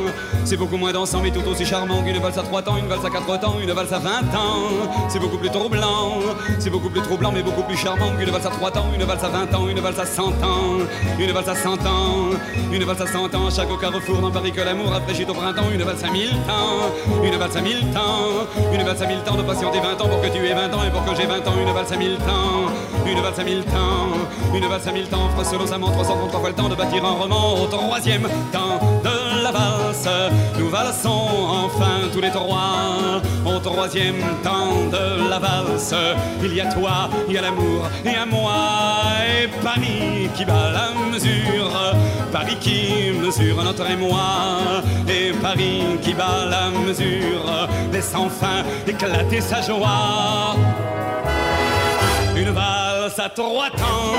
c'est 0.46 0.56
beaucoup 0.56 0.78
moins 0.78 0.94
dansant, 0.94 1.20
mais 1.22 1.32
tout 1.32 1.46
aussi 1.50 1.66
charmant 1.66 2.02
qu'une 2.02 2.18
valse 2.18 2.38
à 2.38 2.44
trois 2.44 2.62
temps, 2.62 2.78
une 2.78 2.88
valse 2.88 3.04
à 3.04 3.10
quatre 3.10 3.38
temps, 3.42 3.56
une 3.62 3.74
valse 3.74 3.92
à 3.92 4.00
vingt 4.00 4.34
ans. 4.34 4.88
C'est 5.10 5.20
beaucoup 5.20 5.38
plus 5.38 5.50
troublant, 5.50 6.14
c'est 6.58 6.70
beaucoup 6.70 6.90
plus 6.90 7.02
troublant, 7.02 7.34
mais 7.34 7.44
beaucoup 7.44 7.64
plus 7.64 7.76
charmant 7.76 8.12
qu'une 8.18 8.30
valse 8.30 8.46
à 8.46 8.52
trois 8.52 8.72
temps, 8.72 8.86
une 8.98 9.04
valse 9.04 9.26
à 9.26 9.28
vingt 9.28 9.54
ans, 9.54 9.68
une 9.68 9.82
valse 9.82 10.00
à 10.00 10.06
cent 10.06 10.30
ans, 10.30 10.80
une 11.20 11.32
valse 11.34 11.50
à 11.50 11.56
cent 11.56 11.74
ans, 11.86 12.30
une 12.72 12.86
valse 12.86 13.02
à 13.02 13.08
cent 13.08 13.36
ans. 13.36 13.50
Chaque 13.54 13.78
carrefour 13.82 14.20
dans 14.20 14.32
Paris 14.32 14.54
que 14.54 14.62
l'amour 14.62 14.92
rafraîchit 14.92 15.26
au 15.26 15.34
printemps, 15.34 15.70
une 15.74 15.84
valse 15.84 16.06
à 16.06 16.10
mille 16.10 16.32
temps, 16.48 17.22
une 17.22 17.36
valse 17.36 17.58
à 17.58 17.62
mille 17.62 17.86
temps, 17.94 18.48
une 18.74 18.84
valse 18.84 19.02
à 19.02 19.08
mille 19.08 19.24
temps 19.24 19.36
de 19.36 19.44
patienter 19.44 19.82
vingt 19.82 20.02
ans 20.02 20.08
pour 20.08 20.22
que 20.22 20.28
tu 20.28 20.38
aies 20.46 20.54
vingt 20.54 20.74
ans 20.74 20.86
et 20.88 20.90
pour 20.90 21.04
que 21.04 21.14
j'ai 21.18 21.26
vingt 21.26 21.46
ans, 21.46 21.54
une 21.60 21.74
valse 21.74 21.92
à 21.92 21.98
mille 21.98 22.16
temps, 22.18 22.45
une 23.06 23.22
valse 23.22 23.40
à 23.40 23.44
mille 23.44 23.64
temps, 23.64 24.54
une 24.54 24.66
valse 24.66 24.88
à 24.88 24.92
mille 24.92 25.08
temps, 25.08 25.30
amants 25.74 25.92
333 25.92 26.40
fois 26.40 26.50
le 26.50 26.56
temps 26.56 26.70
de 26.70 26.76
bâtir 26.76 27.06
un 27.06 27.12
roman 27.12 27.62
au 27.62 27.68
troisième 27.68 28.28
temps 28.52 28.80
de 29.04 29.44
la 29.44 29.52
valse. 29.52 30.10
Nous 30.58 30.70
valsons 30.70 31.28
enfin 31.66 32.10
tous 32.12 32.22
les 32.22 32.32
trois 32.32 33.22
au 33.46 33.60
troisième 33.60 34.22
temps 34.44 34.90
de 34.92 35.30
la 35.30 35.40
valse. 35.40 35.94
Il 36.44 36.54
y 36.54 36.62
a 36.62 36.72
toi, 36.74 37.10
il 37.28 37.34
y 37.34 37.38
a 37.38 37.42
l'amour 37.42 37.90
et 38.04 38.16
à 38.16 38.26
moi 38.26 38.54
et 39.40 39.48
Paris 39.64 40.30
qui 40.36 40.46
bat 40.46 40.72
la 40.74 40.90
mesure, 41.12 41.72
Paris 42.32 42.58
qui 42.60 43.12
mesure 43.12 43.64
notre 43.64 43.90
émoi 43.90 44.84
et 45.08 45.32
Paris 45.42 45.84
qui 46.02 46.14
bat 46.14 46.46
la 46.50 46.70
mesure, 46.70 47.70
laisse 47.92 48.14
enfin 48.16 48.64
éclater 48.88 49.42
sa 49.42 49.62
joie. 49.62 50.56
Une 52.36 52.50
valse 52.50 53.18
à 53.18 53.30
trois 53.30 53.70
temps, 53.70 54.14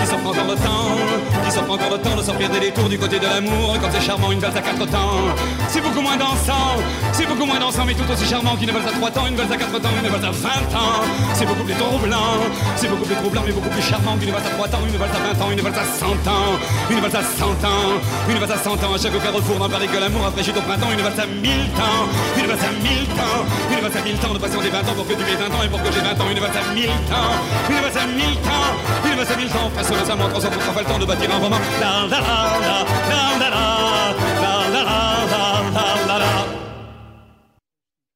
qui 0.00 0.06
s'offre 0.06 0.26
encore 0.26 0.46
le 0.46 0.54
temps, 0.54 1.44
qui 1.44 1.50
s'offre 1.50 1.70
encore 1.70 1.90
le 1.90 1.98
temps 1.98 2.16
de 2.16 2.22
sortir 2.22 2.48
des 2.48 2.60
détours 2.60 2.88
du 2.88 2.98
côté 2.98 3.18
de 3.18 3.26
l'amour, 3.26 3.78
comme 3.80 3.90
c'est 3.92 4.00
charmant 4.00 4.32
une 4.32 4.40
valse 4.40 4.56
à 4.56 4.62
quatre 4.62 4.86
temps. 4.86 5.20
C'est 5.68 5.82
beaucoup 5.82 6.00
moins 6.00 6.16
dansant, 6.16 6.76
c'est 7.12 7.26
beaucoup 7.26 7.44
moins 7.46 7.58
dansant, 7.58 7.84
mais 7.84 7.94
tout 7.94 8.10
aussi 8.10 8.26
charmant 8.26 8.56
qu'une 8.56 8.70
valse 8.70 8.86
à 8.86 8.92
trois 8.92 9.10
temps, 9.10 9.26
une 9.26 9.36
valse 9.36 9.52
à 9.52 9.56
quatre 9.56 9.80
temps, 9.80 9.90
une 10.02 10.08
valse 10.08 10.24
à 10.24 10.30
vingt 10.30 10.74
ans. 10.76 11.02
C'est 11.34 11.46
beaucoup 11.46 11.64
plus 11.64 11.74
troublant, 11.74 12.38
c'est 12.76 12.88
beaucoup 12.88 13.04
plus 13.04 13.16
troublant, 13.16 13.42
mais 13.46 13.52
beaucoup 13.52 13.68
plus 13.68 13.82
charmant 13.82 14.16
qu'une 14.16 14.30
valse 14.30 14.46
à 14.46 14.50
trois 14.50 14.68
temps, 14.68 14.80
une 14.86 14.96
valse 14.96 15.14
à 15.14 15.18
vingt 15.18 15.40
ans, 15.44 15.50
une 15.50 15.60
valse 15.60 15.78
à 15.78 15.84
cent 15.84 16.16
ans, 16.30 16.58
une 16.90 17.00
valse 17.00 17.14
à 17.14 17.22
cent 17.22 17.64
ans, 17.66 18.00
une 18.28 18.38
valse 18.38 18.52
à 18.52 18.58
cent 18.58 18.74
ans. 18.74 18.94
À 18.94 18.98
chaque 18.98 19.22
carrefour 19.22 19.58
n'en 19.58 19.68
parlait 19.68 19.86
que 19.86 19.98
l'amour 19.98 20.26
après 20.26 20.42
chute 20.42 20.56
au 20.56 20.62
printemps, 20.62 20.90
une 20.92 21.02
valse 21.02 21.18
à 21.18 21.26
mille 21.26 21.68
temps, 21.76 22.08
une 22.36 22.46
valse 22.46 22.64
à 22.64 22.72
mille 22.82 23.06
temps, 23.16 23.44
une 23.70 23.80
valse 23.80 23.96
à 23.96 24.02
mille 24.02 24.18
temps 24.18 24.34
de 24.34 24.38
passion 24.38 24.60
des 24.60 24.70
vingt 24.70 24.86
ans 24.86 24.96
pour 24.96 25.06
que 25.06 25.14
tu 25.14 25.22
aies 25.22 25.36
vingt 25.36 25.52
ans 25.54 25.62
et 25.64 25.68
pour 25.68 25.82
que 25.82 25.90
j'ai 25.92 26.00
vingt 26.00 26.18
ans, 26.20 26.28
une 26.30 26.40
valse 26.40 26.56
à 26.56 26.64
mille 26.74 26.96
temps, 27.10 27.34
une 27.68 27.80
valse 27.80 27.96
à 27.96 28.06
mille 28.06 28.36
temps, 28.44 28.70
une 29.04 29.16
valse 29.16 29.30
à 29.30 29.36
mille 29.36 29.50
temps. 29.50 29.70
Face 29.76 29.90
au 29.90 29.94
récemment, 29.94 30.28
trois 30.28 30.46
ans 30.46 30.50
pour 30.50 30.74
pas 30.74 30.80
le 30.80 30.86
temps 30.86 30.98
de 30.98 31.06
bâtir 31.06 31.30
un 31.34 31.38
roman. 31.38 31.58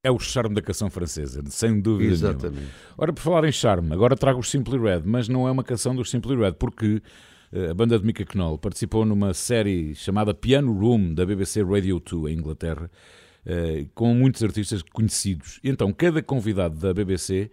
É 0.04 0.10
o 0.10 0.18
charme 0.18 0.54
da 0.54 0.60
canção 0.60 0.90
francesa, 0.90 1.42
sem 1.48 1.80
dúvida 1.80 2.12
Exatamente. 2.12 2.56
nenhuma. 2.56 2.72
Ora, 2.98 3.12
por 3.12 3.22
falar 3.22 3.44
em 3.48 3.52
charme, 3.52 3.90
agora 3.94 4.14
trago 4.14 4.38
os 4.38 4.50
Simply 4.50 4.78
Red, 4.78 5.00
mas 5.06 5.28
não 5.28 5.48
é 5.48 5.50
uma 5.50 5.64
canção 5.64 5.96
dos 5.96 6.10
Simply 6.10 6.36
Red, 6.36 6.52
porque 6.52 7.00
eh, 7.50 7.70
a 7.70 7.74
banda 7.74 7.98
de 7.98 8.04
Mika 8.04 8.22
Knoll 8.34 8.58
participou 8.58 9.06
numa 9.06 9.32
série 9.32 9.94
chamada 9.94 10.34
Piano 10.34 10.78
Room 10.78 11.14
da 11.14 11.24
BBC 11.24 11.62
Radio 11.62 11.98
2 12.00 12.34
em 12.34 12.38
Inglaterra, 12.38 12.90
eh, 13.46 13.86
com 13.94 14.14
muitos 14.14 14.42
artistas 14.42 14.82
conhecidos. 14.82 15.58
Então, 15.64 15.90
cada 15.90 16.22
convidado 16.22 16.76
da 16.76 16.92
BBC 16.92 17.50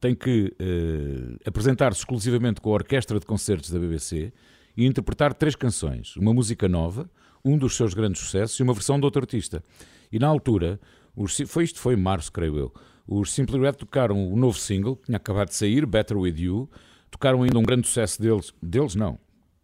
tem 0.00 0.12
que 0.12 0.52
eh, 0.58 1.38
apresentar-se 1.46 2.00
exclusivamente 2.00 2.60
com 2.60 2.70
a 2.70 2.72
orquestra 2.72 3.20
de 3.20 3.26
concertos 3.26 3.70
da 3.70 3.78
BBC 3.78 4.32
e 4.76 4.86
interpretar 4.86 5.32
três 5.34 5.54
canções, 5.54 6.16
uma 6.16 6.34
música 6.34 6.68
nova, 6.68 7.08
um 7.44 7.56
dos 7.56 7.76
seus 7.76 7.94
grandes 7.94 8.20
sucessos 8.20 8.58
e 8.58 8.62
uma 8.64 8.74
versão 8.74 8.98
de 8.98 9.04
outro 9.04 9.20
artista. 9.22 9.62
E 10.10 10.18
na 10.18 10.26
altura, 10.26 10.80
os, 11.16 11.36
foi 11.46 11.64
isto 11.64 11.78
foi 11.78 11.94
em 11.94 11.96
março, 11.96 12.32
creio 12.32 12.58
eu, 12.58 12.74
os 13.06 13.32
Simply 13.32 13.58
Red 13.58 13.72
tocaram 13.74 14.32
o 14.32 14.36
novo 14.36 14.58
single, 14.58 14.96
que 14.96 15.06
tinha 15.06 15.16
acabado 15.16 15.48
de 15.48 15.54
sair, 15.54 15.84
Better 15.86 16.16
With 16.16 16.38
You, 16.38 16.70
tocaram 17.10 17.42
ainda 17.42 17.58
um 17.58 17.62
grande 17.62 17.86
sucesso 17.86 18.20
deles, 18.20 18.52
deles 18.62 18.94
não, 18.94 19.18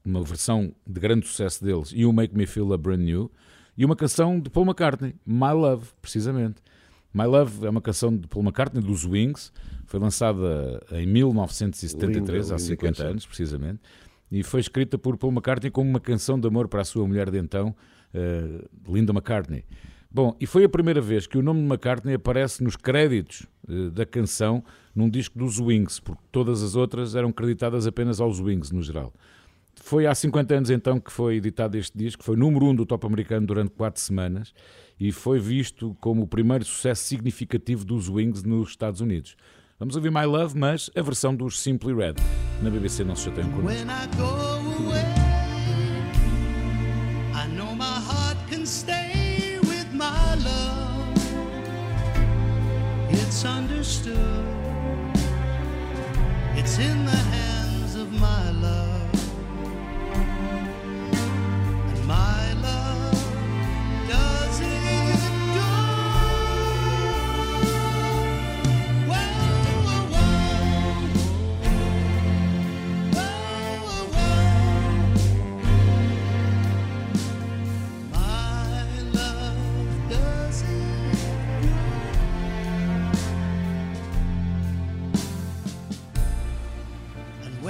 uma 0.04 0.22
versão 0.22 0.74
de 0.86 1.00
grande 1.00 1.26
sucesso 1.26 1.64
deles, 1.64 1.92
o 1.92 2.12
Make 2.12 2.36
Me 2.36 2.46
Feel 2.46 2.72
a 2.72 2.78
Brand 2.78 3.00
New, 3.00 3.30
e 3.76 3.84
uma 3.84 3.94
canção 3.94 4.40
de 4.40 4.50
Paul 4.50 4.66
McCartney, 4.66 5.14
My 5.24 5.52
Love, 5.52 5.86
precisamente. 6.02 6.56
My 7.14 7.24
Love 7.24 7.64
é 7.64 7.70
uma 7.70 7.80
canção 7.80 8.14
de 8.14 8.26
Paul 8.26 8.44
McCartney, 8.44 8.82
dos 8.82 9.04
Wings, 9.04 9.52
foi 9.86 9.98
lançada 10.00 10.84
em 10.92 11.06
1973, 11.06 12.26
Linda, 12.26 12.54
há 12.54 12.58
linda 12.58 12.58
50 12.58 12.92
canção. 12.92 13.10
anos, 13.10 13.26
precisamente, 13.26 13.80
e 14.30 14.42
foi 14.42 14.60
escrita 14.60 14.98
por 14.98 15.16
Paul 15.16 15.32
McCartney 15.32 15.70
como 15.70 15.88
uma 15.88 16.00
canção 16.00 16.38
de 16.38 16.46
amor 16.46 16.68
para 16.68 16.82
a 16.82 16.84
sua 16.84 17.06
mulher 17.06 17.30
de 17.30 17.38
então, 17.38 17.74
eh, 18.12 18.64
Linda 18.86 19.12
McCartney. 19.12 19.64
Bom, 20.18 20.34
e 20.40 20.46
foi 20.46 20.64
a 20.64 20.68
primeira 20.68 21.00
vez 21.00 21.28
que 21.28 21.38
o 21.38 21.42
nome 21.42 21.60
de 21.60 21.66
McCartney 21.66 22.16
aparece 22.16 22.60
nos 22.60 22.74
créditos 22.74 23.46
eh, 23.68 23.88
da 23.90 24.04
canção 24.04 24.64
num 24.92 25.08
disco 25.08 25.38
dos 25.38 25.60
Wings, 25.60 26.00
porque 26.00 26.20
todas 26.32 26.60
as 26.60 26.74
outras 26.74 27.14
eram 27.14 27.30
creditadas 27.30 27.86
apenas 27.86 28.20
aos 28.20 28.40
Wings, 28.40 28.72
no 28.72 28.82
geral. 28.82 29.14
Foi 29.76 30.08
há 30.08 30.14
50 30.16 30.56
anos 30.56 30.70
então 30.70 30.98
que 30.98 31.12
foi 31.12 31.36
editado 31.36 31.76
este 31.78 31.96
disco, 31.96 32.24
foi 32.24 32.34
número 32.34 32.66
1 32.66 32.68
um 32.70 32.74
do 32.74 32.84
top 32.84 33.06
americano 33.06 33.46
durante 33.46 33.70
4 33.70 34.02
semanas 34.02 34.52
e 34.98 35.12
foi 35.12 35.38
visto 35.38 35.96
como 36.00 36.22
o 36.22 36.26
primeiro 36.26 36.64
sucesso 36.64 37.04
significativo 37.04 37.84
dos 37.84 38.08
Wings 38.08 38.42
nos 38.42 38.70
Estados 38.70 39.00
Unidos. 39.00 39.36
Vamos 39.78 39.94
ouvir 39.94 40.10
My 40.10 40.24
Love, 40.24 40.58
mas 40.58 40.90
a 40.96 41.00
versão 41.00 41.32
dos 41.32 41.60
Simply 41.60 41.94
Red. 41.94 42.14
Na 42.60 42.70
BBC 42.70 43.04
não 43.04 43.14
se 43.14 43.26
chateiam 43.26 43.52
connosco. 43.52 43.86
It's 53.30 53.44
understood. 53.44 54.16
It's 56.56 56.78
in 56.78 57.04
the 57.04 57.20
hands 57.34 57.94
of 57.94 58.10
my 58.10 58.50
love. 58.52 59.34
And 61.92 62.06
my 62.06 62.54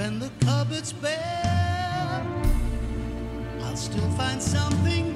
when 0.09 0.17
the 0.17 0.31
cupboard's 0.43 0.91
bare, 0.91 2.25
I'll 3.61 3.75
still 3.75 4.09
find 4.17 4.41
something 4.41 5.08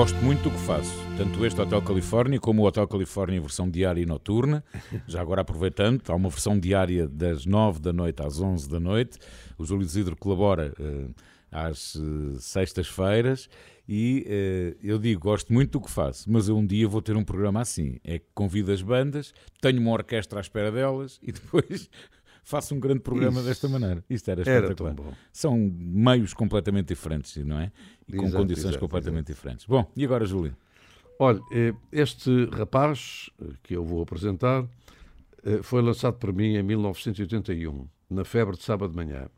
Gosto 0.00 0.16
muito 0.24 0.44
do 0.44 0.50
que 0.50 0.58
faço, 0.60 0.94
tanto 1.18 1.44
este 1.44 1.60
Hotel 1.60 1.82
Califórnia 1.82 2.40
como 2.40 2.62
o 2.62 2.64
Hotel 2.64 2.88
Califórnia 2.88 3.38
versão 3.38 3.68
diária 3.68 4.00
e 4.00 4.06
noturna. 4.06 4.64
Já 5.06 5.20
agora 5.20 5.42
aproveitando, 5.42 6.00
há 6.08 6.14
uma 6.14 6.30
versão 6.30 6.58
diária 6.58 7.06
das 7.06 7.44
9 7.44 7.80
da 7.80 7.92
noite 7.92 8.22
às 8.22 8.40
11 8.40 8.66
da 8.66 8.80
noite. 8.80 9.18
O 9.58 9.64
Júlio 9.66 9.84
Isidro 9.84 10.16
colabora 10.16 10.72
eh, 10.80 11.08
às 11.52 11.96
eh, 11.96 12.00
sextas-feiras 12.38 13.50
e 13.86 14.24
eh, 14.26 14.74
eu 14.82 14.98
digo, 14.98 15.20
gosto 15.20 15.52
muito 15.52 15.72
do 15.72 15.84
que 15.84 15.90
faço, 15.90 16.32
mas 16.32 16.48
eu 16.48 16.56
um 16.56 16.64
dia 16.64 16.88
vou 16.88 17.02
ter 17.02 17.14
um 17.14 17.22
programa 17.22 17.60
assim. 17.60 17.98
É 18.02 18.20
que 18.20 18.26
convido 18.34 18.72
as 18.72 18.80
bandas, 18.80 19.34
tenho 19.60 19.82
uma 19.82 19.90
orquestra 19.90 20.40
à 20.40 20.40
espera 20.40 20.72
delas 20.72 21.20
e 21.22 21.30
depois 21.30 21.90
faço 22.42 22.74
um 22.74 22.80
grande 22.80 23.00
programa 23.00 23.38
Isso. 23.38 23.48
desta 23.48 23.68
maneira. 23.68 24.04
Isto 24.08 24.30
era 24.30 24.40
Era 24.42 24.50
espetacular. 24.66 24.94
bom. 24.94 25.12
São 25.32 25.56
meios 25.56 26.34
completamente 26.34 26.88
diferentes, 26.88 27.36
não 27.44 27.60
é? 27.60 27.70
E 28.12 28.16
com 28.16 28.24
Exato, 28.24 28.42
condições 28.42 28.64
exato, 28.70 28.78
completamente 28.80 29.26
diferentes. 29.28 29.66
Bom, 29.66 29.90
e 29.96 30.04
agora, 30.04 30.24
Júlio? 30.24 30.56
Olha, 31.18 31.40
eh, 31.52 31.74
este 31.92 32.46
rapaz 32.46 33.30
eh, 33.40 33.46
que 33.62 33.74
eu 33.76 33.84
vou 33.84 34.02
apresentar 34.02 34.64
eh, 35.44 35.60
foi 35.62 35.82
lançado 35.82 36.14
por 36.14 36.32
mim 36.32 36.56
em 36.56 36.62
1981, 36.62 37.86
na 38.08 38.24
febre 38.24 38.56
de 38.56 38.62
sábado 38.62 38.90
de 38.90 38.96
manhã. 38.96 39.28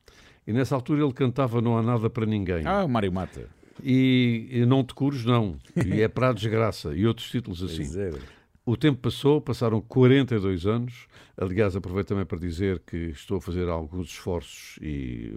E 0.46 0.52
nessa 0.52 0.74
altura 0.74 1.02
ele 1.02 1.12
cantava 1.12 1.60
Não 1.60 1.76
Há 1.76 1.82
Nada 1.82 2.08
para 2.08 2.26
Ninguém. 2.26 2.66
Ah, 2.66 2.84
o 2.84 2.88
Mário 2.88 3.12
Mata. 3.12 3.48
E, 3.82 4.48
e 4.50 4.66
Não 4.66 4.84
Te 4.84 4.94
Cures, 4.94 5.24
não. 5.24 5.56
E 5.84 6.00
É 6.00 6.08
para 6.08 6.30
a 6.30 6.32
Desgraça. 6.32 6.94
E 6.94 7.06
outros 7.06 7.30
títulos 7.30 7.62
assim. 7.62 7.84
É. 7.98 8.10
O 8.64 8.76
tempo 8.76 9.00
passou, 9.00 9.40
passaram 9.40 9.80
42 9.80 10.66
anos. 10.66 11.06
Aliás, 11.36 11.74
aproveito 11.74 12.08
também 12.08 12.24
para 12.24 12.38
dizer 12.38 12.80
que 12.86 12.96
estou 12.96 13.38
a 13.38 13.40
fazer 13.40 13.68
alguns 13.68 14.08
esforços 14.08 14.78
e 14.80 15.36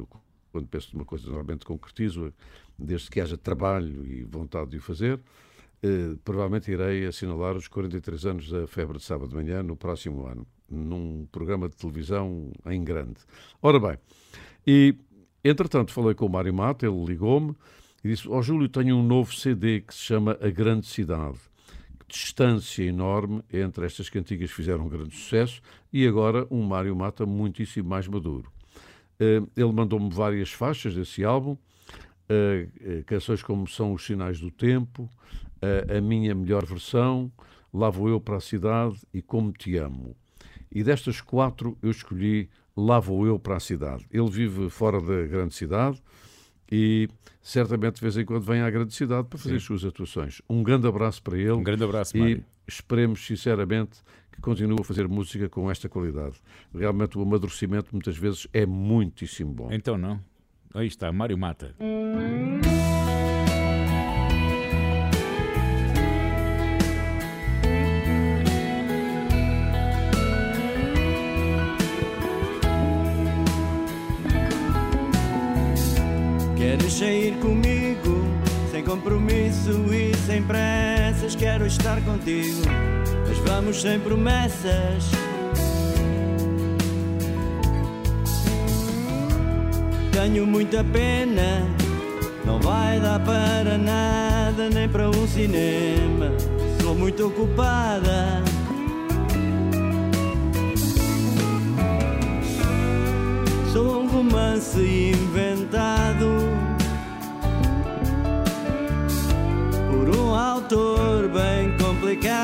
quando 0.55 0.67
penso 0.67 0.91
numa 0.93 1.03
coisa, 1.03 1.27
normalmente 1.27 1.65
concretizo, 1.65 2.33
desde 2.79 3.09
que 3.09 3.19
haja 3.19 3.37
trabalho 3.37 4.05
e 4.05 4.23
vontade 4.23 4.71
de 4.71 4.77
o 4.77 4.81
fazer. 4.81 5.19
Eh, 5.83 6.15
provavelmente 6.23 6.71
irei 6.71 7.05
assinalar 7.05 7.57
os 7.57 7.67
43 7.67 8.25
anos 8.25 8.49
da 8.49 8.65
Febre 8.65 8.97
de 8.97 9.03
Sábado 9.03 9.27
de 9.27 9.35
Manhã 9.35 9.61
no 9.61 9.75
próximo 9.75 10.25
ano, 10.25 10.47
num 10.69 11.27
programa 11.29 11.67
de 11.67 11.75
televisão 11.75 12.53
em 12.67 12.81
grande. 12.85 13.19
Ora 13.61 13.77
bem, 13.81 13.97
e 14.65 14.95
entretanto 15.43 15.91
falei 15.91 16.15
com 16.15 16.25
o 16.25 16.29
Mário 16.29 16.53
Mata, 16.53 16.87
ele 16.87 17.03
ligou-me 17.03 17.53
e 18.01 18.07
disse: 18.07 18.29
Ó 18.29 18.41
Júlio, 18.41 18.69
tenho 18.69 18.95
um 18.95 19.03
novo 19.03 19.35
CD 19.35 19.81
que 19.81 19.93
se 19.93 20.03
chama 20.03 20.37
A 20.41 20.49
Grande 20.49 20.87
Cidade 20.87 21.37
distância 22.07 22.83
enorme 22.83 23.43
entre 23.51 23.85
estas 23.85 24.09
cantigas 24.09 24.49
que 24.51 24.55
fizeram 24.55 24.85
um 24.85 24.89
grande 24.89 25.15
sucesso 25.15 25.59
e 25.91 26.07
agora 26.07 26.47
um 26.49 26.61
Mário 26.63 26.95
Mata 26.95 27.25
muitíssimo 27.25 27.89
mais 27.89 28.07
maduro. 28.07 28.54
Eh, 29.19 29.41
Ele 29.55 29.71
mandou-me 29.71 30.09
várias 30.09 30.51
faixas 30.51 30.93
desse 30.95 31.23
álbum, 31.23 31.57
eh, 32.27 32.67
eh, 32.81 33.03
canções 33.05 33.41
como 33.43 33.67
São 33.67 33.93
os 33.93 34.05
Sinais 34.05 34.39
do 34.39 34.51
Tempo, 34.51 35.09
A 35.97 35.99
Minha 36.01 36.35
Melhor 36.35 36.65
Versão, 36.65 37.31
Lá 37.73 37.89
Vou 37.89 38.07
Eu 38.09 38.19
para 38.21 38.37
a 38.37 38.39
Cidade 38.41 38.99
e 39.13 39.21
Como 39.21 39.51
Te 39.51 39.77
Amo. 39.77 40.15
E 40.71 40.83
destas 40.83 41.21
quatro 41.21 41.77
eu 41.81 41.89
escolhi 41.89 42.49
Lá 42.77 42.99
Vou 42.99 43.25
Eu 43.25 43.39
para 43.39 43.55
a 43.55 43.59
Cidade. 43.59 44.05
Ele 44.11 44.29
vive 44.29 44.69
fora 44.69 44.99
da 45.01 45.25
grande 45.25 45.55
cidade 45.55 46.01
e 46.71 47.07
certamente 47.41 47.95
de 47.95 48.01
vez 48.01 48.17
em 48.17 48.25
quando 48.25 48.43
vem 48.43 48.61
à 48.61 48.69
grande 48.69 48.93
cidade 48.93 49.27
para 49.27 49.39
fazer 49.39 49.55
as 49.55 49.63
suas 49.63 49.83
atuações. 49.85 50.41
Um 50.49 50.61
grande 50.61 50.87
abraço 50.87 51.21
para 51.23 51.37
ele. 51.37 51.51
Um 51.53 51.63
grande 51.63 51.83
abraço, 51.83 52.15
E 52.15 52.19
Mário. 52.19 52.45
esperemos 52.67 53.25
sinceramente 53.25 53.99
que 54.35 54.41
continue 54.41 54.79
a 54.79 54.83
fazer 54.83 55.07
música 55.07 55.49
com 55.49 55.69
esta 55.71 55.89
qualidade. 55.89 56.35
Realmente 56.73 57.17
o 57.17 57.21
amadurecimento 57.21 57.89
muitas 57.91 58.17
vezes 58.17 58.47
é 58.53 58.65
muitíssimo 58.65 59.53
bom. 59.53 59.69
Então 59.71 59.97
não. 59.97 60.19
Aí 60.73 60.87
está, 60.87 61.11
Mário 61.11 61.37
Mata. 61.37 61.73
Queres 76.57 76.93
sair 76.93 77.37
comigo, 77.39 77.74
compromisso 78.95 79.93
e 79.93 80.15
sem 80.25 80.41
pressas? 80.41 81.35
Quero 81.35 81.65
estar 81.65 81.99
contigo, 82.01 82.61
mas 83.27 83.37
vamos 83.39 83.81
sem 83.81 83.99
promessas. 83.99 85.11
Tenho 90.11 90.47
muita 90.47 90.83
pena, 90.83 91.67
não 92.45 92.59
vai 92.59 92.99
dar 93.01 93.19
para 93.19 93.77
nada, 93.77 94.69
nem 94.73 94.87
para 94.87 95.09
um 95.09 95.27
cinema. 95.27 96.31
Sou 96.81 96.95
muito 96.95 97.27
ocupada. 97.27 98.41
Sou 103.73 104.03
um 104.03 104.07
romance 104.07 104.79
inventado 104.79 106.44
autor 110.45 111.27
bem 111.29 111.75
complicado. 111.77 112.35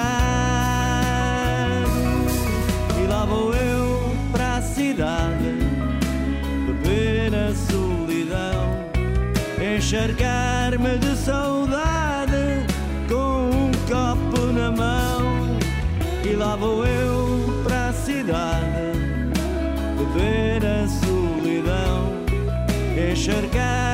E 3.02 3.08
lá 3.08 3.26
vou 3.26 3.54
eu 3.54 4.16
para 4.32 4.58
a 4.58 4.62
cidade 4.62 5.54
beber 6.66 7.34
a 7.36 7.54
solidão, 7.54 8.90
encharcar-me 9.62 10.98
de 10.98 11.16
saudade 11.16 12.66
com 13.08 13.50
um 13.50 13.72
copo 13.88 14.48
na 14.52 14.72
mão. 14.72 15.22
E 16.24 16.36
lá 16.36 16.56
vou 16.56 16.86
eu 16.86 17.62
para 17.64 17.90
a 17.90 17.94
cidade 17.94 18.98
beber 19.98 20.66
a 20.66 20.88
solidão, 20.88 22.14
encharcar-me 23.12 23.91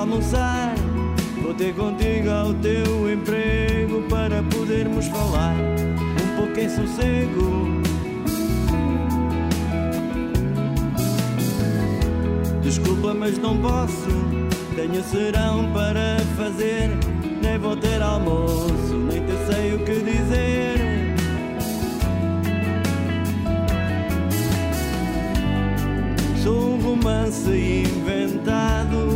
almoçar? 0.00 0.74
Vou 1.42 1.52
ter 1.54 1.74
contigo 1.74 2.30
ao 2.30 2.54
teu 2.54 3.12
emprego 3.12 4.02
para 4.08 4.42
podermos 4.44 5.06
falar 5.08 5.54
um 5.54 6.36
pouco 6.36 6.58
em 6.58 6.68
sossego. 6.68 7.80
Desculpa, 12.62 13.14
mas 13.14 13.36
não 13.38 13.58
posso. 13.58 14.08
Tenho 14.74 15.02
serão 15.04 15.70
para 15.72 16.18
fazer. 16.36 16.90
Nem 17.42 17.58
vou 17.58 17.76
ter 17.76 18.00
almoço, 18.00 18.94
nem 18.94 19.20
te 19.24 19.32
sei 19.46 19.74
o 19.74 19.78
que 19.84 19.94
dizer. 20.00 21.14
Sou 26.42 26.74
um 26.74 26.80
romance 26.80 27.50
inventado 27.50 29.09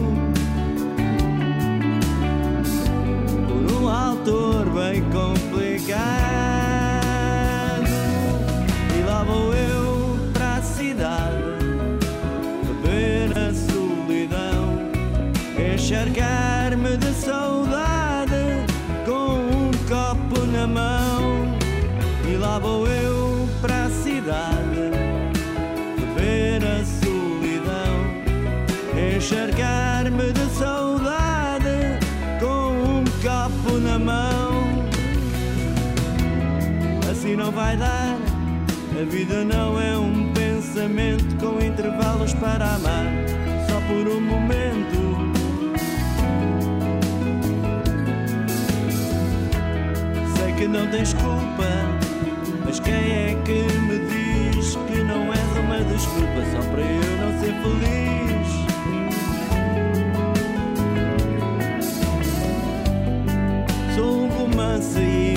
vida 39.34 39.44
não 39.44 39.80
é 39.80 39.98
um 39.98 40.32
pensamento 40.32 41.36
com 41.36 41.60
intervalos 41.60 42.32
para 42.34 42.74
amar, 42.76 43.06
só 43.68 43.80
por 43.88 44.06
um 44.06 44.20
momento. 44.20 45.32
Sei 50.36 50.52
que 50.52 50.68
não 50.68 50.86
tens 50.88 51.12
culpa, 51.14 51.68
mas 52.64 52.78
quem 52.78 52.94
é 52.94 53.36
que 53.44 53.64
me 53.88 53.98
diz 53.98 54.76
que 54.76 55.02
não 55.02 55.32
és 55.32 55.58
uma 55.58 55.82
desculpa 55.82 56.44
só 56.52 56.60
para 56.70 56.82
eu 56.82 57.16
não 57.18 57.32
ser 57.40 57.54
feliz? 57.62 58.48
Sou 63.96 64.24
um 64.24 64.28
romance 64.28 65.33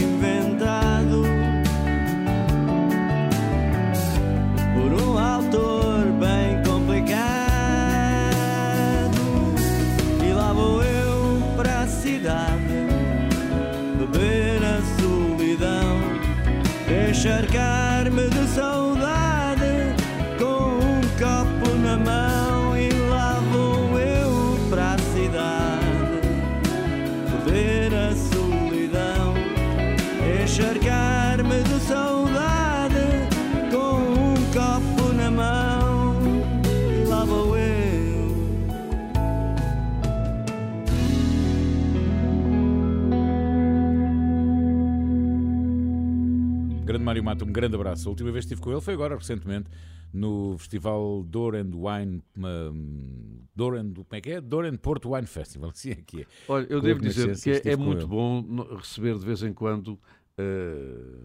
grande 47.57 47.75
abraço. 47.75 48.07
A 48.07 48.11
última 48.11 48.31
vez 48.31 48.45
que 48.45 48.53
estive 48.53 48.61
com 48.61 48.71
ele 48.71 48.81
foi 48.81 48.93
agora, 48.93 49.15
recentemente, 49.15 49.69
no 50.13 50.55
festival 50.57 51.23
Door 51.23 51.55
and 51.55 51.71
Wine. 51.75 52.23
hum, 52.38 53.41
Door 53.55 53.75
and, 53.77 53.93
como 53.93 54.05
é 54.11 54.21
que 54.21 54.29
é? 54.31 54.41
Door 54.41 54.65
and 54.65 54.77
Porto 54.77 55.13
Wine 55.13 55.27
Festival, 55.27 55.69
assim 55.75 55.91
é 55.91 55.95
que 55.95 56.21
é. 56.21 56.25
Olha, 56.47 56.67
eu 56.69 56.79
Com 56.79 56.85
devo 56.85 57.01
dizer 57.01 57.35
que 57.39 57.51
é, 57.69 57.73
é 57.73 57.75
muito 57.75 58.01
ele. 58.01 58.07
bom 58.07 58.41
receber 58.77 59.17
de 59.17 59.25
vez 59.25 59.41
em 59.43 59.51
quando 59.53 59.99
eh, 60.38 61.17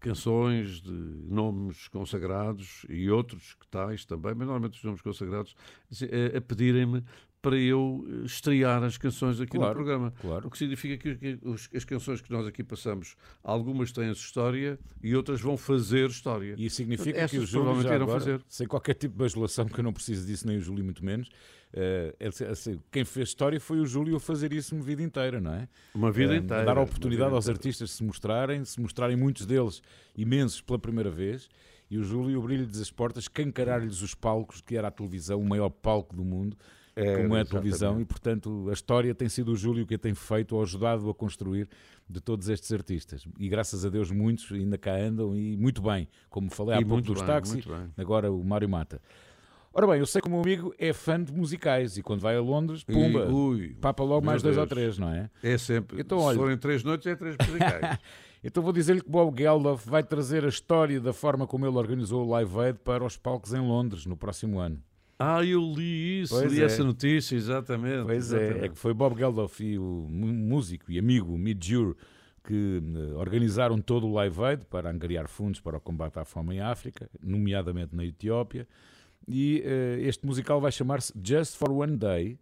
canções 0.00 0.80
de 0.80 0.90
nomes 0.90 1.86
consagrados 1.88 2.86
e 2.88 3.10
outros 3.10 3.54
que 3.54 3.68
tais 3.68 4.04
também, 4.06 4.32
mas 4.34 4.46
normalmente 4.46 4.78
os 4.78 4.84
nomes 4.84 5.02
consagrados, 5.02 5.54
assim, 5.90 6.06
eh, 6.10 6.36
a 6.36 6.40
pedirem-me 6.40 7.04
para 7.42 7.56
eu 7.56 8.04
eh, 8.06 8.26
estrear 8.26 8.82
as 8.82 8.98
canções 8.98 9.40
aqui 9.40 9.56
Claro, 9.56 9.70
no 9.70 9.74
programa. 9.74 10.12
claro. 10.20 10.46
O 10.46 10.50
que 10.50 10.58
significa 10.58 10.96
que, 10.96 11.16
que 11.16 11.48
os- 11.48 11.68
as 11.74 11.84
canções 11.84 12.20
que 12.20 12.30
nós 12.30 12.46
aqui 12.46 12.62
passamos, 12.62 13.16
algumas 13.42 13.92
têm 13.92 14.08
a 14.08 14.12
história 14.12 14.78
e 15.02 15.14
outras 15.16 15.40
vão 15.40 15.56
fazer 15.56 16.08
história. 16.10 16.54
E 16.58 16.68
significa 16.68 17.12
que 17.12 17.18
Essas 17.18 17.38
o 17.42 17.46
Júlio 17.46 17.64
provavelmente 17.66 17.88
já 17.88 18.02
agora, 18.04 18.20
fazer. 18.20 18.44
sem 18.48 18.66
qualquer 18.66 18.94
tipo 18.94 19.12
de 19.14 19.18
bajulação, 19.18 19.66
que 19.66 19.78
eu 19.80 19.84
não 19.84 19.92
preciso 19.92 20.26
disso, 20.26 20.46
nem 20.46 20.58
o 20.58 20.60
Júlio 20.60 20.84
muito 20.84 21.04
menos, 21.04 21.30
assim, 22.50 22.80
quem 22.90 23.04
fez 23.04 23.28
história 23.28 23.60
foi 23.60 23.78
o 23.80 23.86
Júlio 23.86 24.16
a 24.16 24.20
fazer 24.20 24.52
isso 24.52 24.74
uma 24.74 24.84
vida 24.84 25.02
inteira, 25.02 25.40
não 25.40 25.52
é? 25.54 25.68
Uma 25.94 26.10
vida 26.10 26.34
Eh, 26.34 26.38
inteira, 26.38 26.64
Dar 26.64 26.76
uma 26.76 26.82
oportunidade 26.84 27.32
aos 27.34 27.48
artistas 27.48 27.90
de 27.90 27.94
se 27.96 28.04
mostrarem, 28.04 28.64
se 28.64 28.80
mostrarem 28.80 29.16
muitos 29.16 29.46
deles 29.46 29.82
imensos 30.16 30.60
pela 30.60 30.78
primeira 30.78 31.10
vez, 31.10 31.48
e 31.90 31.98
o 31.98 32.04
Júlio 32.04 32.40
abrir-lhes 32.40 32.78
as 32.80 32.90
portas, 32.90 33.26
cancarar-lhes 33.28 34.00
os 34.02 34.14
palcos, 34.14 34.60
que 34.60 34.76
era 34.76 34.88
a 34.88 34.90
televisão, 34.90 35.40
o 35.40 35.48
maior 35.48 35.70
palco 35.70 36.14
do 36.14 36.24
mundo, 36.24 36.56
Era, 37.02 37.22
como 37.22 37.36
é 37.36 37.40
a 37.40 37.44
televisão, 37.44 37.76
exatamente. 37.88 38.02
e 38.02 38.04
portanto 38.06 38.66
a 38.68 38.72
história 38.72 39.14
tem 39.14 39.28
sido 39.28 39.52
o 39.52 39.56
Júlio 39.56 39.86
que 39.86 39.94
a 39.94 39.98
tem 39.98 40.14
feito 40.14 40.56
ou 40.56 40.62
ajudado 40.62 41.08
a 41.10 41.14
construir 41.14 41.68
de 42.08 42.20
todos 42.20 42.48
estes 42.48 42.72
artistas. 42.72 43.24
E 43.38 43.48
graças 43.48 43.84
a 43.84 43.88
Deus 43.88 44.10
muitos 44.10 44.50
ainda 44.52 44.76
cá 44.78 44.94
andam 44.96 45.36
e 45.36 45.56
muito 45.56 45.80
bem, 45.82 46.08
como 46.28 46.50
falei 46.50 46.76
há 46.76 46.80
E 46.80 46.84
pouco 46.84 47.02
dos 47.02 47.22
táxis, 47.22 47.64
agora 47.96 48.30
o 48.32 48.42
Mário 48.44 48.68
Mata. 48.68 49.00
Ora 49.72 49.86
bem, 49.86 50.00
eu 50.00 50.06
sei 50.06 50.20
que 50.20 50.26
o 50.26 50.30
meu 50.32 50.40
amigo 50.40 50.74
é 50.76 50.92
fã 50.92 51.22
de 51.22 51.32
musicais 51.32 51.96
e 51.96 52.02
quando 52.02 52.20
vai 52.20 52.36
a 52.36 52.40
Londres, 52.40 52.82
pumba, 52.82 53.20
E, 53.20 53.32
ui, 53.32 53.76
papa 53.80 54.02
logo 54.02 54.26
mais 54.26 54.42
dois 54.42 54.56
ou 54.58 54.66
Deus. 54.66 54.74
três, 54.76 54.98
não 54.98 55.08
é? 55.14 55.30
É 55.44 55.56
sempre. 55.56 56.00
Então, 56.00 56.18
Se 56.18 56.24
olha- 56.24 56.38
forem 56.38 56.58
três 56.58 56.82
noites, 56.82 57.06
é 57.06 57.14
três 57.14 57.36
musicais. 57.38 57.98
Então 58.42 58.62
vou 58.62 58.72
dizer-lhe 58.72 59.02
que 59.02 59.10
Bob 59.10 59.36
Geldof 59.38 59.86
vai 59.86 60.02
trazer 60.02 60.46
a 60.46 60.48
história 60.48 60.98
da 60.98 61.12
forma 61.12 61.46
como 61.46 61.66
ele 61.66 61.76
organizou 61.76 62.26
o 62.26 62.30
Live 62.30 62.58
Aid 62.58 62.78
para 62.82 63.04
os 63.04 63.14
palcos 63.14 63.52
em 63.52 63.60
Londres 63.60 64.06
no 64.06 64.16
próximo 64.16 64.58
ano. 64.58 64.82
Ah, 65.22 65.44
eu 65.44 65.60
li 65.76 66.22
isso, 66.22 66.34
Pois 66.34 66.50
li 66.50 66.62
é. 66.62 66.64
essa 66.64 66.82
notícia, 66.82 67.36
exatamente. 67.36 68.04
Pois 68.04 68.32
é, 68.32 68.36
exatamente. 68.36 68.64
é 68.64 68.68
que 68.70 68.78
foi 68.78 68.94
Bob 68.94 69.18
Geldof 69.18 69.62
e 69.62 69.78
o 69.78 70.06
músico 70.08 70.90
e 70.90 70.98
amigo 70.98 71.36
Midjur 71.36 71.94
que 72.42 72.82
eh, 72.82 73.14
organizaram 73.16 73.82
todo 73.82 74.06
o 74.06 74.14
Live 74.14 74.42
Aid 74.42 74.64
para 74.64 74.90
angariar 74.90 75.28
fundos 75.28 75.60
para 75.60 75.76
o 75.76 75.80
combate 75.80 76.18
à 76.18 76.24
fome 76.24 76.56
em 76.56 76.60
África, 76.60 77.10
nomeadamente 77.22 77.94
na 77.94 78.02
Etiópia. 78.02 78.66
E 79.28 79.62
eh, 79.62 79.98
este 80.00 80.24
musical 80.24 80.58
vai 80.58 80.72
chamar-se 80.72 81.12
Just 81.22 81.56
for 81.56 81.70
One 81.70 81.98
Day 81.98 82.38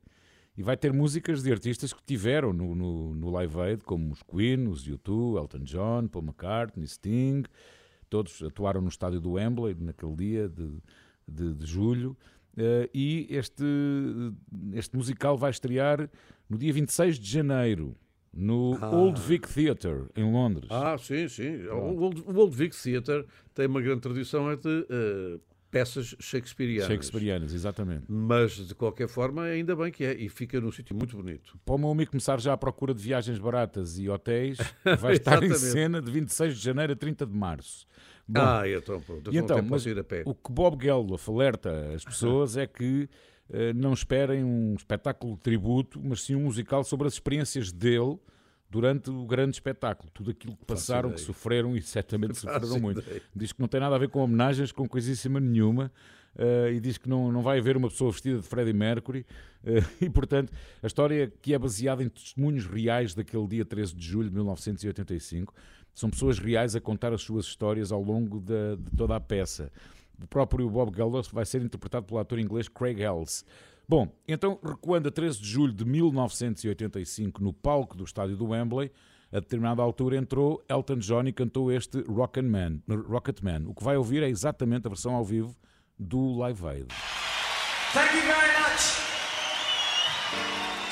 e 0.57 0.63
vai 0.63 0.77
ter 0.77 0.93
músicas 0.93 1.43
de 1.43 1.51
artistas 1.51 1.93
que 1.93 2.03
tiveram 2.05 2.53
no, 2.53 2.77
no, 2.77 3.13
no 3.13 3.31
Live 3.31 3.61
Aid, 3.61 3.85
como 3.85 4.13
os 4.13 4.23
Queen, 4.23 4.69
os 4.69 4.89
U2, 4.89 5.37
Elton 5.37 5.65
John, 5.65 6.07
Paul 6.07 6.27
McCartney, 6.27 6.87
Sting. 6.87 7.43
Todos 8.09 8.41
atuaram 8.41 8.81
no 8.81 8.89
estádio 8.89 9.21
do 9.21 9.33
Wembley 9.33 9.75
naquele 9.81 10.15
dia 10.15 10.49
de, 10.49 10.79
de, 11.27 11.55
de 11.55 11.67
julho. 11.67 12.17
Eh, 12.59 12.91
e 12.93 13.27
este, 13.31 13.65
este 14.75 14.97
musical 14.97 15.37
vai 15.37 15.51
estrear 15.51 16.11
no 16.49 16.59
dia 16.59 16.73
26 16.73 17.19
de 17.19 17.31
janeiro, 17.31 17.95
no 18.35 18.77
Ah. 18.81 18.91
Old 18.91 19.21
Vic 19.21 19.47
Theatre, 19.53 20.07
em 20.17 20.25
Londres. 20.31 20.69
Ah, 20.71 20.97
sim, 20.99 21.29
sim. 21.29 21.67
O 21.67 22.01
Old, 22.03 22.23
o 22.27 22.37
Old 22.37 22.57
Vic 22.57 22.75
Theatre 22.77 23.25
tem 23.55 23.67
uma 23.67 23.81
grande 23.81 24.01
tradição 24.01 24.51
é 24.51 24.57
de 24.57 24.87
eh, 24.91 25.39
peças 25.71 26.17
shakespearianas. 26.19 26.89
Shakespearianas, 26.89 27.55
exatamente. 27.55 28.05
Mas, 28.09 28.53
de 28.53 28.75
qualquer 28.75 29.07
forma, 29.09 29.43
ainda 29.45 29.77
bem 29.77 29.93
que 29.93 30.05
é. 30.05 30.15
E 30.15 30.29
fica 30.29 30.61
num 30.61 30.73
sítio 30.73 30.97
muito 30.97 31.17
bonito. 31.17 31.59
Para 31.65 31.75
o 31.75 31.79
meu 31.79 31.91
amigo 31.91 32.11
começar 32.11 32.41
já 32.41 32.53
à 32.55 32.57
procura 32.57 32.93
de 32.95 33.03
viagens 33.03 33.39
baratas 33.39 33.99
e 33.99 34.09
hotéis, 34.09 34.59
vai 35.01 35.15
estar 35.15 35.43
em 35.43 35.55
cena 35.55 36.01
de 36.03 36.11
26 36.11 36.57
de 36.57 36.65
janeiro 36.65 36.93
a 36.93 36.97
30 36.97 37.25
de 37.27 37.35
março. 37.37 37.87
Bom, 38.29 38.41
ah, 38.43 38.69
então 38.69 39.01
pronto. 39.01 39.33
e 39.33 39.39
então, 39.39 39.63
mas 39.63 39.87
ir 39.87 39.99
a 39.99 40.05
pé. 40.05 40.23
o 40.27 40.35
que 40.35 40.53
Bob 40.53 40.85
Geldof 40.85 41.31
alerta 41.31 41.93
as 41.95 42.05
pessoas 42.05 42.59
é 42.59 42.67
que 42.67 43.09
eh, 43.51 43.73
não 43.73 43.95
esperem 43.95 44.45
um 44.45 44.75
espetáculo 44.75 45.35
de 45.35 45.41
tributo, 45.41 45.99
mas 46.03 46.23
sim 46.23 46.35
um 46.35 46.43
musical 46.43 46.85
sobre 46.85 47.07
as 47.07 47.15
experiências 47.15 47.73
dele 47.73 48.19
durante 48.71 49.09
o 49.11 49.25
grande 49.25 49.57
espetáculo. 49.57 50.11
Tudo 50.13 50.31
aquilo 50.31 50.55
que 50.57 50.65
passaram, 50.67 51.11
que 51.11 51.21
sofreram 51.21 51.75
e 51.75 51.81
certamente 51.81 52.37
sofreram 52.39 52.79
muito. 52.79 53.03
Diz 53.35 53.53
que 53.53 53.61
não 53.61 53.69
tem 53.69 53.81
nada 53.81 53.95
a 53.97 53.99
ver 53.99 54.11
com 54.11 54.21
homenagens, 54.21 54.73
com 54.73 54.87
coisíssima 54.87 55.41
nenhuma. 55.41 55.91
eh, 56.37 56.75
e 56.75 56.81
diz 56.81 56.99
que 56.99 57.09
não, 57.09 57.33
não 57.33 57.41
vai 57.41 57.59
haver 57.59 57.77
uma 57.77 57.89
pessoa 57.89 58.13
vestida 58.13 58.37
de 58.37 58.47
Freddie 58.47 58.75
Mercury. 58.75 59.25
eh, 59.65 59.83
e, 60.05 60.11
portanto, 60.11 60.53
a 60.83 60.87
história 60.87 61.33
que 61.41 61.55
é 61.55 61.59
baseada 61.59 62.03
em 62.03 62.09
testemunhos 62.11 62.67
reais 62.67 63.15
daquele 63.15 63.47
dia 63.47 63.65
13 63.65 63.95
de 63.95 64.07
julho 64.07 64.29
de 64.29 64.35
1985 64.35 65.55
são 65.99 66.09
pessoas 66.11 66.39
reais 66.39 66.77
a 66.77 66.81
contar 66.81 67.13
as 67.13 67.23
suas 67.23 67.47
histórias 67.47 67.91
ao 67.91 68.01
longo 68.03 68.39
da- 68.41 68.77
de 68.79 68.97
toda 68.97 69.17
a 69.17 69.21
peça. 69.21 69.71
O 70.23 70.27
próprio 70.27 70.69
Bob 70.71 70.95
Geldof 70.95 71.33
vai 71.33 71.45
ser 71.47 71.63
interpretado 71.63 72.07
pelo 72.07 72.21
ator 72.21 72.39
inglês 72.39 72.69
Craig 72.69 73.01
Ells. 73.01 73.45
Bom, 73.89 74.09
então, 74.27 74.59
recuando 74.65 75.09
a 75.09 75.11
13 75.11 75.41
de 75.41 75.49
julho 75.49 75.73
de 75.73 75.85
1985, 75.85 77.43
no 77.43 77.53
palco 77.53 77.97
do 77.97 78.05
estádio 78.05 78.37
do 78.37 78.47
Wembley, 78.49 78.91
a 79.33 79.41
determinada 79.41 79.83
altura 79.83 80.17
entrou 80.17 80.63
Elton 80.69 80.97
John 80.99 81.23
e 81.27 81.33
cantou 81.33 81.71
este 81.73 82.01
Rocket 82.03 82.45
Man, 82.45 82.81
Rocket 83.09 83.41
Man. 83.43 83.63
O 83.67 83.75
que 83.75 83.83
vai 83.85 83.97
ouvir 83.97 84.23
é 84.23 84.29
exatamente 84.29 84.87
a 84.87 84.91
versão 84.91 85.15
ao 85.15 85.25
vivo 85.25 85.55
do 85.99 86.37
Live 86.39 86.67
Aid. 86.67 86.87
Thank 87.93 88.15
you 88.15 88.23
very 88.23 88.53
much. 88.61 88.99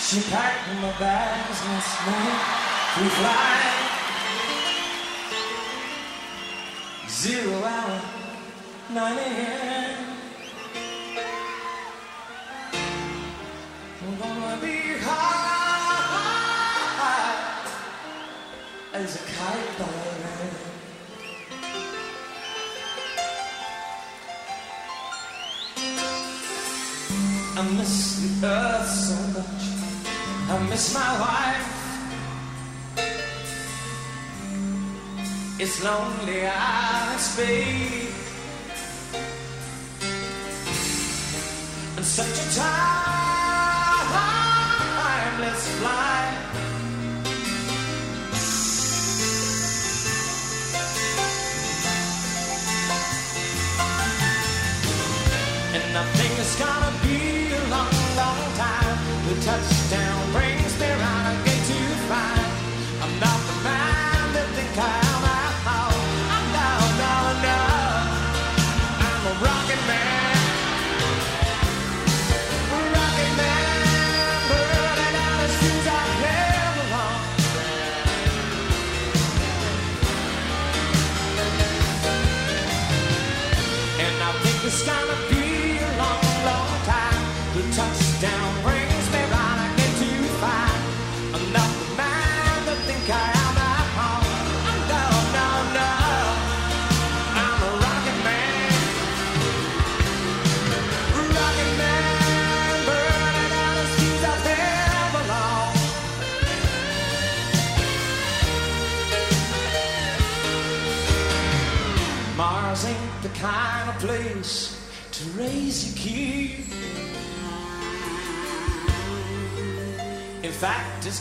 She 0.01 0.21
packed 0.31 0.75
my 0.81 0.93
bags. 0.99 1.63
We 2.99 3.09
fly. 3.11 3.76
Zero 7.19 7.65
hour, 7.65 8.01
9 8.91 9.19
a.m. 9.19 10.19
I'm 14.03 14.19
gonna 14.19 14.59
be 14.61 14.77
high 15.01 15.57
as 18.93 19.15
a 19.15 19.19
kite 19.33 19.79
by 19.79 19.87
then. 20.23 20.55
I 27.57 27.63
miss 27.79 27.97
the 28.21 28.47
earth 28.47 28.91
so 28.91 29.17
much. 29.39 29.65
I 30.51 30.53
miss 30.69 30.93
my 30.93 31.21
wife. 31.21 31.76
It's 35.59 35.83
lonely 35.83 36.45
out 36.45 37.39
in. 37.39 38.09
And 41.97 42.05
such 42.05 42.27
a 42.27 42.47
timeless 45.41 45.63
flight. 45.79 46.37
And 55.73 55.97
I 55.97 56.05
think 56.17 56.39
it's 56.39 56.57
gonna 56.59 56.93
be 57.03 57.19
a 57.51 57.57
long, 57.71 57.97
long 58.21 58.41
time. 58.57 58.99
The 59.27 59.35
touchdown 59.41 60.16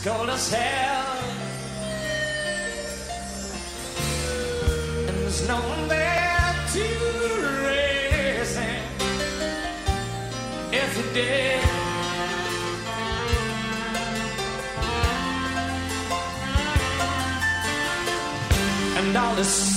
cold 0.06 0.30
as 0.30 0.48
hell. 0.52 1.18
And 5.08 5.16
there's 5.18 5.48
no 5.48 5.56
one 5.56 5.88
there 5.88 6.54
to 6.74 6.84
raise 7.66 8.56
him. 8.56 8.84
If 10.72 10.90
he 10.96 11.04
did. 11.12 11.64
And 18.98 19.16
all 19.16 19.34
this 19.34 19.76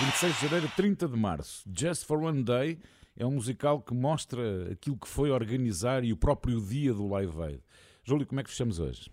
26 0.00 0.34
de 0.34 0.46
janeiro, 0.46 0.72
30 0.76 1.08
de 1.08 1.16
março. 1.16 1.64
Just 1.76 2.04
for 2.06 2.18
One 2.22 2.42
Day 2.42 2.78
é 3.16 3.26
um 3.26 3.32
musical 3.32 3.80
que 3.82 3.92
mostra 3.94 4.70
aquilo 4.72 4.96
que 4.96 5.08
foi 5.08 5.30
organizar 5.30 6.04
e 6.04 6.12
o 6.12 6.16
próprio 6.16 6.60
dia 6.60 6.92
do 6.94 7.06
Live 7.08 7.40
Aid. 7.42 7.60
Júlio, 8.04 8.26
como 8.26 8.40
é 8.40 8.44
que 8.44 8.50
fechamos 8.50 8.78
hoje? 8.78 9.10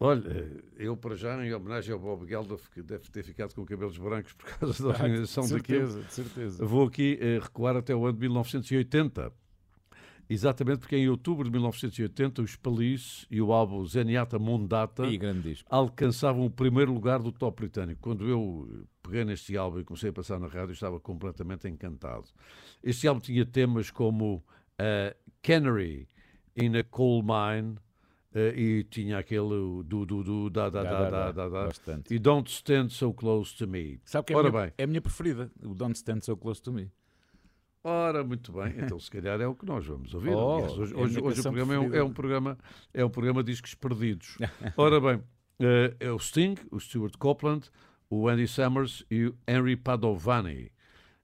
Olha, 0.00 0.46
eu 0.76 0.96
para 0.96 1.16
já, 1.16 1.44
em 1.44 1.52
homenagem 1.52 1.92
ao 1.92 1.98
Bob 1.98 2.24
Geldof, 2.28 2.70
que 2.70 2.80
deve 2.82 3.10
ter 3.10 3.24
ficado 3.24 3.52
com 3.52 3.64
cabelos 3.64 3.98
brancos 3.98 4.32
por 4.32 4.46
causa 4.46 4.80
da 4.84 4.90
Ah, 4.90 4.92
organização 4.92 5.44
de 5.44 5.54
daquilo, 5.54 5.90
certeza, 5.90 6.02
de 6.04 6.12
certeza. 6.14 6.64
vou 6.64 6.86
aqui 6.86 7.18
eh, 7.20 7.40
recuar 7.42 7.76
até 7.76 7.92
o 7.94 8.04
ano 8.06 8.14
de 8.14 8.20
1980. 8.20 9.32
Exatamente 10.30 10.80
porque 10.80 10.96
em 10.96 11.08
outubro 11.08 11.44
de 11.44 11.50
1980 11.50 12.42
os 12.42 12.54
Police 12.54 13.26
e 13.30 13.40
o 13.40 13.52
álbum 13.52 13.84
Zenyatta 13.86 14.38
disco. 15.40 15.66
alcançavam 15.70 16.44
o 16.44 16.50
primeiro 16.50 16.92
lugar 16.92 17.18
do 17.18 17.32
top 17.32 17.62
britânico. 17.62 18.00
Quando 18.02 18.28
eu 18.28 18.86
peguei 19.02 19.24
neste 19.24 19.56
álbum 19.56 19.80
e 19.80 19.84
comecei 19.84 20.10
a 20.10 20.12
passar 20.12 20.38
na 20.38 20.46
rádio, 20.46 20.72
estava 20.72 21.00
completamente 21.00 21.66
encantado. 21.66 22.24
Este 22.82 23.08
álbum 23.08 23.20
tinha 23.20 23.46
temas 23.46 23.90
como 23.90 24.44
eh, 24.78 25.16
Canary 25.42 26.06
in 26.54 26.76
a 26.76 26.84
Coal 26.84 27.22
Mine 27.22 27.76
eh, 28.34 28.54
e 28.54 28.84
tinha 28.84 29.18
aquele 29.18 29.82
do 29.84 30.04
do 30.04 30.22
do 30.22 30.50
da 30.50 30.68
da 30.68 30.82
da 30.82 31.10
da 31.10 31.32
da, 31.32 31.48
da, 31.48 31.64
Bastante. 31.66 32.14
e 32.14 32.18
Don't 32.18 32.50
Stand 32.50 32.90
So 32.90 33.14
Close 33.14 33.56
to 33.56 33.66
Me. 33.66 33.98
Sabe 34.04 34.26
que 34.26 34.32
é 34.34 34.36
Ora 34.36 34.50
minha, 34.50 34.62
bem, 34.64 34.72
é 34.76 34.84
a 34.84 34.86
minha 34.86 35.00
preferida, 35.00 35.50
o 35.62 35.74
Don't 35.74 35.96
Stand 35.96 36.20
So 36.20 36.36
Close 36.36 36.60
to 36.60 36.72
Me. 36.72 36.90
Ora, 37.88 38.22
muito 38.22 38.52
bem. 38.52 38.74
Então, 38.78 38.98
se 39.00 39.10
calhar 39.10 39.40
é 39.40 39.46
o 39.46 39.54
que 39.54 39.64
nós 39.64 39.86
vamos 39.86 40.12
ouvir. 40.12 40.30
Oh, 40.30 40.56
Aliás, 40.56 40.72
hoje, 40.78 40.94
é 40.94 40.96
hoje- 40.98 41.20
hoje 41.20 41.40
o 41.40 41.42
programa 41.42 41.74
é 41.74 41.78
um, 41.78 41.94
é 41.94 42.02
um 42.02 42.12
programa 42.12 42.58
é 42.92 43.04
um 43.04 43.10
programa 43.10 43.42
de 43.42 43.50
discos 43.52 43.74
perdidos. 43.74 44.36
Ora 44.76 45.00
bem, 45.00 45.22
eh, 45.60 45.96
é 46.00 46.10
o 46.12 46.18
Sting, 46.18 46.54
o 46.70 46.78
Stuart 46.78 47.16
Copeland, 47.18 47.70
o 48.10 48.28
Andy 48.28 48.46
Summers 48.46 49.04
e 49.10 49.26
o 49.26 49.34
Henry 49.46 49.76
Padovani. 49.76 50.70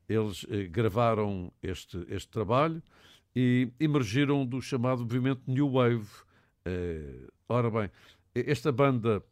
Eles 0.09 0.47
eh, 0.49 0.65
gravaram 0.65 1.53
este, 1.63 2.03
este 2.09 2.29
trabalho 2.31 2.83
e 3.37 3.71
emergiram 3.79 4.47
do 4.47 4.61
chamado 4.63 5.01
movimento 5.03 5.43
New 5.47 5.71
Wave. 5.71 6.09
Eh, 6.65 7.27
ora 7.49 7.71
bem, 7.71 7.91
esta 8.35 8.73
banda 8.73 9.23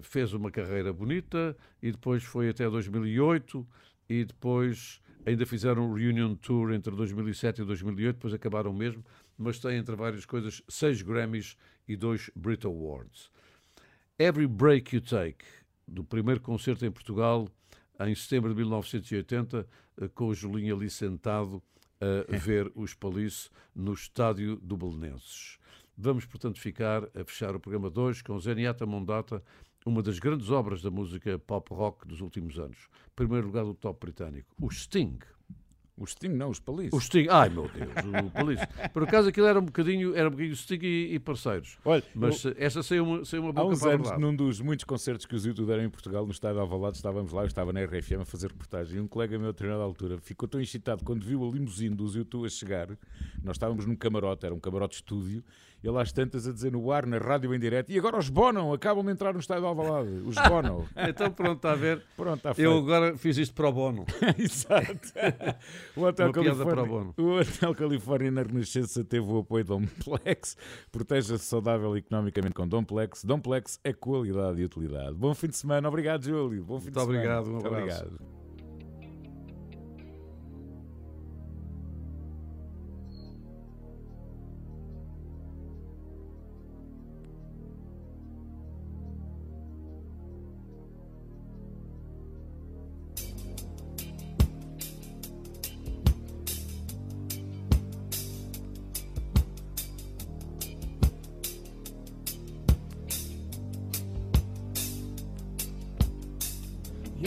fez 0.00 0.32
uma 0.32 0.50
carreira 0.50 0.94
bonita 0.94 1.54
e 1.82 1.92
depois 1.92 2.24
foi 2.24 2.48
até 2.48 2.66
2008 2.70 3.68
e 4.08 4.24
depois 4.24 4.98
ainda 5.28 5.44
fizeram 5.44 5.90
um 5.90 5.94
reunion 5.94 6.34
tour 6.34 6.72
entre 6.72 6.94
2007 6.94 7.60
e 7.60 7.64
2008, 7.64 8.16
depois 8.16 8.32
acabaram 8.32 8.72
mesmo, 8.72 9.04
mas 9.36 9.58
têm 9.58 9.76
entre 9.76 9.94
várias 9.94 10.24
coisas 10.24 10.62
seis 10.68 11.02
Grammys 11.02 11.56
e 11.86 11.96
dois 11.96 12.30
Brit 12.34 12.66
Awards. 12.66 13.30
Every 14.18 14.46
Break 14.46 14.96
You 14.96 15.02
Take, 15.02 15.44
do 15.86 16.02
primeiro 16.02 16.40
concerto 16.40 16.84
em 16.86 16.90
Portugal, 16.90 17.46
em 18.00 18.14
setembro 18.14 18.50
de 18.50 18.56
1980, 18.56 19.68
eh, 20.00 20.08
com 20.08 20.28
o 20.28 20.34
Julinho 20.34 20.74
ali 20.74 20.88
sentado 20.88 21.62
a 22.00 22.36
ver 22.38 22.72
os 22.74 22.94
Police 22.94 23.50
no 23.74 23.92
estádio 23.92 24.56
do 24.56 24.76
Belenenses. 24.76 25.58
Vamos, 25.96 26.24
portanto, 26.24 26.60
ficar 26.60 27.04
a 27.04 27.24
fechar 27.24 27.54
o 27.54 27.60
programa 27.60 27.90
de 27.90 27.98
hoje 27.98 28.22
com 28.22 28.38
Zeniata 28.38 28.86
Mondata 28.86 29.42
uma 29.86 30.02
das 30.02 30.18
grandes 30.18 30.50
obras 30.50 30.82
da 30.82 30.90
música 30.90 31.38
pop 31.38 31.72
rock 31.72 32.06
dos 32.06 32.20
últimos 32.20 32.58
anos. 32.58 32.76
Primeiro 33.16 33.46
lugar 33.46 33.64
do 33.64 33.74
top 33.74 33.98
britânico, 34.00 34.54
o 34.60 34.70
Sting. 34.70 35.18
O 36.00 36.06
Sting 36.06 36.28
não, 36.28 36.50
os 36.50 36.60
Police. 36.60 36.94
O 36.94 37.00
Sting, 37.00 37.26
ai 37.28 37.48
meu 37.48 37.68
Deus, 37.68 37.90
o 38.24 38.30
Police. 38.30 38.62
Por 38.92 39.02
acaso 39.02 39.30
aquilo 39.30 39.48
era 39.48 39.58
um 39.58 39.64
bocadinho, 39.64 40.14
era 40.14 40.28
um 40.28 40.30
bocadinho 40.30 40.54
Sting 40.54 40.78
e, 40.80 41.14
e 41.14 41.18
parceiros. 41.18 41.76
Olha, 41.84 42.04
Mas 42.14 42.44
eu- 42.44 42.54
essa 42.56 42.84
saiu 42.84 43.02
uma, 43.04 43.24
saiu 43.24 43.42
uma 43.42 43.50
Há 43.50 43.52
boca 43.54 43.74
uns 43.74 43.80
para 43.80 43.94
anos, 43.94 44.16
num 44.20 44.32
dos 44.36 44.60
muitos 44.60 44.84
concertos 44.84 45.26
que 45.26 45.34
os 45.34 45.44
YouTube 45.44 45.66
deram 45.66 45.82
em 45.82 45.90
Portugal, 45.90 46.24
no 46.24 46.30
estádio 46.30 46.54
de 46.58 46.60
Alvalade, 46.60 46.98
estávamos 46.98 47.32
lá, 47.32 47.42
eu 47.42 47.46
estava 47.48 47.72
na 47.72 47.82
RFM 47.84 48.20
a 48.20 48.24
fazer 48.24 48.46
reportagem, 48.46 48.98
e 48.98 49.00
um 49.00 49.08
colega 49.08 49.36
meu, 49.40 49.48
a 49.48 49.50
determinada 49.50 49.82
altura, 49.82 50.18
ficou 50.18 50.48
tão 50.48 50.60
excitado 50.60 51.02
quando 51.04 51.24
viu 51.26 51.44
a 51.44 51.50
limusine 51.50 51.96
dos 51.96 52.14
YouTube 52.14 52.46
a 52.46 52.48
chegar, 52.48 52.86
nós 53.42 53.56
estávamos 53.56 53.84
num 53.84 53.96
camarote, 53.96 54.46
era 54.46 54.54
um 54.54 54.60
camarote 54.60 54.94
estúdio, 54.94 55.42
ele 55.82 55.98
às 55.98 56.12
tantas 56.12 56.46
a 56.46 56.52
dizer 56.52 56.72
no 56.72 56.90
ar, 56.90 57.06
na 57.06 57.18
rádio 57.18 57.54
em 57.54 57.58
direto, 57.58 57.90
e 57.90 57.98
agora 57.98 58.18
os 58.18 58.28
Bono, 58.28 58.72
acabam 58.72 59.04
de 59.04 59.12
entrar 59.12 59.32
no 59.32 59.40
estádio 59.40 59.62
de 59.62 59.68
Alvalade, 59.68 60.10
os 60.24 60.34
Bono. 60.48 60.86
Então 60.96 61.30
pronto, 61.30 61.56
está 61.56 61.72
a 61.72 61.76
ver. 61.76 62.02
Pronto, 62.16 62.48
está 62.48 62.60
Eu 62.62 62.78
agora 62.78 63.16
fiz 63.16 63.36
isto 63.38 63.54
para 63.54 63.68
o 63.68 63.72
bono. 63.72 64.04
Exato. 64.38 65.12
O 65.96 66.02
Hotel, 66.02 66.32
para 66.32 66.40
o 66.40 66.44
Califórnia, 66.44 67.14
o 67.18 67.38
Hotel 67.40 67.74
Califórnia 67.74 68.30
na 68.30 68.42
Renascença 68.42 69.04
teve 69.04 69.26
o 69.26 69.38
apoio 69.38 69.64
de 69.64 69.68
Domplex. 69.68 70.56
Proteja-se 70.90 71.44
saudável 71.44 71.96
economicamente 71.96 72.54
com 72.54 72.66
Domplex. 72.66 73.24
Domplex 73.24 73.78
é 73.84 73.92
qualidade 73.92 74.60
e 74.60 74.64
utilidade. 74.64 75.14
Bom 75.14 75.34
fim 75.34 75.48
de 75.48 75.56
semana. 75.56 75.88
Obrigado, 75.88 76.24
Júlio. 76.24 76.64
Bom 76.64 76.78
fim 76.80 76.86
Muito 76.86 76.94
de 76.94 77.00
semana. 77.00 77.18
obrigado, 77.18 77.46
um 77.48 77.52
Muito 77.52 77.66
abraço. 77.66 78.04
obrigado. 78.04 78.47